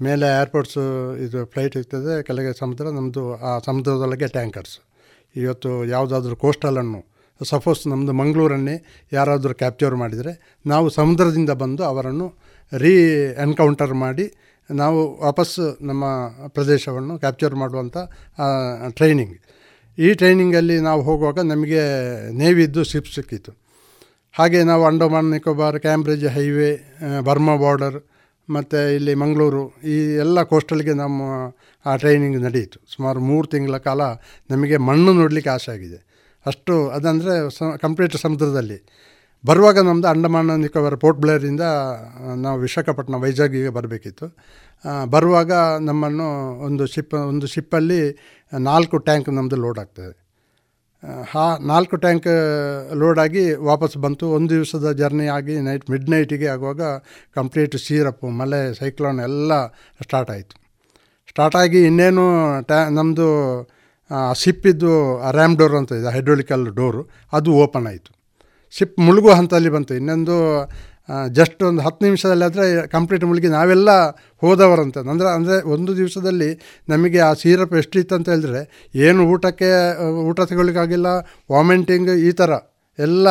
[0.06, 0.82] ಮೇಲೆ ಏರ್ಪೋರ್ಟ್ಸು
[1.24, 4.76] ಇದು ಫ್ಲೈಟ್ ಇರ್ತದೆ, ಕೆಳಗೆ ಸಮುದ್ರ ನಮ್ಮದು ಆ ಸಮುದ್ರದೊಳಗೆ ಟ್ಯಾಂಕರ್ಸ್
[5.34, 7.00] ಇವತ್ತು ಯಾವುದಾದ್ರೂ ಕೋಸ್ಟಲನ್ನು
[7.40, 8.76] ಸಪೋಸ್ ನಮ್ಮದು ಮಂಗಳೂರನ್ನೇ
[9.12, 10.32] ಯಾರಾದರೂ ಕ್ಯಾಪ್ಚರ್ ಮಾಡಿದರೆ,
[10.66, 12.26] ನಾವು ಸಮುದ್ರದಿಂದ ಬಂದು ಅವರನ್ನು
[12.72, 12.94] ರೀ
[13.44, 14.26] ಎನ್ಕೌಂಟರ್ ಮಾಡಿ
[14.70, 16.04] ನಾವು ವಾಪಸ್ ನಮ್ಮ
[16.48, 17.96] ಪ್ರದೇಶವನ್ನು ಕ್ಯಾಪ್ಚರ್ ಮಾಡುವಂಥ
[18.88, 19.36] ಟ್ರೈನಿಂಗ್
[19.98, 21.80] ಈ ಟ್ರೈನಿಂಗಲ್ಲಿ ನಾವು ಹೋಗುವಾಗ ನಮಗೆ
[22.32, 23.52] ನೇವಿದ್ದು ಶಿಪ್ ಸಿಕ್ಕಿತ್ತು.
[24.32, 26.70] ಹಾಗೆ ನಾವು Andaman Nicobar Cambridge highway
[27.24, 27.98] Burma border
[28.50, 31.22] ಮತ್ತು ಇಲ್ಲಿ ಮಂಗಳೂರು ಈ ಎಲ್ಲ ಕೋಸ್ಟಲ್ಗೆ ನಮ್ಮ,
[31.86, 34.00] ಆ ಟ್ರೈನಿಂಗ್ ನಡೆಯಿತು ಸುಮಾರು ಮೂರು ತಿಂಗಳ ಕಾಲ
[34.50, 35.98] ನಮಗೆ ಮಣ್ಣು ನೋಡಲಿಕ್ಕೆ ಆಸೆ ಆಗಿದೆ.
[36.46, 38.78] ಅಷ್ಟು ಅದಂದರೆ ಸ ಕಂಪ್ಲೀಟ್ ಸಮುದ್ರದಲ್ಲಿ.
[39.44, 41.64] ಬರುವಾಗ ನಮ್ಮದು ಅಂಡಮಾನ್ ನಿಕೋಬಾರ್ ಪೋರ್ಟ್ ಬ್ಲೇರಿಂದ
[42.44, 44.26] ನಾವು ವಿಶಾಖಪಟ್ಟಣ ವೈಜಾಗಿಗೆ ಬರಬೇಕಿತ್ತು.
[45.14, 45.52] ಬರುವಾಗ
[45.88, 46.28] ನಮ್ಮನ್ನು
[46.66, 48.00] ಒಂದು ಶಿಪ್, ಒಂದು ಶಿಪ್ಪಲ್ಲಿ
[48.52, 50.14] ನಾಲ್ಕು ಟ್ಯಾಂಕ್ ನಮ್ಮದು ಲೋಡ್ ಆಗ್ತದೆ.
[51.32, 52.28] ಹಾ ನಾಲ್ಕು ಟ್ಯಾಂಕ್
[53.02, 54.26] ಲೋಡಾಗಿ ವಾಪಸ್ ಬಂತು.
[54.36, 56.82] ಒಂದು ದಿವಸದ ಜರ್ನಿ ಆಗಿ ನೈಟ್, ಮಿಡ್ ನೈಟಿಗೆ ಆಗುವಾಗ
[57.34, 59.52] ಕಂಪ್ಲೀಟ್ ಸೀರಪ್ಪು ಮಳೆ ಸೈಕ್ಲೋನ್ ಎಲ್ಲ
[60.02, 60.56] ಸ್ಟಾರ್ಟ್ ಆಯಿತು.
[61.30, 62.26] ಸ್ಟಾರ್ಟ್ ಆಗಿ ಇನ್ನೇನು
[62.62, 63.28] ಟ್ಯಾ ನಮ್ಮದು
[64.42, 64.92] ಸಿಪ್ಪಿದ್ದು
[65.38, 67.02] ರ್ಯಾಮ್ ಡೋರ್ ಅಂತ ಇದೆ, ಹೈಡ್ರೋಲಿಕಲ್ ಡೋರು,
[67.32, 68.12] ಅದು ಓಪನ್ ಆಯಿತು.
[68.76, 69.92] ಶಿಪ್ ಮುಳುಗುವ ಹಂತದಲ್ಲಿ ಬಂತು.
[69.94, 70.36] ಇನ್ನೊಂದು
[71.36, 73.90] ಜಸ್ಟ್ ಒಂದು ಹತ್ತು ನಿಮಿಷದಲ್ಲಾದರೆ ಕಂಪ್ಲೀಟ್ ಮುಳುಗಿ ನಾವೆಲ್ಲ
[74.42, 74.96] ಹೋದವರಂತ.
[75.12, 76.50] ಅಂದರೆ ಅಂದರೆ ಒಂದು ದಿವಸದಲ್ಲಿ
[76.88, 78.60] ನಮಗೆ ಆ ಸೀರಪ್ ಎಷ್ಟಿತ್ತು ಅಂತ ಹೇಳಿದ್ರೆ,
[79.06, 79.70] ಏನು ಊಟಕ್ಕೆ,
[80.28, 81.06] ಊಟ ತಗೊಳ್ಳಿಕ್ಕಾಗಿಲ್ಲ
[81.52, 82.50] ವಾಮಿಂಟಿಂಗ್ ಈ ಥರ
[82.98, 83.28] ಎಲ್ಲ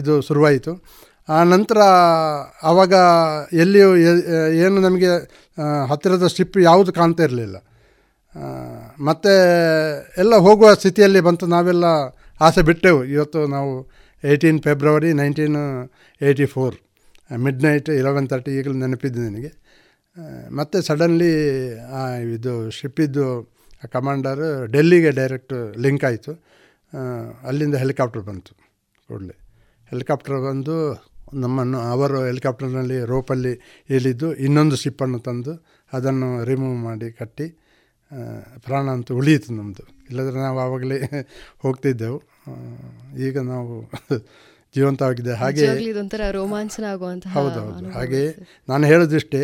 [0.00, 0.74] ಇದು ಶುರುವಾಯಿತು.
[1.28, 1.78] ಆ ನಂತರ
[2.62, 2.94] ಆವಾಗ
[3.62, 3.90] ಎಲ್ಲಿಯೂ
[4.64, 5.10] ಏನು ನಮಗೆ
[5.90, 7.56] ಹತ್ತಿರದ ಶಿಪ್ ಯಾವುದು ಕಾಣ್ತಾ ಇರಲಿಲ್ಲ.
[9.08, 9.32] ಮತ್ತು
[10.18, 11.46] ಎಲ್ಲ ಹೋಗುವ ಸ್ಥಿತಿಯಲ್ಲಿ ಬಂತು.
[11.46, 11.86] ನಾವೆಲ್ಲ
[12.40, 13.00] ಆಸೆ ಬಿಟ್ಟೆವು.
[13.14, 13.72] ಇವತ್ತು ನಾವು
[14.24, 15.58] eighteen February nineteen
[16.20, 16.76] eighty four
[17.66, 19.50] midnight eleven thirty ಈಗಲೂ ನೆನಪಿದ್ದು ನನಗೆ.
[20.58, 21.32] ಮತ್ತು ಸಡನ್ಲಿ
[22.36, 23.26] ಇದು ಶಿಪ್ಪಿದ್ದು
[23.92, 24.42] ಕಮಾಂಡರ್
[24.72, 26.32] ಡೆಲ್ಲಿಗೆ ಡೈರೆಕ್ಟ್ ಲಿಂಕ್ ಆಯಿತು.
[27.48, 28.52] ಅಲ್ಲಿಂದ ಹೆಲಿಕಾಪ್ಟರ್ ಬಂತು
[29.08, 29.36] ಕೂಡಲೇ.
[29.90, 30.76] ಹೆಲಿಕಾಪ್ಟರ್ ಬಂದು
[31.42, 33.52] ನಮ್ಮನ್ನು, ಅವರು ಹೆಲಿಕಾಪ್ಟರ್ನಲ್ಲಿ ರೋಪಲ್ಲಿ
[33.96, 35.52] ಇಳಿದು ಇನ್ನೊಂದು ಶಿಪ್ಪನ್ನು ತಂದು
[35.92, 37.46] ಅದನ್ನು ರಿಮೂವ್ ಮಾಡಿ ಕಟ್ಟಿ
[38.66, 40.98] ಪ್ರಾಣ ಅಂತೂ ಉಳಿಯಿತು ನಮ್ಮದು ಇಲ್ಲದ್ರೆ ನಾವು ಆವಾಗಲೇ
[41.64, 42.18] ಹೋಗ್ತಿದ್ದೆವು.
[43.18, 43.74] ಈಗ ನಾವು
[44.74, 48.20] ಜೀವಂತವಾಗಿದೆ ಹಾಗೆ ಇದೊಂಥರ ರೋಮಾಂಚನ ಆಗುವಂತಹ ಹೌದೌದು ಹಾಗೆ
[48.68, 49.40] ನಾನು ಹೇಳೋದಿಷ್ಟೇ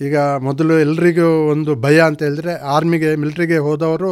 [0.00, 4.10] ಈಗ ಮೊದಲು ಎಲ್ರಿಗೂ ಒಂದು ಭಯ ಅಂತ ಹೇಳಿದ್ರೆ ಆರ್ಮಿಗೆ ಮಿಲ್ಟ್ರಿಗೆ ಹೋದವರು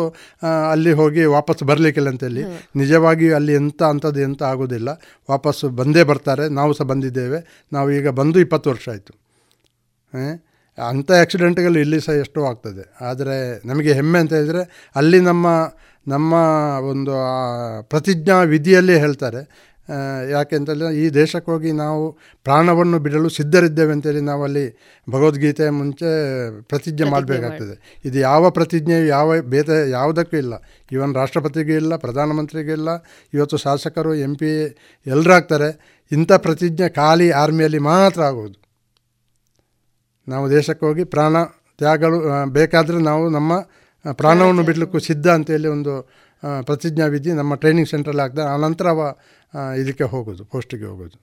[0.71, 2.43] ಅಲ್ಲಿ ಹೋಗಿ ವಾಪಸ್ ಬರಲಿಕ್ಕಿಲ್ಲ ಅಂತೇಳಿ
[2.77, 4.89] ನಿಜವಾಗಿ ಅಲ್ಲಿ ಎಂಥ ಅಂಥದ್ದು ಎಂತ ಆಗೋದಿಲ್ಲ.
[5.29, 6.49] ವಾಪಸ್ಸು ಬಂದೇ ಬರ್ತಾರೆ.
[6.49, 7.41] ನಾವು ಸಹ ಬಂದಿದ್ದೇವೆ.
[7.73, 9.15] ನಾವು ಈಗ ಬಂದು ಇಪ್ಪತ್ತು ವರ್ಷ ಆಯಿತು.
[10.79, 12.95] ಅಂಥ ಆಕ್ಸಿಡೆಂಟ್ಗಳು ಇಲ್ಲಿ ಸಹ ಎಷ್ಟೋ ಆಗ್ತದೆ.
[13.01, 15.47] ಆದರೆ ನಮಗೆ ಹೆಮ್ಮೆ ಅಂತ ಹೇಳಿದರೆ ಅಲ್ಲಿ ನಮ್ಮ
[16.09, 16.33] ನಮ್ಮ
[16.89, 17.13] ಒಂದು
[17.83, 19.73] ಪ್ರತಿಜ್ಞಾ ವಿಧಿಯಲ್ಲಿ ಹೇಳ್ತಾರೆ.
[20.31, 24.79] ಯಾಕೆಂತಂದರೆ ಈ ದೇಶಕ್ಕೆ ಹೋಗಿ ನಾವು ಪ್ರಾಣವನ್ನು ಬಿಡಲು ಸಿದ್ಧರಿದ್ದೇವೆ ಅಂತೇಳಿ ನಾವು ಅಲ್ಲಿ
[25.11, 26.11] ಭಗವದ್ಗೀತೆ ಮುಂಚೆ
[26.61, 28.01] ಪ್ರತಿಜ್ಞೆ ಮಾಡಬೇಕಾಗ್ತದೆ.
[28.05, 30.55] ಇದು ಯಾವ ಪ್ರತಿಜ್ಞೆ ಯಾವ ಬೇರೆ ಯಾವುದಕ್ಕೂ ಇಲ್ಲ.
[30.93, 32.89] ಇವನ್ ರಾಷ್ಟ್ರಪತಿಗೂ ಇಲ್ಲ ಪ್ರಧಾನಮಂತ್ರಿಗೂ ಇಲ್ಲ.
[33.35, 38.66] ಇವತ್ತು ಶಾಸಕರು ಎಂ ಪಿ ಎಲ್ಲರಾಗ್ತಾರೆ ಇಂಥ ಪ್ರತಿಜ್ಞೆ ಖಾಲಿ ಆರ್ಮಿಯಲ್ಲಿ ಮಾತ್ರ ಆಗೋದು.
[40.29, 41.37] ನಾವು ದೇಶಕ್ಕೆ ಹೋಗಿ ಪ್ರಾಣ
[41.81, 42.19] ತ್ಯಾಗಗಳು
[42.51, 43.53] ಬೇಕಾದರೆ ನಾವು ನಮ್ಮ
[44.13, 45.93] ಪ್ರಾಣವನ್ನು ಬಿಡಲಿಕ್ಕೂ ಸಿದ್ಧ ಅಂತೇಳಿ ಒಂದು
[46.63, 49.01] ಪ್ರತಿಜ್ಞಾ ವಿಧಿ ನಮ್ಮ ಟ್ರೈನಿಂಗ್ ಸೆಂಟ್ರಲ್ಲಿ ಹಾಕಿದ ಆನಂತರ ಅವ
[49.81, 51.17] ಇದಕ್ಕೆ ಹೋಗೋದು ಪೋಸ್ಟಿಗೆ ಹೋಗೋದು.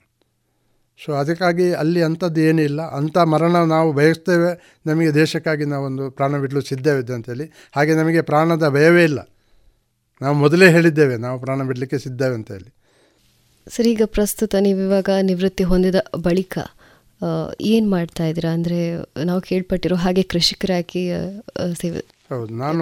[1.00, 4.52] ಸೊ ಅದಕ್ಕಾಗಿ ಅಲ್ಲಿ ಅಂಥದ್ದು ಏನಿಲ್ಲ ಅಂಥ ಮರಣ ನಾವು ಬಯಸ್ತೇವೆ.
[4.86, 9.20] ನಮಗೆ ದೇಶಕ್ಕಾಗಿ ನಾವೊಂದು ಪ್ರಾಣ ಬಿಡಲು ಸಿದ್ಧವಿದ್ದೆ ಅಂತೇಳಿ ಹಾಗೆ ನಮಗೆ ಪ್ರಾಣದ ಭಯವೇ ಇಲ್ಲ.
[10.22, 12.70] ನಾವು ಮೊದಲೇ ಹೇಳಿದ್ದೇವೆ ನಾವು ಪ್ರಾಣ ಬಿಡಲಿಕ್ಕೆ ಸಿದ್ಧವೆ ಅಂತ ಹೇಳಿ.
[13.68, 16.58] ಸರ್ ಈಗ ಪ್ರಸ್ತುತ ನೀವು ಇವಾಗ ನಿವೃತ್ತಿ ಹೊಂದಿದ ಬಳಿಕ
[17.74, 18.52] ಏನು ಮಾಡ್ತಾ ಇದ್ದೀರಾ?
[18.58, 18.80] ಅಂದರೆ
[19.30, 21.04] ನಾವು ಕೇಳ್ಪಟ್ಟಿರೋ ಹಾಗೆ ಕೃಷಿಕರಾಗಿ
[21.82, 22.80] ಸೇವೆ ಹೌದು ನಾನು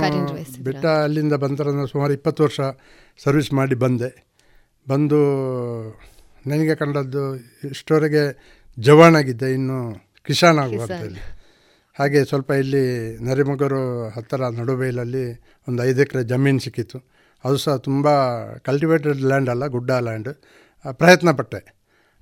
[0.68, 2.62] ಬೆಟ್ಟ ಅಲ್ಲಿಂದ ಬಂತರ ಸುಮಾರು ಇಪ್ಪತ್ತು ವರ್ಷ
[3.20, 4.10] ಸರ್ವಿಸ್ ಮಾಡಿ ಬಂದೆ.
[4.88, 5.20] ಬಂದು
[6.48, 7.24] ನನಗೆ ಕಂಡದ್ದು
[7.72, 8.24] ಇಷ್ಟವರೆಗೆ
[8.78, 9.80] ಜವಾನಾಗಿದ್ದೆ ಇನ್ನು
[10.28, 11.22] ಕಿಸಾನ್ ಆಗುವಂಥಲ್ಲಿ
[12.00, 12.84] ಹಾಗೆ ಸ್ವಲ್ಪ ಇಲ್ಲಿ
[13.28, 13.82] ನರಿಮಗರು
[14.16, 15.26] ಹತ್ತಿರ ನಡುಬೈಲಲ್ಲಿ
[15.68, 16.98] ಒಂದು ಐದು ಎಕರೆ ಜಮೀನು ಸಿಕ್ಕಿತ್ತು.
[17.44, 18.08] ಅದು ಸಹ ತುಂಬ
[18.68, 20.30] ಕಲ್ಟಿವೇಟೆಡ್ ಲ್ಯಾಂಡ್ ಅಲ್ಲ ಗುಡ್ಡ ಲ್ಯಾಂಡ್
[21.02, 21.62] ಪ್ರಯತ್ನ ಪಟ್ಟೆ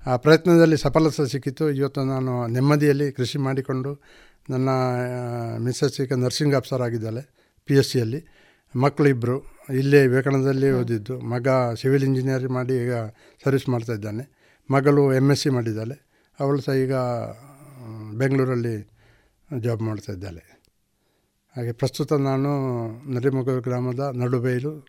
[0.06, 4.02] ಆ ಪ್ರಯತ್ನದಲ್ಲಿ ಸಫಲತೆ ಸಿಕ್ಕಿತ್ತು ಇವತ್ತು ನಾನು ನೆಮ್ಮದಿಯಲ್ಲಿ ಕೃಷಿ ಮಾಡಿಕೊಂಡು
[4.50, 4.68] ನನ್ನ
[5.58, 7.30] ಮಿಸ್ಸಸ್ ಈಗ ನರ್ಸಿಂಗ್ ಆಫೀಸರ್ ಆಗಿದ್ದಾಳೆ
[7.66, 8.24] ಪಿ ಎಸ್ ಸಿಯಲ್ಲಿ
[8.76, 11.20] ಮಕ್ಕಳಿಬ್ಬರು ಇಲ್ಲೇ ವಿವೇಕಾನಂದದಲ್ಲಿ ಓದಿದ್ದು.
[11.20, 11.48] ಮಗ
[11.80, 12.92] ಸಿವಿಲ್ ಇಂಜಿನಿಯರಿಂಗ್ ಮಾಡಿ ಈಗ
[13.44, 14.52] ಸರ್ವಿಸ್ ಮಾಡ್ತಾ ಇದ್ದಾನೆ.
[14.70, 16.10] ಮಗಳು ಎಂ ಎಸ್ ಸಿ ಮಾಡಿದ್ದಾಳೆ.
[16.40, 16.94] ಅವಳು ಸಹ ಈಗ
[18.18, 18.90] ಬೆಂಗಳೂರಲ್ಲಿ
[19.58, 20.62] ಜಾಬ್ ಮಾಡ್ತಾ ಇದ್ದಾಳೆ.
[21.56, 22.50] ಹಾಗೆ ಪ್ರಸ್ತುತ ನಾನು
[23.10, 24.86] ನರಿಮಗೂರು ಗ್ರಾಮದ ನಡುಬೈಲು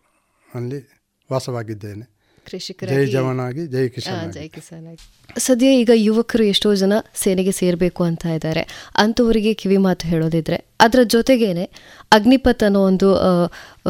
[0.54, 1.02] ಅಲ್ಲಿ
[1.32, 2.21] ವಾಸವಾಗಿದ್ದೇನೆ.
[2.90, 4.86] ಜೈ ಜವಾನಾಗಿ ಜೈ ಕಿಸಾನ್ ಜೈ ಕಿಸಾನ್
[5.38, 8.62] ಸದ್ಯ ಈಗ ಯುವಕರು ಎಷ್ಟೋ ಜನ ಸೇನೆಗೆ ಸೇರಬೇಕು ಅಂತ ಇದ್ದಾರೆ.
[8.96, 11.64] ಅಂಥವರಿಗೆ ಕಿವಿ ಮಾತು ಹೇಳೋದಿದ್ರೆ ಅದರ ಜೊತೆಗೇನೆ
[12.12, 13.08] ಅಗ್ನಿಪಥ್ ಅನ್ನೋ ಒಂದು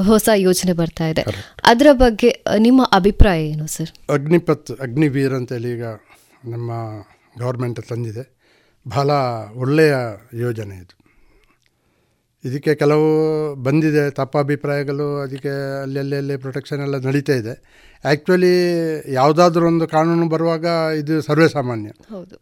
[0.03, 1.23] ಹೊಸ ಯೋಜನೆ ಬರ್ತಾ ಇದೆ.
[1.65, 3.91] ಅದರ ಬಗ್ಗೆ ನಿಮ್ಮ ಅಭಿಪ್ರಾಯ ಏನು ಸರ್?
[4.11, 5.85] ಅಗ್ನಿಪಥ್ ಅಗ್ನಿವೀರ್ ಅಂತೇಳಿ ಈಗ
[6.49, 6.71] ನಮ್ಮ
[7.39, 8.25] ಗೌರ್ಮೆಂಟ್ ತಂದಿದೆ.
[8.89, 9.11] ಬಹಳ
[9.55, 9.95] ಒಳ್ಳೆಯ
[10.41, 10.95] ಯೋಜನೆ ಇದು.
[12.45, 13.09] ಇದಕ್ಕೆ ಕೆಲವು
[13.55, 15.53] ಬಂದಿದೆ ತಪ್ಪ ಅಭಿಪ್ರಾಯಗಳು ಅದಕ್ಕೆ
[15.83, 17.55] ಅಲ್ಲಿ ಪ್ರೊಟೆಕ್ಷನ್ ಎಲ್ಲ ನಡೀತಾ ಇದೆ.
[18.05, 18.55] ಆ್ಯಕ್ಚುಲಿ
[19.13, 20.67] ಯಾವುದಾದ್ರೂ ಒಂದು ಕಾನೂನು ಬರುವಾಗ
[20.99, 21.91] ಇದು ಸರ್ವೇ ಸಾಮಾನ್ಯ.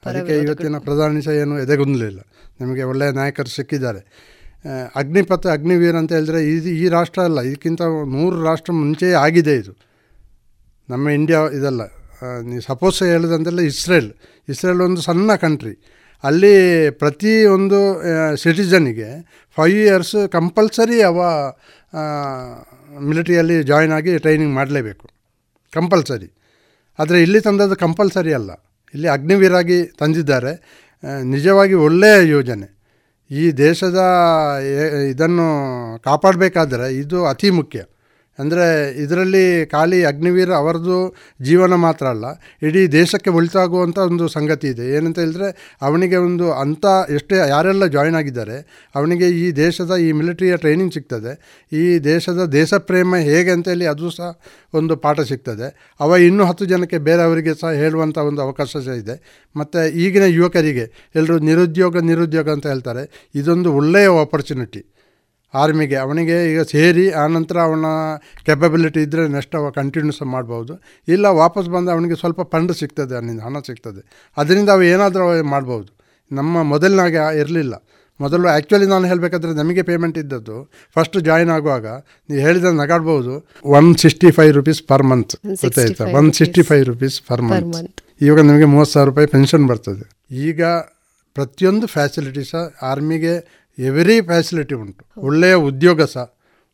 [0.07, 2.21] ಅದಕ್ಕೆ ಇವತ್ತಿನ ಪ್ರಧಾನಿ ಸಹ ಏನು ಎದೆಗುಂದಲಿಲ್ಲ
[2.61, 4.01] ನಿಮಗೆ ಒಳ್ಳೆಯ ನಾಯಕರು ಸಿಕ್ಕಿದ್ದಾರೆ.
[4.97, 7.83] ಅಗ್ನಿಪಥ ಅಗ್ನಿವೀರ್ ಅಂತ ಹೇಳಿದ್ರೆ ಇದು ಈ ರಾಷ್ಟ್ರ ಅಲ್ಲ ಇದಕ್ಕಿಂತ
[8.17, 9.73] ನೂರು ರಾಷ್ಟ್ರ ಮುಂಚೆಯೇ ಆಗಿದೆ ಇದು.
[10.89, 11.83] ನಮ್ಮ ಇಂಡಿಯಾ ಇದಲ್ಲ.
[12.49, 14.11] ನೀವು ಸಪೋಸ್ ಹೇಳೋದಂತೆಲ್ಲ ಇಸ್ರೇಲ್.
[14.49, 15.75] ಇಸ್ರೇಲ್ ಒಂದು ಸಣ್ಣ ಕಂಟ್ರಿ
[16.25, 16.55] ಅಲ್ಲಿ
[16.91, 17.79] ಪ್ರತಿ ಒಂದು
[18.37, 19.09] ಸಿಟಿಸನಿಗೆ
[19.57, 21.21] ಫೈವ್ ಇಯರ್ಸ್ ಕಂಪಲ್ಸರಿ ಅವ
[23.01, 25.20] ಮಿಲಿಟ್ರಿಯಲ್ಲಿ ಜಾಯ್ನ್ ಆಗಿ ಟ್ರೈನಿಂಗ್ ಮಾಡಲೇಬೇಕು.
[25.75, 26.33] ಕಂಪಲ್ಸರಿ.
[26.99, 28.51] ಆದರೆ ಇಲ್ಲಿ ತಂದದ್ದು ಕಂಪಲ್ಸರಿ ಅಲ್ಲ.
[28.95, 30.53] ಇಲ್ಲಿ ಅಗ್ನಿವೀರಾಗಿ ತಂದಿದ್ದಾರೆ.
[31.25, 32.81] ನಿಜವಾಗಿ ಒಳ್ಳೆಯ ಯೋಜನೆ.
[33.31, 33.99] ಈ ದೇಶದ
[35.11, 35.47] ಇದನ್ನು
[36.05, 37.83] ಕಾಪಾಡಬೇಕಾದ್ರೆ ಇದು ಅತಿ ಮುಖ್ಯ.
[38.43, 38.67] ಅಂದರೆ
[39.03, 40.99] ಇದರಲ್ಲಿ ಖಾಲಿ ಅಗ್ನಿವೀರ ಅವರದು
[41.49, 42.27] ಜೀವನ ಮಾತ್ರ ಅಲ್ಲ,
[42.67, 44.85] ಇಡೀ ದೇಶಕ್ಕೆ ಒಳಿತಾಗುವಂಥ ಒಂದು ಸಂಗತಿ ಇದೆ.
[44.97, 45.49] ಏನಂತ ಹೇಳಿದ್ರೆ,
[45.87, 46.85] ಅವನಿಗೆ ಒಂದು ಅಂಥ
[47.17, 48.57] ಎಷ್ಟೇ ಯಾರೆಲ್ಲ ಜಾಯಿನ್ ಆಗಿದ್ದಾರೆ,
[48.95, 51.33] ಅವನಿಗೆ ಈ ದೇಶದ ಈ ಮಿಲಿಟರಿಯ ಟ್ರೈನಿಂಗ್ ಸಿಗ್ತದೆ.
[51.73, 54.31] ಈ ದೇಶದ ದೇಶ ಪ್ರೇಮ ಹೇಗೆ ಅಂತೇಳಿ ಅದು ಸಹ
[54.81, 55.69] ಒಂದು ಪಾಠ ಸಿಗ್ತದೆ.
[56.05, 59.17] ಅವ ಇನ್ನೂ ಹತ್ತು ಜನಕ್ಕೆ ಬೇರೆಯವರಿಗೆ ಸಹ ಹೇಳುವಂಥ ಒಂದು ಅವಕಾಶ ಸಹ ಇದೆ.
[59.57, 60.87] ಮತ್ತು ಈಗಿನ ಯುವಕರಿಗೆ
[61.21, 63.05] ಎಲ್ಲರೂ ನಿರುದ್ಯೋಗ ನಿರುದ್ಯೋಗ ಅಂತ ಹೇಳ್ತಾರೆ.
[63.41, 64.83] ಇದೊಂದು ಒಳ್ಳೆಯ ಆಪರ್ಚುನಿಟಿ
[65.55, 67.87] ಆರ್ಮಿಗೆ ಅವನಿಗೆ ಈಗ ಸೇರಿ ಆನಂತರ ಅವನ
[68.47, 70.75] ಕೆಪಬಿಲಿಟಿ ಇದ್ದರೆ ನೆಕ್ಸ್ಟ್ ಅವ ಕಂಟಿನ್ಯೂಸ್ ಮಾಡ್ಬೋದು.
[71.09, 74.03] ಇಲ್ಲ ವಾಪಸ್ ಬಂದು ಅವನಿಗೆ ಸ್ವಲ್ಪ ಫಂಡ್ ಸಿಗ್ತದೆ ಅವನಿಂದ ಹಣ ಸಿಗ್ತದೆ.
[74.37, 75.89] ಅದರಿಂದ ಅವು ಏನಾದರೂ ಮಾಡ್ಬೋದು.
[76.31, 77.75] ನಮ್ಮ ಮೊದಲಿನಾಗೆ ಇರಲಿಲ್ಲ.
[78.21, 80.57] ಮೊದಲು ಆ್ಯಕ್ಚುಲಿ ನಾನು ಹೇಳಬೇಕಾದ್ರೆ ನಮಗೆ ಪೇಮೆಂಟ್ ಇದ್ದದ್ದು
[80.97, 81.87] ಫಸ್ಟ್ ಜಾಯಿನ್ ಆಗುವಾಗ
[82.29, 83.35] ನೀವು ಹೇಳಿದ ನಗಾಡ್ಬೋದು
[83.79, 86.07] one sixty five rupees per month ಗೊತ್ತಾಯ್ತಾ?
[86.19, 90.05] One sixty five rupees per month ಇವಾಗ ನಿಮಗೆ ಮೂವತ್ತು ಸಾವಿರ ರೂಪಾಯಿ ಪೆನ್ಷನ್ ಬರ್ತದೆ.
[90.49, 90.63] ಈಗ
[91.37, 93.35] ಪ್ರತಿಯೊಂದು ಫ್ಯಾಸಿಲಿಟಿ ಸಹ ಆರ್ಮಿಗೆ
[93.89, 95.21] ಎವರಿ ಫ್ಯಾಸಿಲಿಟಿ ಉಂಟು.
[95.21, 96.25] ಒಳ್ಳೆಯ ಉದ್ಯೋಗ ಸಹ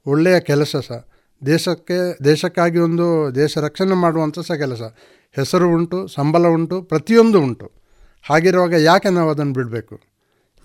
[0.06, 0.98] ಒಳ್ಳೆಯ ಕೆಲಸ ಸಹ.
[1.46, 4.82] ದೇಶಕ್ಕೆ ದೇಶಕ್ಕಾಗಿ ಒಂದು ದೇಶ ರಕ್ಷಣೆ ಮಾಡುವಂಥ ಸಹ ಕೆಲಸ.
[5.32, 7.66] ಹೆಸರು ಉಂಟು ಸಂಬಳ ಉಂಟು ಪ್ರತಿಯೊಂದು ಉಂಟು.
[8.30, 10.00] ಹಾಗಿರುವಾಗ ಯಾಕೆ ನಾವು ಅದನ್ನು ಬಿಡಬೇಕು?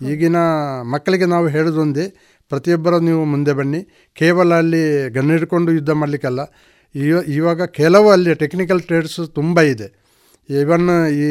[0.00, 0.36] ಈಗಿನ
[0.82, 2.06] ಮಕ್ಕಳಿಗೆ ನಾವು ಹೇಳೋದೊಂದೇ
[2.48, 4.10] ಪ್ರತಿಯೊಬ್ಬರ ನೀವು ಮುಂದೆ ಬನ್ನಿ.
[4.14, 6.40] ಕೇವಲ ಅಲ್ಲಿ ಗನ್ ಹಿಡ್ಕೊಂಡು ಯುದ್ಧ ಮಾಡಲಿಕ್ಕಲ್ಲ.
[7.28, 9.88] ಇವಾಗ ಕೆಲವು ಅಲ್ಲಿ ಟೆಕ್ನಿಕಲ್ ಟ್ರೇಡ್ಸ್ ತುಂಬ ಇದೆ.
[10.50, 11.26] ಈವನ್ ಈ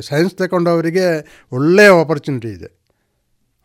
[0.00, 1.06] ಸೈನ್ಸ್ ತಗೊಂಡವರಿಗೆ
[1.52, 2.81] ಒಳ್ಳೆಯ ಆಪರ್ಚುನಿಟಿ ಇದೆ.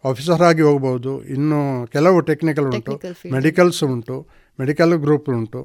[0.03, 1.23] ಆಫೀಸರ್ ಆಗಿ ಹೋಗ್ಬೋದು.
[1.23, 2.93] ಇನ್ನು ಕೆಲವು ಟೆಕ್ನಿಕಲ್ ಉಂಟು
[3.31, 4.27] ಮೆಡಿಕಲ್ಸ್ ಉಂಟು
[4.59, 5.61] ಮೆಡಿಕಲ್ ಗ್ರೂಪ್ ಉಂಟು.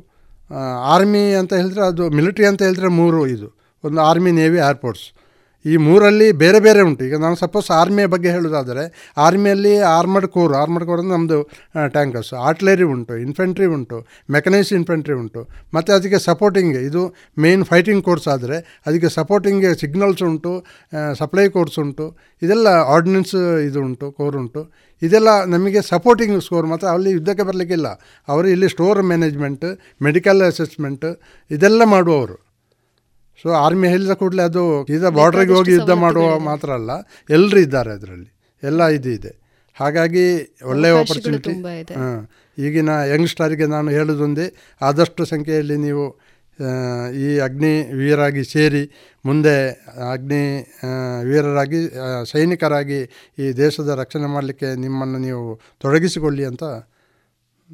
[0.84, 3.48] ಆರ್ಮಿ ಅಂತ ಹೇಳಿದ್ರೆ ಅದು ಮಿಲಿಟ್ರಿ ಅಂತ ಹೇಳಿದ್ರೆ ಮೂರು ಇದು.
[3.84, 5.06] ಒಂದು ಆರ್ಮಿ ನೇವಿ ಏರ್ಪೋರ್ಟ್ಸ್
[5.70, 7.02] ಈ ಮೂರಲ್ಲಿ ಬೇರೆ ಬೇರೆ ಉಂಟು.
[7.08, 8.84] ಈಗ ನಾನು ಸಪೋಸ್ ಆರ್ಮಿಯ ಬಗ್ಗೆ ಹೇಳೋದಾದರೆ
[9.26, 11.38] ಆರ್ಮಿಯಲ್ಲಿ ಆರ್ಮಡ್ ಕೋರ್ ಆರ್ಮಡ್ ಕೋರ್ ಅಂದರೆ ನಮ್ಮದು
[11.96, 13.98] ಟ್ಯಾಂಕರ್ಸ್ ಆರ್ಟ್ಲರಿ ಉಂಟು ಇನ್ಫೆಂಟ್ರಿ ಉಂಟು
[14.36, 15.42] ಮೆಕನೈಸ್ ಇನ್ಫೆಂಟ್ರಿ ಉಂಟು.
[15.76, 17.02] ಮತ್ತು ಅದಕ್ಕೆ ಸಪೋರ್ಟಿಂಗ್ ಇದು
[17.44, 20.54] ಮೇನ್ ಫೈಟಿಂಗ್ ಕೋರ್ಸ್ ಆದರೆ ಅದಕ್ಕೆ ಸಪೋರ್ಟಿಂಗ್ ಸಿಗ್ನಲ್ಸ್ ಉಂಟು
[21.22, 22.06] ಸಪ್ಲೈ ಕೋರ್ಸ್ ಉಂಟು,
[22.44, 23.36] ಇದೆಲ್ಲ ಆರ್ಡಿನೆನ್ಸ್
[23.68, 24.62] ಇದು ಉಂಟು ಕೋರ್ ಉಂಟು.
[25.02, 27.88] ಇದೆಲ್ಲ ನಮಗೆ ಸಪೋರ್ಟಿಂಗ್ ಸ್ಕೋರ್ ಮಾತ್ರ, ಅಲ್ಲಿ ಯುದ್ಧಕ್ಕೆ ಬರಲಿಕ್ಕಿಲ್ಲ.
[28.28, 29.66] ಅವರು ಇಲ್ಲಿ ಸ್ಟೋರ್ ಮ್ಯಾನೇಜ್ಮೆಂಟ್
[30.06, 31.06] ಮೆಡಿಕಲ್ ಅಸೆಸ್ಮೆಂಟ್
[31.50, 32.36] ಇದೆಲ್ಲ ಮಾಡುವವರು.
[33.44, 34.62] ಸೊ ಆರ್ಮಿ ಹೇಳಿದ ಕೂಡಲೇ ಅದು
[34.94, 36.92] ಈಗ ಬಾರ್ಡ್ರಿಗೆ ಹೋಗಿ ಯುದ್ಧ ಮಾಡುವ ಮಾತ್ರ ಅಲ್ಲ
[37.30, 38.28] ಎಲ್ಲರೂ ಇದ್ದಾರೆ ಅದರಲ್ಲಿ.
[38.62, 39.32] ಎಲ್ಲ ಇದು ಇದೆ.
[39.76, 40.24] ಹಾಗಾಗಿ
[40.70, 41.52] ಒಳ್ಳೆಯ ಆಪರ್ಚುನಿಟಿ
[41.96, 42.18] ಹಾಂ
[42.58, 44.46] ಈಗಿನ ಯಂಗ್ಸ್ಟರಿಗೆ ನಾನು ಹೇಳೋದೊಂದೇ
[44.80, 46.04] ಆದಷ್ಟು ಸಂಖ್ಯೆಯಲ್ಲಿ ನೀವು
[47.20, 48.82] ಈ ಅಗ್ನಿ ವೀರಾಗಿ ಸೇರಿ
[49.24, 49.54] ಮುಂದೆ
[50.10, 50.42] ಅಗ್ನಿ
[51.22, 51.80] ವೀರರಾಗಿ
[52.32, 53.00] ಸೈನಿಕರಾಗಿ
[53.38, 55.44] ಈ ದೇಶದ ರಕ್ಷಣೆ ಮಾಡಲಿಕ್ಕೆ ನಿಮ್ಮನ್ನು ನೀವು
[55.80, 56.64] ತೊಡಗಿಸಿಕೊಳ್ಳಿ ಅಂತ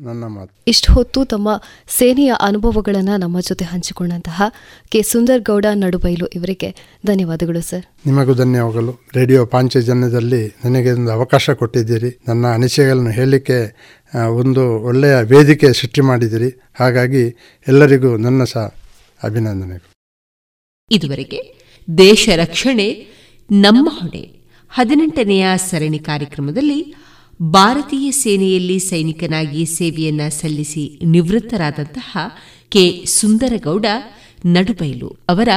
[0.07, 0.53] ನನ್ನ ಮಾತು.
[0.69, 1.49] ಇಷ್ಟು ಹೊತ್ತು ತಮ್ಮ
[1.89, 4.43] ಸೇನೆಯ ಅನುಭವಗಳನ್ನು ನಮ್ಮ ಜೊತೆ ಹಂಚಿಕೊಂಡಂತಹ
[4.89, 6.71] ಕೆ ಸುಂದರ್ ಗೌಡ ನಡುಬೈಲು ಇವರಿಗೆ
[7.07, 7.85] ಧನ್ಯವಾದಗಳು ಸರ್.
[8.07, 8.93] ನಿಮಗೂ ಧನ್ಯವಾದಗಳು.
[9.15, 12.11] ರೇಡಿಯೋ ಪಾಂಚಜನ್ಯದಲ್ಲಿ ನನಗೆ ಒಂದು ಅವಕಾಶ ಕೊಟ್ಟಿದ್ದೀರಿ.
[12.29, 13.59] ನನ್ನ ಅನಿಸಿಕೆಗಳನ್ನು ಹೇಳಲಿಕ್ಕೆ
[14.35, 17.25] ಒಂದು ಒಳ್ಳೆಯ ವೇದಿಕೆ ಸೃಷ್ಟಿ ಮಾಡಿದಿರಿ ಹಾಗಾಗಿ
[17.69, 18.75] ಎಲ್ಲರಿಗೂ ನನ್ನ ಸಹ
[19.23, 19.91] ಅಭಿನಂದನೆಗಳು.
[20.91, 21.41] ಇದುವರೆಗೆ
[21.99, 22.89] ದೇಶ ರಕ್ಷಣೆ
[23.51, 24.25] ನಮ್ಮ ಹೊಣೆ.
[24.71, 26.95] ಹದಿನೆಂಟನೆಯ ಸರಣಿ ಕಾರ್ಯಕ್ರಮದಲ್ಲಿ
[27.43, 32.17] ಭಾರತೀಯ ಸೇನೆಯಲ್ಲಿ ಸೈನಿಕನಾಗಿ ಸೇವೆಯನ್ನ ಸಲ್ಲಿಸಿ ನಿವೃತ್ತರಾದಂತಹ
[32.69, 33.05] ಕೆ.
[33.05, 33.87] ಸುಂದರಗೌಡ,
[34.47, 35.49] ನಡುಬೈಲು ಅವರ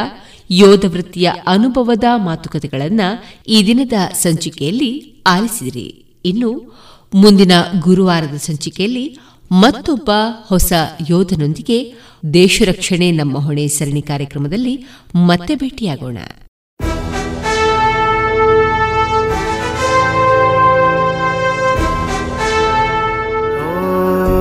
[0.51, 6.05] ಯೋಧ ವೃತ್ತಿಯ ಅನುಭವದ ಮಾತುಕತೆಗಳನ್ನು ಈ ದಿನದ ಸಂಚಿಕೆಯಲ್ಲಿ ಆಲಿಸಿದಿರಿ.
[6.25, 6.79] ಇನ್ನು
[7.13, 9.19] ಮುಂದಿನ ಗುರುವಾರದ ಸಂಚಿಕೆಯಲ್ಲಿ
[9.51, 10.11] ಮತ್ತೊಬ್ಬ
[10.47, 10.73] ಹೊಸ
[11.09, 11.93] ಯೋಧನೊಂದಿಗೆ
[12.33, 14.85] ದೇಶ ರಕ್ಷಣೆ ನಮ್ಮ ಹೊಣೆ ಸರಣಿ ಕಾರ್ಯಕ್ರಮದಲ್ಲಿ
[15.15, 16.17] ಮತ್ತೆ ಭೇಟಿಯಾಗೋಣ.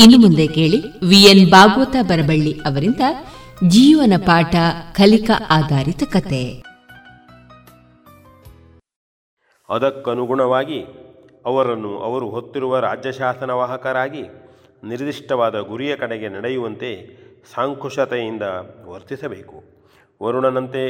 [0.00, 3.00] ಇನ್ನು ಮುಂದೆ ಕೇಳಿ ವಿಎನ್ ಭಾಗವತ ಬರಬಳ್ಳಿ ಅವರಿಂದ
[3.68, 4.54] ಜೀವನ ಪಾಠ
[4.92, 6.62] ಕಲಿಕಾ ಆಧಾರಿತ ಕತೆ.
[9.70, 10.84] ಅದಕ್ಕನುಗುಣವಾಗಿ
[11.46, 14.22] ಅವರನ್ನು ಅವರು ಹೊತ್ತಿರುವ ರಾಜ್ಯ ಶಾಸನವಾಹಕರಾಗಿ
[14.84, 17.16] ನಿರ್ದಿಷ್ಟವಾದ ಗುರಿಯ ಕಡೆಗೆ ನಡೆಯುವಂತೆ
[17.54, 18.42] ಸಾಂಕುಶತೆಯಿಂದ
[18.84, 19.64] ವರ್ತಿಸಬೇಕು.
[20.22, 20.84] ವರುಣನಂತೆ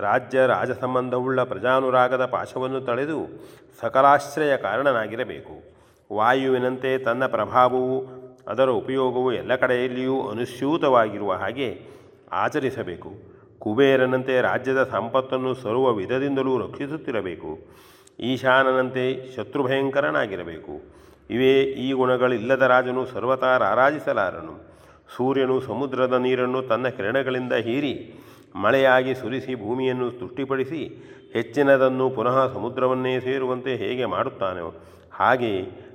[0.00, 3.48] ರಾಜ್ಯ ರಾಜ ಸಂಬಂಧವುಳ್ಳ ಪ್ರಜಾನುರಾಗದ ಪಾಶವನ್ನು ತಳೆದು
[3.80, 5.72] ಸಕಲಾಶ್ರಯ ಕಾರಣನಾಗಿರಬೇಕು
[6.12, 11.80] ವಾಯುವಿನಂತೆ ತನ್ನ ಪ್ರಭಾವವು ಅದರ ಉಪಯೋಗವು ಎಲ್ಲ ಕಡೆಯಲ್ಲಿಯೂ ಅನುಸ್ಯೂತವಾಗಿರುವ ಹಾಗೆ
[12.32, 13.10] ಆಚರಿಸಬೇಕು.
[13.58, 17.58] ಕುಬೇರನಂತೆ ರಾಜ್ಯದ ಸಂಪತ್ತನ್ನು ಸರ್ವ ವಿಧದಿಂದಲೂ ರಕ್ಷಿಸುತ್ತಿರಬೇಕು.
[18.20, 20.82] ಈಶಾನನಂತೆ ಶತ್ರುಭಯಂಕರನಾಗಿರಬೇಕು.
[21.30, 24.72] ಇವೇ ಈ ಗುಣಗಳಿಲ್ಲದ ರಾಜನು ಸರ್ವತಾ ರಾರಾಜಿಸಲಾರನು.
[25.16, 27.94] ಸೂರ್ಯನು ಸಮುದ್ರದ ನೀರನ್ನು ತನ್ನ ಕಿರಣಗಳಿಂದ ಹೀರಿ
[28.54, 30.80] ಮಳೆಯಾಗಿ ಸುರಿಸಿ ಭೂಮಿಯನ್ನು ತುಷ್ಟಿಪಡಿಸಿ
[31.32, 34.74] ಹೆಚ್ಚಿನದನ್ನು ಪುನಃ ಸಮುದ್ರವನ್ನೇ ಸೇರುವಂತೆ ಹೇಗೆ ಮಾಡುತ್ತಾನೋ
[35.12, 35.52] ಹಾಗೆ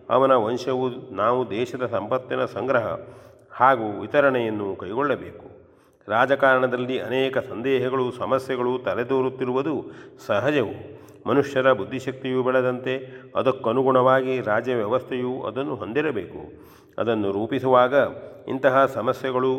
[0.10, 2.98] ಅವನ ವಂಶವು ನಾವು ದೇಶದ ಸಂಪತ್ತಿನ ಸಂಗ್ರಹ
[3.52, 5.58] ಹಾಗೂ ವಿತರಣೆಯನ್ನು ಕೈಗೊಳ್ಳಬೇಕು.
[6.08, 9.86] ರಾಜಕಾರಣದಲ್ಲಿ ಅನೇಕ ಸಂದೇಹಗಳು, ಸಮಸ್ಯೆಗಳು ತಲೆದೋರುತ್ತಿರುವುದು
[10.26, 10.98] ಸಹಜವು.
[11.30, 16.52] ಮನುಷ್ಯರ ಬುದ್ಧಿಶಕ್ತಿಯು ಬೆಳೆದಂತೆ ಅದಕ್ಕನುಗುಣವಾಗಿ ರಾಜ್ಯ ವ್ಯವಸ್ಥೆಯು ಅದನ್ನು ಹೊಂದಿರಬೇಕು.
[16.98, 17.94] ಅದನ್ನು ರೂಪಿಸುವಾಗ
[18.48, 19.54] ಇಂತಹ ಸಮಸ್ಯೆಗಳು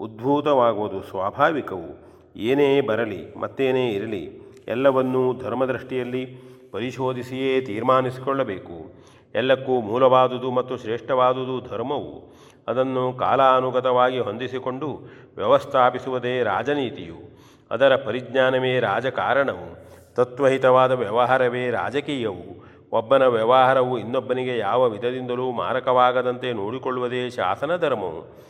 [0.00, 2.04] ಉದ್ಭೂತವಾಗುವುದು ಸ್ವಾಭಾವಿಕವು.
[2.36, 6.24] ಏನೇ ಬರಲಿ, ಮತ್ತೇನೇ ಇರಲಿ, ಎಲ್ಲವನ್ನೂ ಧರ್ಮದೃಷ್ಟಿಯಲ್ಲಿ
[6.72, 9.04] ಪರಿಶೋಧಿಸಿಯೇ ತೀರ್ಮಾನಿಸಿಕೊಳ್ಳಬೇಕು.
[9.34, 12.34] ಎಲ್ಲಕ್ಕೂ ಮೂಲವಾದುದು ಮತ್ತು ಶ್ರೇಷ್ಠವಾದುದು ಧರ್ಮವು.
[12.68, 17.38] ಅದನ್ನು ಕಾಲಾನುಗತವಾಗಿ ಹೊಂದಿಸಿಕೊಂಡು ವ್ಯವಸ್ಥಾಪಿಸುವುದೇ ರಾಜನೀತಿಯು.
[17.70, 19.84] ಅದರ ಪರಿಜ್ಞಾನವೇ ರಾಜಕಾರಣವು.
[20.14, 22.74] ತತ್ವಹಿತವಾದ ವ್ಯವಹಾರವೇ ರಾಜಕೀಯವು.
[22.92, 28.44] ಒಬ್ಬನ ವ್ಯವಹಾರವು ಇನ್ನೊಬ್ಬನಿಗೆ ಯಾವ ವಿಧದಿಂದಲೂ ಮಾರಕವಾಗದಂತೆ ನೋಡಿಕೊಳ್ಳುವುದೇ ಶಾಸನ ಧರ್ಮವು.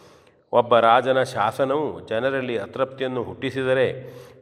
[0.52, 3.86] ಒಬ್ಬ ರಾಜನ ಶಾಸನವು ಜನರಲ್ಲಿ ಅತೃಪ್ತಿಯನ್ನು ಹುಟ್ಟಿಸಿದರೆ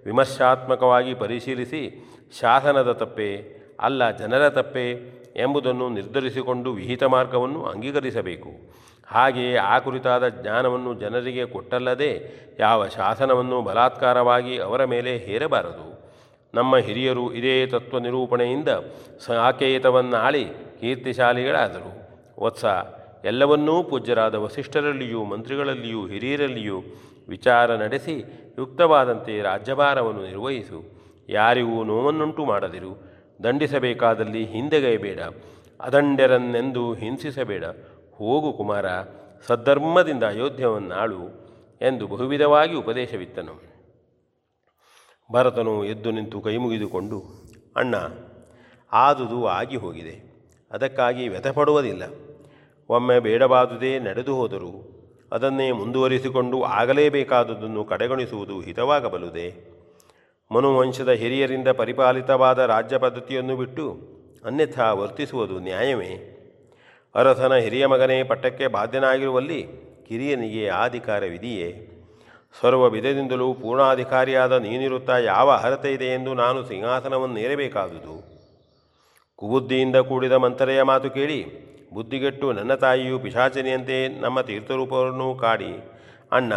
[0.04, 2.10] ವಿಮರ್ಶಾತ್ಮಕವಾಗಿ ಪರಿಶೀಲಿಸಿ
[2.40, 8.50] ಶಾಸನದ ತಪ್ಪೆ, ಅಲ್ಲ ಜನರ ತಪ್ಪೆ ಎಂಬುದನ್ನು ನಿರ್ಧರಿಸಿಕೊಂಡು ವಿಹಿತ ಮಾರ್ಗವನ್ನು ಅಂಗೀಕರಿಸಬೇಕು.
[9.06, 16.02] ಹಾಗೆಯೇ ಆ ಕುರಿತಾದ ಜ್ಞಾನವನ್ನು ಜನರಿಗೆ ಕೊಟ್ಟಲ್ಲದೆ ಯಾವ ಶಾಸನವನ್ನು ಬಲಾತ್ಕಾರವಾಗಿ ಅವರ ಮೇಲೆ ಹೇರಬಾರದು.
[16.54, 18.68] ನಮ್ಮ ಹಿರಿಯರು ಇದೇ ತತ್ವ ನಿರೂಪಣೆಯಿಂದ
[19.26, 20.44] ಸಾಕೇತವನ್ನಾಳಿ
[20.80, 22.02] ಕೀರ್ತಿಶಾಲಿಗಳಾದರು.
[22.42, 22.64] ವತ್ಸ,
[23.24, 26.82] ಎಲ್ಲವನ್ನೂ ಪೂಜ್ಯರಾದ ವಸಿಷ್ಠರಲ್ಲಿಯೂ ಮಂತ್ರಿಗಳಲ್ಲಿಯೂ ಹಿರಿಯರಲ್ಲಿಯೂ
[27.28, 28.24] ವಿಚಾರ ನಡೆಸಿ
[28.58, 30.84] ಯುಕ್ತವಾದಂತೆ ರಾಜ್ಯಭಾರವನ್ನು ನಿರ್ವಹಿಸು.
[31.28, 33.11] ಯಾರಿಗೂ ನೋವನ್ನುಂಟು ಮಾಡದಿರು.
[33.44, 35.18] ದಂಡಿಸಬೇಕಾದಲ್ಲಿ ಹಿಂದೆಗೈಬೇಡ
[35.80, 37.64] ಅದಂಡ್ಯರನ್ನೆಂದು ಹಿಂಸಿಸಬೇಡ.
[38.14, 38.86] ಹೋಗು ಕುಮಾರ,
[39.46, 41.42] ಸದ್ಧರ್ಮದಿಂದ ಅಯೋಧ್ಯವನ್ನಾಳು
[41.82, 43.72] ಎಂದು ಬಹುವಿಧವಾಗಿ ಉಪದೇಶವಿತ್ತನು.
[45.32, 47.22] ಭರತನು ಎದ್ದು ನಿಂತು ಕೈ ಮುಗಿದುಕೊಂಡು,
[47.76, 47.94] ಅಣ್ಣ,
[48.92, 50.32] ಆದುದು ಆಗಿ ಹೋಗಿದೆ.
[50.70, 52.02] ಅದಕ್ಕಾಗಿ ವ್ಯಥಪಡುವುದಿಲ್ಲ.
[52.88, 54.88] ಒಮ್ಮೆ ಬೇಡವಾದುದೇ ನಡೆದು ಹೋದರೂ,
[55.32, 59.71] ಅದನ್ನೇ ಮುಂದುವರಿಸಿಕೊಂಡು ಆಗಲೇಬೇಕಾದುದನ್ನು ಕಡೆಗಣಿಸುವುದು ಹಿತವಾಗಬಲ್ಲುದೆ.
[60.52, 63.96] ಮನುವಂಶದ ಹಿರಿಯರಿಂದ ಪರಿಪಾಲಿತವಾದ ರಾಜ್ಯ ಪದ್ಧತಿಯನ್ನು ಬಿಟ್ಟು
[64.44, 66.12] ಅನ್ಯಥಾ ವರ್ತಿಸುವುದು ನ್ಯಾಯವೇ?
[67.14, 69.66] ಅರಸನ ಹಿರಿಯ ಮಗನೇ ಪಟ್ಟಕ್ಕೆ ಬಾಧ್ಯನಾಗಿರುವಲ್ಲಿ
[70.08, 71.88] ಕಿರಿಯನಿಗೆ ಆಧಿಕಾರವಿದೆಯೇ?
[72.60, 78.16] ಸರ್ವ ವಿಧದಿಂದಲೂ ಪೂರ್ಣಾಧಿಕಾರಿಯಾದ ನೀನಿರುತ್ತಾ ಯಾವ ಅರ್ಹತೆ ಇದೆ ಎಂದು ನಾನು ಸಿಂಹಾಸನವನ್ನೇರಬೇಕಾದುದು
[79.36, 85.72] ಕುಬುದ್ಧಿಯಿಂದ ಕೂಡಿದ ಮಂಥರೆಯ ಮಾತು ಕೇಳಿ ಬುದ್ಧಿಗೆಟ್ಟು ನನ್ನ ತಾಯಿಯು ಪಿಶಾಚನೆಯಂತೆ ನಮ್ಮ ತೀರ್ಥರೂಪವನ್ನು ಕಾಡಿ
[86.32, 86.52] ಅಣ್ಣ,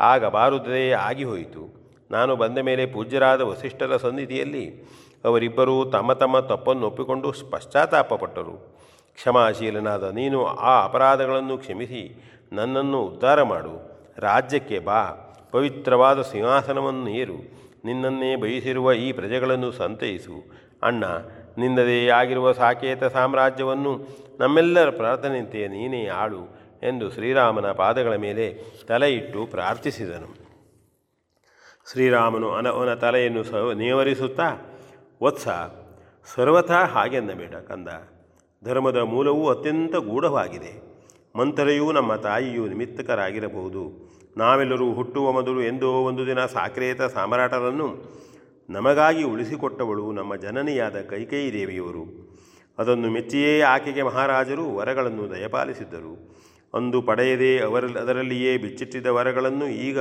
[0.00, 1.81] ಆಗ ಬಾರುದೇ ಆಗಿ ಹೋಯಿತು.
[2.12, 4.84] ನಾನು ಬಂದ ಮೇಲೆ ಪೂಜ್ಯರಾದ ವಸಿಷ್ಠರ ಸನ್ನಿಧಿಯಲ್ಲಿ
[5.24, 8.82] ಅವರಿಬ್ಬರೂ ತಮ್ಮ ತಮ್ಮ ತಪ್ಪನ್ನು ಒಪ್ಪಿಕೊಂಡು ಪಶ್ಚಾತ್ತಾಪಪಟ್ಟರು.
[9.14, 14.02] ಕ್ಷಮಾಶೀಲನಾದ ನೀನು ಆ ಅಪರಾಧಗಳನ್ನು ಕ್ಷಮಿಸಿ, ನನ್ನನ್ನು ಉದ್ಧಾರ ಮಾಡು.
[14.18, 15.02] ರಾಜ್ಯಕ್ಕೆ ಬಾ.
[15.52, 17.52] ಪವಿತ್ರವಾದ ಸಿಂಹಾಸನವನ್ನು ಏರು.
[17.84, 20.44] ನಿನ್ನನ್ನೇ ಬಯಸಿರುವ ಈ ಪ್ರಜೆಗಳನ್ನು ಸಂತೈಸು.
[20.82, 21.04] ಅಣ್ಣ,
[21.58, 24.00] ನಿನ್ನದೇ ಆಗಿರುವ ಸಾಕೇತ ಸಾಮ್ರಾಜ್ಯವನ್ನು
[24.40, 30.41] ನಮ್ಮೆಲ್ಲರ ಪ್ರಾರ್ಥನೆಯಂತೆಯೇ ನೀನೇ ಆಳು ಎಂದು ಶ್ರೀರಾಮನ ಪಾದಗಳ ಮೇಲೆ ತಲೆ ಇಟ್ಟು ಪ್ರಾರ್ಥಿಸಿದನು.
[31.90, 34.78] ಶ್ರೀರಾಮನು ಅನ ಅವನ ತಲೆಯನ್ನು ಸ ನೇವರಿಸುತ್ತಾ,
[35.22, 35.48] ವತ್ಸ,
[36.34, 37.88] ಸರ್ವಥಾ ಹಾಗೆನ್ನಬೇಡ ಕಂದ.
[38.64, 40.82] ಧರ್ಮದ ಮೂಲವೂ ಅತ್ಯಂತ ಗೂಢವಾಗಿದೆ.
[41.36, 44.12] ಮಂತ್ರೆಯೂ ನಮ್ಮ ತಾಯಿಯೂ ನಿಮಿತ್ತಕರಾಗಿರಬಹುದು.
[44.36, 47.88] ನಾವೆಲ್ಲರೂ ಹುಟ್ಟುವ ಮೊದಲು ಎಂದೋ ಒಂದು ದಿನ ಸಾಕ್ರೇತ ಸಾಮ್ರಾಟರನ್ನು
[48.70, 52.32] ನಮಗಾಗಿ ಉಳಿಸಿಕೊಟ್ಟವಳು ನಮ್ಮ ಜನನಿಯಾದ ಕೈಕೇಯಿ ದೇವಿಯವರು.
[52.78, 56.42] ಅದನ್ನು ಮೆಚ್ಚಿಯೇ ಆಕೆಗೆ ಮಹಾರಾಜರು ವರಗಳನ್ನು ದಯಪಾಲಿಸಿದ್ದರು.
[56.74, 60.00] ಅಂದು ಪಡೆಯದೇ ಅವರ ಅದರಲ್ಲಿಯೇ ಬಿಚ್ಚಿಟ್ಟಿದ್ದ ವರಗಳನ್ನು ಈಗ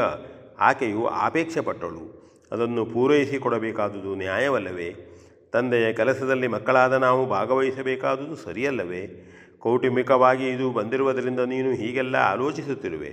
[0.61, 2.03] ಆಕೆಯು ಆಪೇಕ್ಷೆ ಪಟ್ಟಳು
[2.51, 4.89] ಅದನ್ನು ಪೂರೈಸಿಕೊಡಬೇಕಾದುದು ನ್ಯಾಯವಲ್ಲವೇ?
[5.53, 9.01] ತಂದೆಯ ಕೆಲಸದಲ್ಲಿ ಮಕ್ಕಳಾದ ನಾವು ಭಾಗವಹಿಸಬೇಕಾದುದು ಸರಿಯಲ್ಲವೇ?
[9.59, 13.11] ಕೌಟುಂಬಿಕವಾಗಿ ಇದು ಬಂದಿರುವುದರಿಂದ ನೀನು ಹೀಗೆಲ್ಲ ಆಲೋಚಿಸುತ್ತಿರುವೆ.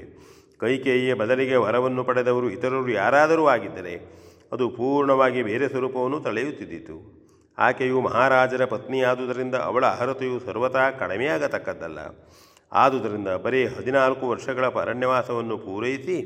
[0.59, 3.95] ಕೈಕೇಯಿಯ ಬದಲಿಗೆ ವರವನ್ನು ಪಡೆದವರು ಇತರರು ಯಾರಾದರೂ ಆಗಿದ್ದರೆ
[4.53, 6.97] ಅದು ಪೂರ್ಣವಾಗಿ ಬೇರೆ ಸ್ವರೂಪವನ್ನು ತಳೆಯುತ್ತಿದ್ದಿತು.
[7.59, 11.99] ಆಕೆಯು ಮಹಾರಾಜರ ಪತ್ನಿಯಾದುದರಿಂದ ಅವಳ ಅರ್ಹತೆಯು ಸರ್ವತಾ ಕಡಿಮೆಯಾಗತಕ್ಕದ್ದಲ್ಲ.
[12.73, 16.17] ಆದುದರಿಂದ ಬರೀ ಹದಿನಾಲ್ಕು ವರ್ಷಗಳ ಅರಣ್ಯವಾಸವನ್ನು ಪೂರೈಸಿ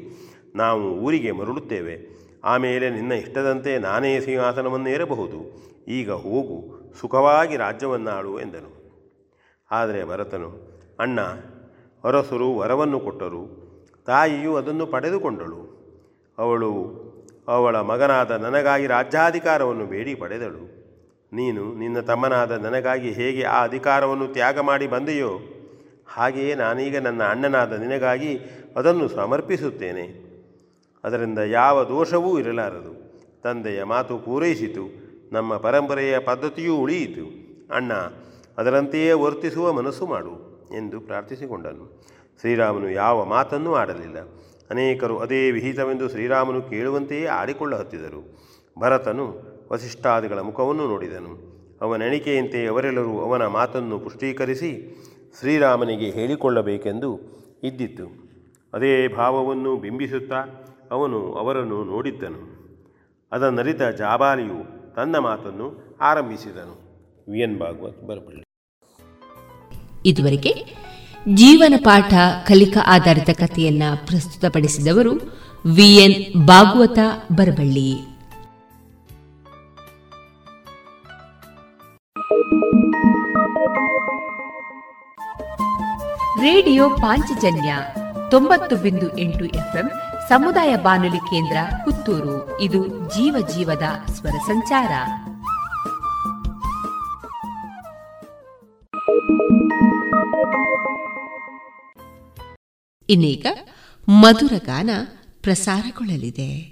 [0.56, 2.22] ನಾವು ಊರಿಗೆ ಮರಳುತ್ತೇವೆ.
[2.44, 8.82] ಆಮೇಲೆ ನಿನ್ನ ಇಷ್ಟದಂತೆ ನಾನೇ ಸಿಂಹಾಸನವನ್ನೇರಬಹುದು ಈಗ ಹೋಗು, ಸುಖವಾಗಿ ರಾಜ್ಯವನ್ನಾಳು ಎಂದನು.
[9.70, 11.20] ಆದರೆ ಭರತನು, ಅಣ್ಣ,
[12.04, 13.62] ಅರಸರು ವರವನ್ನು ಕೊಟ್ಟರು.
[14.06, 15.82] ತಾಯಿಯು ಅದನ್ನು ಪಡೆದುಕೊಂಡಳು.
[16.38, 16.72] ಅವಳು
[17.48, 20.82] ಅವಳ ಮಗನಾದ ನನಗಾಗಿ ರಾಜ್ಯಾಧಿಕಾರವನ್ನು ಬೇಡಿ ಪಡೆದಳು.
[21.32, 25.40] ನೀನು ನಿನ್ನ ತಮ್ಮನಾದ ನನಗಾಗಿ ಹೇಗೆ ಆ ಅಧಿಕಾರವನ್ನು ತ್ಯಾಗ ಮಾಡಿ ಬಂದೆಯೋ
[26.06, 28.38] ಹಾಗೆಯೇ ನಾನೀಗ ನನ್ನ ಅಣ್ಣನಾದ ನಿನಗಾಗಿ
[28.76, 30.21] ಅದನ್ನು ಸಮರ್ಪಿಸುತ್ತೇನೆ.
[31.04, 33.12] ಅದರಿಂದ ಯಾವ ದೋಷವೂ ಇರಲಾರದು.
[33.42, 34.84] ತಂದೆಯ ಮಾತು ಪೂರೈಸಿತು,
[35.32, 37.42] ನಮ್ಮ ಪರಂಪರೆಯ ಪದ್ಧತಿಯೂ ಉಳಿಯಿತು.
[37.74, 37.92] ಅಣ್ಣ,
[38.58, 42.02] ಅದರಂತೆಯೇ ವರ್ತಿಸುವ ಮನಸ್ಸು ಮಾಡು ಎಂದು ಪ್ರಾರ್ಥಿಸಿಕೊಂಡನು.
[42.40, 44.18] ಶ್ರೀರಾಮನು ಯಾವ ಮಾತನ್ನೂ ಆಡಲಿಲ್ಲ.
[44.70, 49.40] ಅನೇಕರು ಅದೇ ವಿಹಿತವೆಂದು ಶ್ರೀರಾಮನು ಕೇಳುವಂತೆಯೇ ಆಡಿಕೊಳ್ಳ ಹತ್ತಿದರು ಭರತನು
[49.72, 51.52] ವಸಿಷ್ಠಾದಿಗಳ ಮುಖವನ್ನು ನೋಡಿದನು.
[51.80, 55.02] ಅವನೆಣಿಕೆಯಂತೆ ಅವರೆಲ್ಲರೂ ಅವನ ಮಾತನ್ನು ಪುಷ್ಟೀಕರಿಸಿ
[55.40, 57.20] ಶ್ರೀರಾಮನಿಗೆ ಹೇಳಿಕೊಳ್ಳಬೇಕೆಂದು
[57.64, 58.06] ಇದ್ದಿತ್ತು.
[58.72, 60.61] ಅದೇ ಭಾವವನ್ನು ಬಿಂಬಿಸುತ್ತಾ
[60.92, 62.40] ಅವನು ಅವರನ್ನು ನೋಡಿದ್ದನು.
[63.32, 66.92] ಅದನ್ನರಿತ ಜಾಬಾಲಿಯು ತನ್ನ ಮಾತನ್ನು ಆರಂಭಿಸಿದನು.
[67.32, 68.44] ವಿ ಎನ್ ಭಾಗವತ್ ಬರಬಳ್ಳಿ
[70.06, 70.52] ಇದುವರೆಗೆ
[71.34, 72.14] ಜೀವನ ಪಾಠ
[72.46, 75.12] ಕಲಿಕಾ ಆಧಾರಿತ ಕಥೆಯನ್ನ ಪ್ರಸ್ತುತಪಡಿಸಿದವರು
[75.76, 76.98] V N Bhagavata
[77.32, 77.94] Baraballi
[86.42, 87.76] radio Panchajanya
[88.30, 89.90] ತೊಂಬತ್ತು ಬಿಂದು ಎಂಟು ಎಫ್ಎಂ
[90.32, 92.60] ಸಮುದಾಯ ಬಾನುಲಿ ಕೇಂದ್ರ ಪುತ್ತೂರು.
[92.60, 94.90] ಇದು ಜೀವ ಜೀವದ ಸ್ವರ ಸಂಚಾರ.
[103.08, 103.46] ಇನ್ನೀಗ
[104.08, 104.90] ಮಧುರ ಗಾನ
[105.42, 106.71] ಪ್ರಸಾರಗೊಳ್ಳಲಿದೆ.